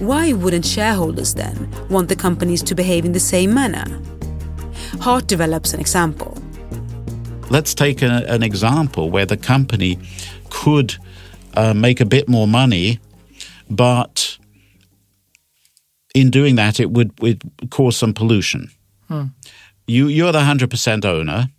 Why 0.00 0.32
wouldn't 0.32 0.66
shareholders 0.66 1.34
then 1.34 1.70
want 1.88 2.08
the 2.08 2.16
companies 2.16 2.62
to 2.64 2.74
behave 2.74 3.04
in 3.04 3.12
the 3.12 3.20
same 3.20 3.54
manner? 3.54 4.00
Hart 5.00 5.28
develops 5.28 5.72
an 5.72 5.80
example. 5.80 6.36
Let's 7.48 7.74
take 7.74 8.02
a, 8.02 8.24
an 8.28 8.42
example 8.42 9.10
where 9.10 9.26
the 9.26 9.36
company 9.36 9.98
could 10.50 10.96
uh, 11.54 11.74
make 11.74 12.00
a 12.00 12.04
bit 12.04 12.28
more 12.28 12.48
money, 12.48 12.98
but 13.70 14.36
in 16.14 16.30
doing 16.30 16.56
that, 16.56 16.80
it 16.80 16.90
would, 16.90 17.12
would 17.20 17.42
cause 17.70 17.96
some 17.96 18.14
pollution. 18.14 18.70
Hmm. 19.08 19.26
You, 19.86 20.08
you're 20.08 20.32
the 20.32 20.40
100% 20.40 21.04
owner 21.04 21.50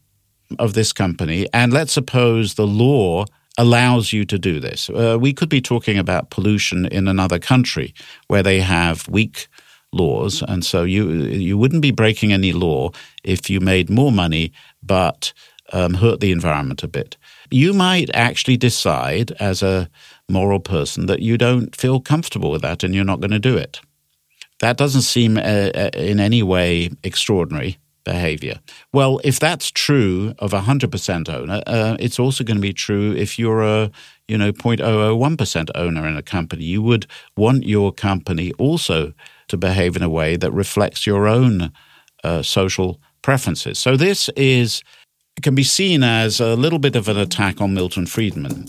of 0.60 0.74
this 0.74 0.92
company, 0.92 1.48
and 1.54 1.72
let's 1.72 1.94
suppose 1.94 2.56
the 2.56 2.68
law 2.68 3.26
allows 3.58 4.12
you 4.14 4.26
to 4.26 4.38
do 4.38 4.60
this. 4.60 4.90
Uh, 4.90 5.18
we 5.20 5.34
could 5.34 5.50
be 5.50 5.62
talking 5.62 5.98
about 5.98 6.30
pollution 6.30 6.86
in 6.86 7.08
another 7.08 7.40
country 7.40 7.94
where 8.28 8.44
they 8.44 8.60
have 8.60 9.08
weak 9.08 9.48
laws, 9.92 10.44
and 10.48 10.66
so 10.66 10.84
you 10.84 11.12
you 11.12 11.58
wouldn't 11.58 11.82
be 11.82 11.92
breaking 11.92 12.34
any 12.34 12.52
law 12.52 12.92
if 13.24 13.50
you 13.50 13.60
made 13.60 13.90
more 13.90 14.12
money 14.12 14.52
but 14.84 15.34
um, 15.74 15.96
hurt 15.96 16.20
the 16.20 16.32
environment 16.32 16.84
a 16.84 16.88
bit. 16.88 17.18
You 17.50 17.74
might 17.74 18.10
actually 18.14 18.58
decide 18.58 19.32
as 19.40 19.64
a 19.64 19.90
moral 20.30 20.60
person 20.60 21.06
that 21.08 21.22
you 21.22 21.38
don't 21.38 21.76
feel 21.76 22.00
comfortable 22.00 22.52
with 22.52 22.62
that 22.62 22.84
and 22.84 22.94
you're 22.94 23.04
not 23.04 23.20
going 23.20 23.32
to 23.32 23.40
do 23.40 23.58
it. 23.58 23.80
That 24.60 24.78
doesn't 24.78 25.02
seem 25.02 25.38
uh, 25.38 25.42
uh 25.42 25.90
in 25.94 26.20
any 26.20 26.44
way 26.44 26.92
extraordinary 27.04 27.78
behavior. 28.06 28.62
Well, 28.94 29.20
if 29.24 29.40
that's 29.40 29.70
true 29.70 30.34
of 30.40 30.54
a 30.54 30.62
100% 30.62 31.28
owner, 31.28 31.62
uh, 31.68 31.98
it's 32.00 32.20
also 32.20 32.44
going 32.46 32.58
to 32.58 32.62
be 32.62 32.72
true 32.72 33.14
if 33.14 33.38
you're 33.38 33.64
a 33.64 33.92
you 34.28 34.38
know 34.38 34.54
0.001% 34.54 35.70
owner 35.76 36.08
in 36.08 36.16
a 36.16 36.22
company. 36.22 36.64
You 36.64 36.82
would 36.82 37.06
want 37.36 37.66
your 37.66 37.92
company 37.92 38.54
also 38.54 39.14
to 39.50 39.58
behave 39.58 39.96
in 39.96 40.04
a 40.04 40.10
way 40.10 40.38
that 40.38 40.52
reflects 40.52 41.06
your 41.06 41.28
own 41.28 41.72
uh, 42.24 42.42
social 42.42 43.00
preferences. 43.22 43.78
So 43.78 43.98
this 43.98 44.30
is 44.38 44.82
can 45.42 45.54
be 45.54 45.64
seen 45.64 46.02
as 46.02 46.40
a 46.40 46.56
little 46.56 46.80
bit 46.80 46.96
of 46.96 47.10
an 47.10 47.18
attack 47.18 47.60
on 47.60 47.74
Milton 47.74 48.06
Friedman. 48.06 48.68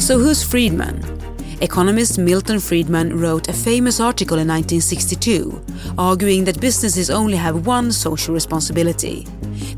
So 0.00 0.18
who's 0.18 0.42
Friedman? 0.42 1.17
Economist 1.60 2.18
Milton 2.20 2.60
Friedman 2.60 3.18
wrote 3.18 3.48
a 3.48 3.52
famous 3.52 3.98
article 3.98 4.38
in 4.38 4.46
1962 4.46 5.60
arguing 5.98 6.44
that 6.44 6.60
businesses 6.60 7.10
only 7.10 7.36
have 7.36 7.66
one 7.66 7.90
social 7.90 8.32
responsibility 8.32 9.26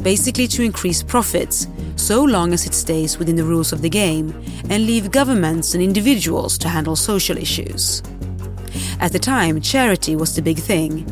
basically 0.02 0.46
to 0.46 0.62
increase 0.62 1.02
profits 1.02 1.68
so 1.96 2.22
long 2.22 2.52
as 2.52 2.66
it 2.66 2.74
stays 2.74 3.18
within 3.18 3.34
the 3.34 3.44
rules 3.44 3.72
of 3.72 3.80
the 3.80 3.88
game 3.88 4.28
and 4.68 4.84
leave 4.86 5.10
governments 5.10 5.72
and 5.72 5.82
individuals 5.82 6.58
to 6.58 6.68
handle 6.68 6.96
social 6.96 7.38
issues. 7.38 8.02
At 9.00 9.12
the 9.12 9.18
time, 9.18 9.58
charity 9.62 10.16
was 10.16 10.36
the 10.36 10.42
big 10.42 10.58
thing. 10.58 11.06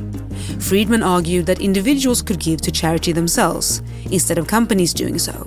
Friedman 0.61 1.03
argued 1.03 1.47
that 1.47 1.62
individuals 1.62 2.21
could 2.21 2.41
give 2.41 2.61
to 2.61 2.71
charity 2.71 3.12
themselves 3.12 3.83
instead 4.11 4.37
of 4.37 4.47
companies 4.47 4.93
doing 4.93 5.19
so. 5.19 5.47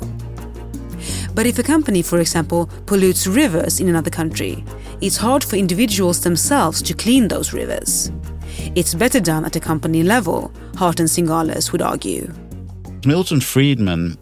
But 1.33 1.45
if 1.45 1.59
a 1.59 1.63
company, 1.63 2.01
for 2.01 2.19
example, 2.19 2.69
pollutes 2.85 3.27
rivers 3.27 3.79
in 3.79 3.87
another 3.87 4.09
country, 4.09 4.63
it's 5.01 5.17
hard 5.17 5.43
for 5.43 5.55
individuals 5.55 6.21
themselves 6.21 6.81
to 6.83 6.93
clean 6.93 7.27
those 7.27 7.53
rivers. 7.53 8.11
It's 8.75 8.93
better 8.93 9.19
done 9.19 9.45
at 9.45 9.55
a 9.55 9.59
company 9.59 10.03
level, 10.03 10.51
Hart 10.75 10.99
and 10.99 11.09
Zingales 11.09 11.71
would 11.71 11.81
argue. 11.81 12.31
Milton 13.05 13.41
Friedman, 13.41 14.17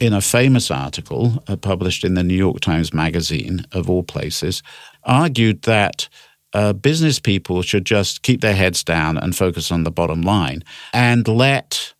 in 0.00 0.12
a 0.12 0.20
famous 0.20 0.70
article 0.70 1.42
uh, 1.46 1.56
published 1.56 2.04
in 2.04 2.14
the 2.14 2.24
New 2.24 2.34
York 2.34 2.60
Times 2.60 2.92
Magazine, 2.92 3.64
of 3.72 3.88
all 3.88 4.02
places, 4.02 4.62
argued 5.04 5.62
that 5.62 6.08
uh, 6.52 6.72
business 6.72 7.20
people 7.20 7.62
should 7.62 7.84
just 7.84 8.22
keep 8.22 8.40
their 8.40 8.54
heads 8.54 8.82
down 8.82 9.16
and 9.18 9.36
focus 9.36 9.70
on 9.70 9.84
the 9.84 9.90
bottom 9.90 10.22
line 10.22 10.62
and 10.92 11.28
let 11.28 11.94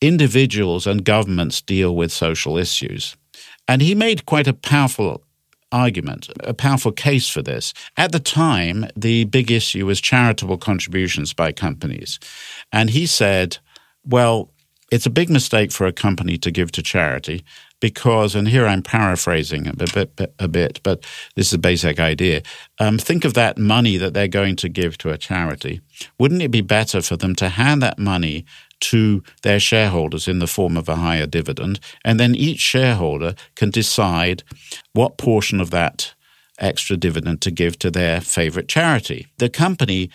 individuals 0.00 0.86
and 0.86 1.04
governments 1.04 1.60
deal 1.60 1.94
with 1.94 2.10
social 2.10 2.56
issues. 2.56 3.16
And 3.66 3.82
he 3.82 3.94
made 3.94 4.26
quite 4.26 4.48
a 4.48 4.54
powerful 4.54 5.22
argument, 5.72 6.28
a 6.40 6.54
powerful 6.54 6.92
case 6.92 7.28
for 7.28 7.42
this. 7.42 7.74
At 7.96 8.12
the 8.12 8.20
time, 8.20 8.86
the 8.96 9.24
big 9.24 9.50
issue 9.50 9.86
was 9.86 10.00
charitable 10.00 10.58
contributions 10.58 11.32
by 11.32 11.52
companies. 11.52 12.18
And 12.72 12.90
he 12.90 13.06
said, 13.06 13.58
well, 14.04 14.52
it's 14.90 15.06
a 15.06 15.10
big 15.10 15.28
mistake 15.28 15.70
for 15.70 15.86
a 15.86 15.92
company 15.92 16.38
to 16.38 16.50
give 16.50 16.72
to 16.72 16.82
charity 16.82 17.44
because, 17.80 18.34
and 18.34 18.48
here 18.48 18.66
I'm 18.66 18.82
paraphrasing 18.82 19.66
a 19.66 19.74
bit, 19.74 20.32
a 20.38 20.48
bit 20.48 20.80
but 20.82 21.04
this 21.36 21.48
is 21.48 21.52
a 21.52 21.58
basic 21.58 22.00
idea. 22.00 22.42
Um, 22.78 22.98
think 22.98 23.24
of 23.24 23.34
that 23.34 23.58
money 23.58 23.96
that 23.98 24.14
they're 24.14 24.28
going 24.28 24.56
to 24.56 24.68
give 24.68 24.96
to 24.98 25.10
a 25.10 25.18
charity. 25.18 25.80
Wouldn't 26.18 26.42
it 26.42 26.50
be 26.50 26.62
better 26.62 27.02
for 27.02 27.16
them 27.16 27.34
to 27.36 27.50
hand 27.50 27.82
that 27.82 27.98
money 27.98 28.46
to 28.80 29.22
their 29.42 29.60
shareholders 29.60 30.28
in 30.28 30.38
the 30.38 30.46
form 30.46 30.76
of 30.76 30.88
a 30.88 30.96
higher 30.96 31.26
dividend, 31.26 31.80
and 32.04 32.18
then 32.18 32.34
each 32.34 32.60
shareholder 32.60 33.34
can 33.54 33.70
decide 33.70 34.42
what 34.92 35.18
portion 35.18 35.60
of 35.60 35.70
that 35.70 36.14
extra 36.58 36.96
dividend 36.96 37.40
to 37.42 37.50
give 37.50 37.78
to 37.78 37.90
their 37.90 38.20
favorite 38.20 38.68
charity? 38.68 39.26
The 39.38 39.48
company 39.48 40.10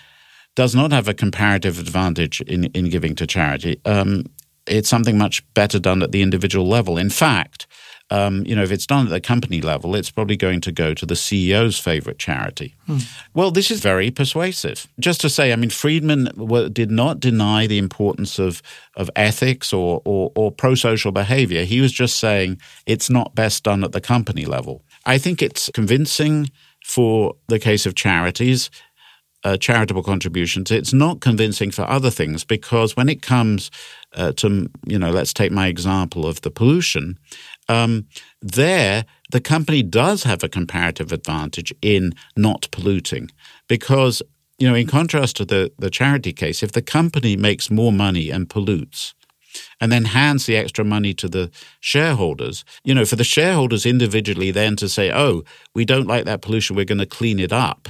does 0.56 0.76
not 0.76 0.92
have 0.92 1.08
a 1.08 1.14
comparative 1.14 1.80
advantage 1.80 2.42
in, 2.42 2.66
in 2.66 2.90
giving 2.90 3.16
to 3.16 3.28
charity. 3.28 3.80
Um, 3.86 4.26
it's 4.68 4.90
something 4.90 5.18
much 5.18 5.44
better 5.54 5.80
done 5.80 6.04
at 6.04 6.12
the 6.12 6.22
individual 6.22 6.68
level. 6.68 6.98
In 6.98 7.10
fact, 7.10 7.68
um, 8.10 8.46
you 8.46 8.56
know, 8.56 8.64
if 8.64 8.72
it's 8.72 8.86
done 8.86 9.08
at 9.08 9.10
the 9.10 9.22
company 9.22 9.62
level, 9.62 9.96
it's 9.96 10.12
probably 10.12 10.36
going 10.36 10.62
to 10.62 10.72
go 10.72 10.94
to 10.94 11.06
the 11.06 11.16
CEO's 11.16 11.80
favorite 11.80 12.20
charity. 12.20 12.76
Hmm. 12.86 12.98
Well, 13.34 13.50
this 13.50 13.72
is 13.72 13.82
very 13.82 14.12
persuasive. 14.12 14.88
Just 15.00 15.22
to 15.22 15.30
say, 15.30 15.52
I 15.52 15.56
mean, 15.56 15.70
Friedman 15.70 16.30
did 16.72 16.92
not 16.92 17.20
deny 17.20 17.66
the 17.66 17.78
importance 17.78 18.40
of 18.40 18.62
of 18.96 19.10
ethics 19.16 19.74
or, 19.74 20.02
or, 20.06 20.32
or 20.36 20.52
pro 20.52 20.76
social 20.76 21.12
behavior. 21.12 21.64
He 21.64 21.82
was 21.82 21.92
just 21.92 22.20
saying 22.20 22.60
it's 22.86 23.10
not 23.10 23.34
best 23.34 23.64
done 23.64 23.84
at 23.84 23.92
the 23.92 24.02
company 24.02 24.46
level. 24.46 24.84
I 25.06 25.18
think 25.18 25.42
it's 25.42 25.70
convincing 25.74 26.52
for 26.86 27.36
the 27.48 27.60
case 27.60 27.86
of 27.86 27.96
charities 27.96 28.70
uh, 29.44 29.58
charitable 29.58 30.04
contributions. 30.04 30.72
It's 30.72 30.94
not 30.94 31.20
convincing 31.20 31.72
for 31.72 31.84
other 31.84 32.10
things 32.10 32.44
because 32.44 32.96
when 32.96 33.10
it 33.10 33.22
comes 33.22 33.72
uh, 34.14 34.32
to, 34.34 34.70
you 34.86 34.98
know, 34.98 35.12
let's 35.12 35.34
take 35.34 35.52
my 35.52 35.68
example 35.68 36.26
of 36.26 36.42
the 36.42 36.52
pollution, 36.52 37.18
um, 37.70 38.08
there 38.42 39.06
the 39.32 39.42
company 39.42 39.82
does 39.82 40.24
have 40.24 40.44
a 40.44 40.50
comparative 40.50 41.12
advantage 41.12 41.74
in 41.82 42.14
not 42.38 42.68
polluting 42.72 43.30
because, 43.68 44.22
you 44.60 44.70
know, 44.70 44.76
in 44.76 44.86
contrast 44.86 45.36
to 45.38 45.46
the, 45.46 45.72
the 45.80 45.90
charity 45.90 46.34
case, 46.34 46.62
if 46.62 46.72
the 46.72 46.82
company 46.82 47.36
makes 47.36 47.72
more 47.72 47.92
money 47.92 48.30
and 48.30 48.50
pollutes, 48.50 49.16
and 49.80 49.92
then 49.92 50.06
hands 50.06 50.46
the 50.46 50.58
extra 50.58 50.84
money 50.84 51.14
to 51.14 51.30
the 51.30 51.52
shareholders. 51.80 52.66
You 52.84 52.96
know, 52.96 53.06
for 53.06 53.16
the 53.16 53.24
shareholders 53.24 53.86
individually 53.86 54.50
then 54.50 54.76
to 54.78 54.90
say, 54.90 55.12
oh, 55.12 55.44
we 55.76 55.86
don't 55.86 56.08
like 56.08 56.26
that 56.26 56.42
pollution, 56.42 56.76
we're 56.76 56.86
going 56.86 56.98
to 56.98 57.06
clean 57.06 57.40
it 57.40 57.54
up 57.54 57.90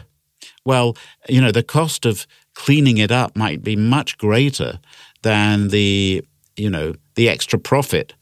well, 0.65 0.95
you 1.27 1.41
know, 1.41 1.51
the 1.51 1.63
cost 1.63 2.05
of 2.05 2.25
cleaning 2.55 2.97
it 2.97 3.11
up 3.11 3.35
might 3.35 3.63
be 3.63 3.75
much 3.75 4.17
greater 4.17 4.79
than 5.21 5.69
the, 5.69 6.23
you 6.55 6.69
know, 6.69 6.93
the 7.15 7.29
extra 7.29 7.59
profit 7.59 8.13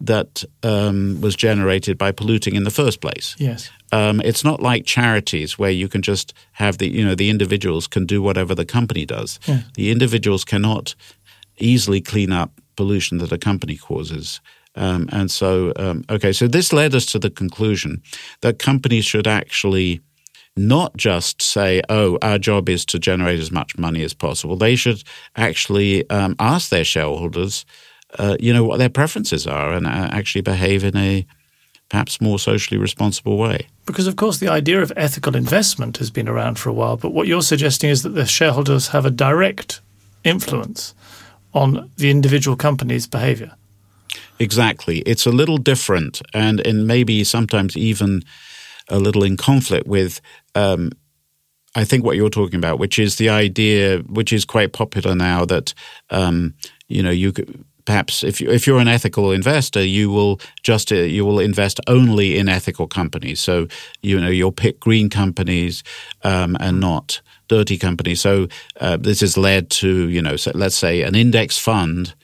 that 0.00 0.44
um, 0.62 1.20
was 1.20 1.34
generated 1.36 1.96
by 1.96 2.12
polluting 2.12 2.54
in 2.54 2.64
the 2.64 2.70
first 2.70 3.00
place. 3.00 3.34
Yes. 3.38 3.70
Um, 3.92 4.20
it's 4.24 4.44
not 4.44 4.60
like 4.60 4.84
charities 4.84 5.58
where 5.58 5.70
you 5.70 5.88
can 5.88 6.02
just 6.02 6.34
have 6.52 6.78
the, 6.78 6.88
you 6.88 7.04
know, 7.04 7.14
the 7.14 7.30
individuals 7.30 7.86
can 7.86 8.04
do 8.04 8.20
whatever 8.20 8.54
the 8.54 8.64
company 8.64 9.06
does. 9.06 9.38
Yeah. 9.46 9.60
The 9.74 9.90
individuals 9.90 10.44
cannot 10.44 10.94
easily 11.58 12.00
clean 12.00 12.32
up 12.32 12.50
pollution 12.76 13.18
that 13.18 13.32
a 13.32 13.38
company 13.38 13.76
causes. 13.76 14.40
Um, 14.74 15.08
and 15.10 15.30
so, 15.30 15.72
um, 15.76 16.04
okay, 16.10 16.32
so 16.32 16.46
this 16.46 16.72
led 16.72 16.94
us 16.94 17.06
to 17.06 17.18
the 17.18 17.30
conclusion 17.30 18.02
that 18.42 18.58
companies 18.58 19.06
should 19.06 19.26
actually 19.26 20.00
not 20.56 20.96
just 20.96 21.42
say, 21.42 21.82
oh, 21.88 22.18
our 22.22 22.38
job 22.38 22.68
is 22.68 22.84
to 22.86 22.98
generate 22.98 23.40
as 23.40 23.50
much 23.50 23.76
money 23.78 24.02
as 24.02 24.14
possible. 24.14 24.56
They 24.56 24.76
should 24.76 25.02
actually 25.36 26.08
um, 26.10 26.34
ask 26.38 26.70
their 26.70 26.84
shareholders, 26.84 27.66
uh, 28.18 28.36
you 28.40 28.52
know, 28.52 28.64
what 28.64 28.78
their 28.78 28.88
preferences 28.88 29.46
are 29.46 29.72
and 29.72 29.86
uh, 29.86 30.08
actually 30.12 30.42
behave 30.42 30.84
in 30.84 30.96
a 30.96 31.26
perhaps 31.88 32.20
more 32.20 32.38
socially 32.38 32.78
responsible 32.78 33.38
way. 33.38 33.66
Because, 33.84 34.06
of 34.06 34.16
course, 34.16 34.38
the 34.38 34.48
idea 34.48 34.82
of 34.82 34.92
ethical 34.96 35.36
investment 35.36 35.98
has 35.98 36.10
been 36.10 36.28
around 36.28 36.58
for 36.58 36.68
a 36.68 36.72
while, 36.72 36.96
but 36.96 37.12
what 37.12 37.28
you're 37.28 37.42
suggesting 37.42 37.90
is 37.90 38.02
that 38.02 38.10
the 38.10 38.26
shareholders 38.26 38.88
have 38.88 39.06
a 39.06 39.10
direct 39.10 39.80
influence 40.24 40.94
on 41.54 41.90
the 41.96 42.10
individual 42.10 42.56
company's 42.56 43.06
behavior. 43.06 43.52
Exactly. 44.38 44.98
It's 45.00 45.26
a 45.26 45.30
little 45.30 45.58
different 45.58 46.20
and, 46.34 46.60
and 46.66 46.86
maybe 46.86 47.24
sometimes 47.24 47.76
even 47.76 48.22
a 48.88 48.98
little 48.98 49.22
in 49.22 49.36
conflict 49.36 49.86
with 49.86 50.20
um, 50.54 50.90
I 51.76 51.84
think 51.84 52.04
what 52.04 52.16
you're 52.16 52.30
talking 52.30 52.56
about, 52.56 52.78
which 52.78 52.98
is 52.98 53.16
the 53.16 53.28
idea, 53.28 53.98
which 53.98 54.32
is 54.32 54.46
quite 54.46 54.72
popular 54.72 55.14
now, 55.14 55.44
that 55.44 55.74
um, 56.08 56.54
you 56.88 57.02
know 57.02 57.10
you 57.10 57.32
could, 57.32 57.64
perhaps 57.86 58.22
if 58.22 58.40
you, 58.40 58.50
if 58.50 58.66
you're 58.66 58.80
an 58.80 58.88
ethical 58.88 59.32
investor, 59.32 59.82
you 59.82 60.10
will 60.10 60.40
just 60.62 60.92
uh, 60.92 60.96
you 60.96 61.24
will 61.24 61.40
invest 61.40 61.80
only 61.86 62.36
in 62.36 62.48
ethical 62.48 62.86
companies. 62.86 63.40
So 63.40 63.68
you 64.02 64.20
know 64.20 64.28
you'll 64.28 64.52
pick 64.52 64.80
green 64.80 65.08
companies 65.08 65.82
um, 66.22 66.56
and 66.60 66.80
not 66.80 67.22
dirty 67.48 67.78
companies. 67.78 68.20
So 68.20 68.48
uh, 68.80 68.96
this 68.98 69.20
has 69.20 69.36
led 69.36 69.70
to 69.70 70.08
you 70.08 70.20
know 70.20 70.36
so 70.36 70.50
let's 70.54 70.76
say 70.76 71.02
an 71.02 71.14
index 71.14 71.56
fund. 71.58 72.14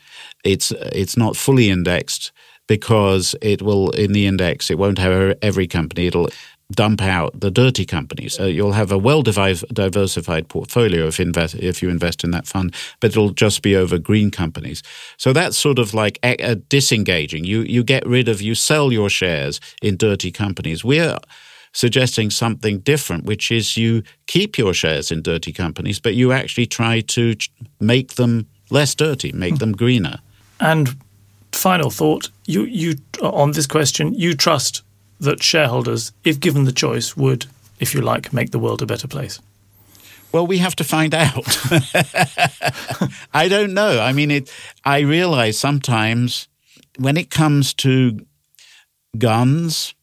It's 0.45 0.73
it's 0.73 1.17
not 1.17 1.37
fully 1.37 1.71
indexed 1.71 2.33
because 2.69 3.35
it 3.43 3.63
will 3.63 3.91
in 3.91 4.13
the 4.13 4.27
index 4.27 4.71
it 4.71 4.79
won't 4.79 4.99
have 4.99 5.37
every 5.43 5.67
company. 5.67 6.07
It'll 6.07 6.29
dump 6.75 7.03
out 7.03 7.39
the 7.39 7.51
dirty 7.51 7.85
companies. 7.85 8.39
Uh, 8.39 8.45
you'll 8.45 8.73
have 8.73 8.91
a 8.93 8.99
well 8.99 9.23
diversified 9.23 10.49
portfolio 10.49 11.07
if 11.07 11.21
invest 11.21 11.55
if 11.57 11.83
you 11.83 11.91
invest 11.91 12.25
in 12.25 12.31
that 12.33 12.47
fund, 12.47 12.75
but 13.01 13.11
it'll 13.11 13.31
just 13.31 13.63
be 13.63 13.77
over 13.77 13.99
green 13.99 14.31
companies. 14.31 14.83
So 15.17 15.33
that's 15.33 15.57
sort 15.57 15.79
of 15.79 15.95
like 15.95 16.19
a, 16.23 16.37
a 16.39 16.55
disengaging. 16.57 17.45
You 17.45 17.61
you 17.63 17.85
get 17.85 18.07
rid 18.07 18.29
of 18.29 18.41
you 18.41 18.55
sell 18.55 18.93
your 18.93 19.11
shares 19.11 19.61
in 19.83 19.97
dirty 19.97 20.31
companies. 20.31 20.85
We're 20.85 21.19
suggesting 21.73 22.31
something 22.31 22.81
different, 22.81 23.25
which 23.25 23.51
is 23.51 23.77
you 23.77 24.03
keep 24.27 24.59
your 24.59 24.75
shares 24.75 25.11
in 25.11 25.23
dirty 25.23 25.53
companies, 25.53 26.01
but 26.01 26.15
you 26.15 26.33
actually 26.33 26.67
try 26.67 27.01
to 27.01 27.35
make 27.81 28.15
them 28.15 28.47
less 28.71 28.95
dirty, 28.95 29.33
make 29.33 29.59
them 29.59 29.73
greener. 29.73 30.19
And 30.61 30.97
final 31.53 31.91
thought, 31.91 32.31
you 32.47 32.65
you 32.65 32.95
on 33.23 33.53
this 33.53 33.67
question, 33.67 34.15
you 34.15 34.35
trust 34.35 34.83
that 35.23 35.43
shareholders, 35.43 36.13
if 36.25 36.41
given 36.41 36.65
the 36.65 36.73
choice, 36.73 37.17
would, 37.17 37.47
if 37.81 37.95
you 37.95 38.01
like, 38.01 38.33
make 38.33 38.51
the 38.51 38.59
world 38.59 38.83
a 38.83 38.87
better 38.87 39.09
place? 39.09 39.41
Well, 40.33 40.47
we 40.47 40.59
have 40.59 40.77
to 40.77 40.85
find 40.85 41.15
out. 41.15 41.47
I 43.35 43.49
don't 43.49 43.75
know. 43.75 44.01
I 44.01 44.13
mean, 44.13 44.31
it. 44.31 44.51
I 44.85 45.01
realize 45.01 45.59
sometimes 45.59 46.49
when 46.99 47.17
it 47.17 47.31
comes 47.31 47.75
to 47.75 48.19
guns, 49.19 49.95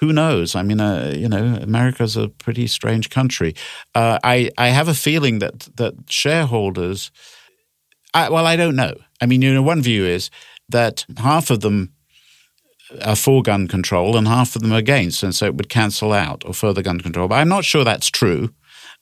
who 0.00 0.12
knows? 0.12 0.54
I 0.54 0.62
mean, 0.62 0.80
uh, 0.80 1.12
you 1.14 1.28
know, 1.28 1.58
America's 1.60 2.16
a 2.16 2.28
pretty 2.28 2.66
strange 2.66 3.10
country. 3.10 3.54
Uh, 3.94 4.18
I 4.24 4.50
I 4.56 4.68
have 4.68 4.88
a 4.88 4.94
feeling 4.94 5.38
that 5.40 5.68
that 5.76 5.94
shareholders. 6.08 7.10
I, 8.14 8.30
well, 8.30 8.46
I 8.46 8.56
don't 8.56 8.76
know. 8.76 8.94
I 9.20 9.26
mean, 9.26 9.42
you 9.42 9.52
know, 9.52 9.62
one 9.62 9.82
view 9.82 10.06
is 10.06 10.30
that 10.68 11.04
half 11.18 11.50
of 11.50 11.60
them 11.60 11.92
are 13.02 13.16
for 13.16 13.42
gun 13.42 13.68
control 13.68 14.16
and 14.16 14.28
half 14.28 14.54
of 14.56 14.62
them 14.62 14.72
are 14.72 14.78
against, 14.78 15.22
and 15.22 15.34
so 15.34 15.46
it 15.46 15.56
would 15.56 15.68
cancel 15.68 16.12
out 16.12 16.44
or 16.46 16.54
further 16.54 16.82
gun 16.82 17.00
control. 17.00 17.28
But 17.28 17.36
I'm 17.36 17.48
not 17.48 17.64
sure 17.64 17.84
that's 17.84 18.10
true. 18.10 18.50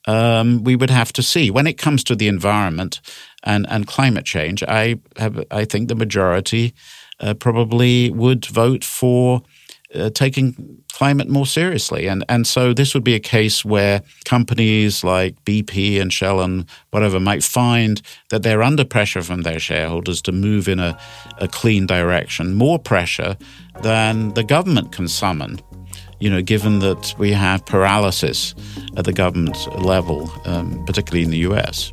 Um, 0.07 0.65
we 0.65 0.75
would 0.75 0.91
have 0.91 1.13
to 1.15 1.23
see. 1.23 1.51
When 1.51 1.67
it 1.67 1.79
comes 1.79 2.03
to 2.05 2.17
the 2.17 2.29
environment 2.29 3.01
and, 3.45 3.67
and 3.69 3.87
climate 3.87 4.25
change, 4.25 4.63
I 4.65 4.97
have, 5.17 5.45
I 5.51 5.65
think 5.65 5.89
the 5.89 5.95
majority 5.95 6.75
uh, 7.21 7.35
probably 7.35 8.11
would 8.11 8.45
vote 8.47 8.85
for 8.85 9.43
uh, 9.95 10.11
taking 10.11 10.83
climate 10.93 11.29
more 11.29 11.47
seriously. 11.47 12.07
And, 12.07 12.25
and 12.29 12.47
so 12.47 12.73
this 12.73 12.95
would 12.95 13.05
be 13.05 13.15
a 13.15 13.21
case 13.21 13.65
where 13.65 14.03
companies 14.25 15.05
like 15.05 15.43
BP 15.45 16.01
and 16.01 16.13
Shell 16.13 16.41
and 16.41 16.67
whatever 16.91 17.21
might 17.21 17.43
find 17.43 18.01
that 18.31 18.43
they're 18.43 18.63
under 18.63 18.85
pressure 18.85 19.23
from 19.23 19.43
their 19.43 19.59
shareholders 19.59 20.23
to 20.23 20.33
move 20.33 20.69
in 20.69 20.79
a, 20.79 20.99
a 21.39 21.49
clean 21.49 21.87
direction, 21.87 22.55
more 22.55 22.79
pressure 22.79 23.37
than 23.81 24.35
the 24.35 24.45
government 24.45 24.93
can 24.93 25.09
summon. 25.09 25.61
You 26.21 26.31
know, 26.31 26.43
given 26.43 26.79
that 26.81 27.15
we 27.19 27.33
have 27.33 27.67
paralysis 27.67 28.55
at 28.97 29.05
the 29.05 29.13
government 29.13 29.57
level, 29.85 30.31
um, 30.45 30.85
particularly 30.85 31.25
in 31.25 31.31
the 31.31 31.39
US. 31.39 31.93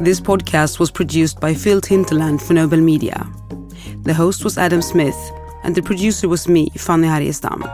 This 0.00 0.20
podcast 0.20 0.78
was 0.78 0.90
produced 0.90 1.40
by 1.40 1.54
Phil 1.54 1.80
Tinterland 1.80 2.40
for 2.40 2.54
Nobel 2.54 2.80
Media. 2.80 3.26
The 4.02 4.14
host 4.14 4.44
was 4.44 4.56
Adam 4.56 4.80
Smith, 4.80 5.18
and 5.64 5.74
the 5.74 5.82
producer 5.82 6.28
was 6.28 6.48
me, 6.48 6.70
Fanny 6.76 7.08
Harjestam. 7.08 7.66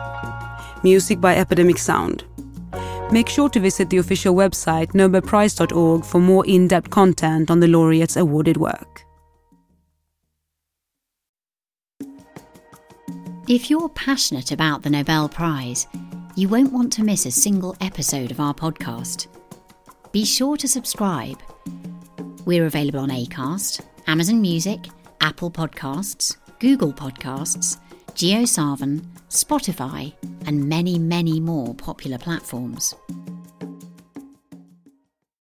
Music 0.83 1.21
by 1.21 1.37
Epidemic 1.37 1.79
Sound. 1.79 2.25
Make 3.13 3.29
sure 3.29 3.49
to 3.51 3.61
visit 3.61 3.91
the 3.91 3.99
official 3.99 4.35
website 4.35 4.93
nobelprize.org 4.93 6.05
for 6.05 6.19
more 6.19 6.45
in 6.47 6.67
depth 6.67 6.91
content 6.91 7.51
on 7.51 7.61
the 7.61 7.69
laureates' 7.69 8.17
awarded 8.17 8.57
work. 8.57 9.05
If 13.47 13.69
you're 13.69 13.91
passionate 13.91 14.53
about 14.53 14.83
the 14.83 14.89
Nobel 14.89 15.29
Prize, 15.29 15.87
you 16.35 16.49
won't 16.49 16.73
want 16.73 16.91
to 16.95 17.05
miss 17.05 17.27
a 17.27 17.31
single 17.31 17.77
episode 17.83 18.31
of 18.31 18.41
our 18.41 18.55
podcast. 18.55 19.27
Be 20.13 20.25
sure 20.25 20.57
to 20.57 20.67
subscribe. 20.67 21.39
We're 22.47 22.65
available 22.65 23.01
on 23.01 23.11
Acast, 23.11 23.83
Amazon 24.07 24.41
Music, 24.41 24.87
Apple 25.21 25.51
Podcasts, 25.51 26.39
Google 26.59 26.95
Podcasts, 26.95 27.79
JioSaavn, 28.15 29.05
Spotify, 29.29 30.15
and 30.47 30.67
many, 30.67 30.99
many 30.99 31.39
more 31.39 31.75
popular 31.75 32.17
platforms. 32.17 32.95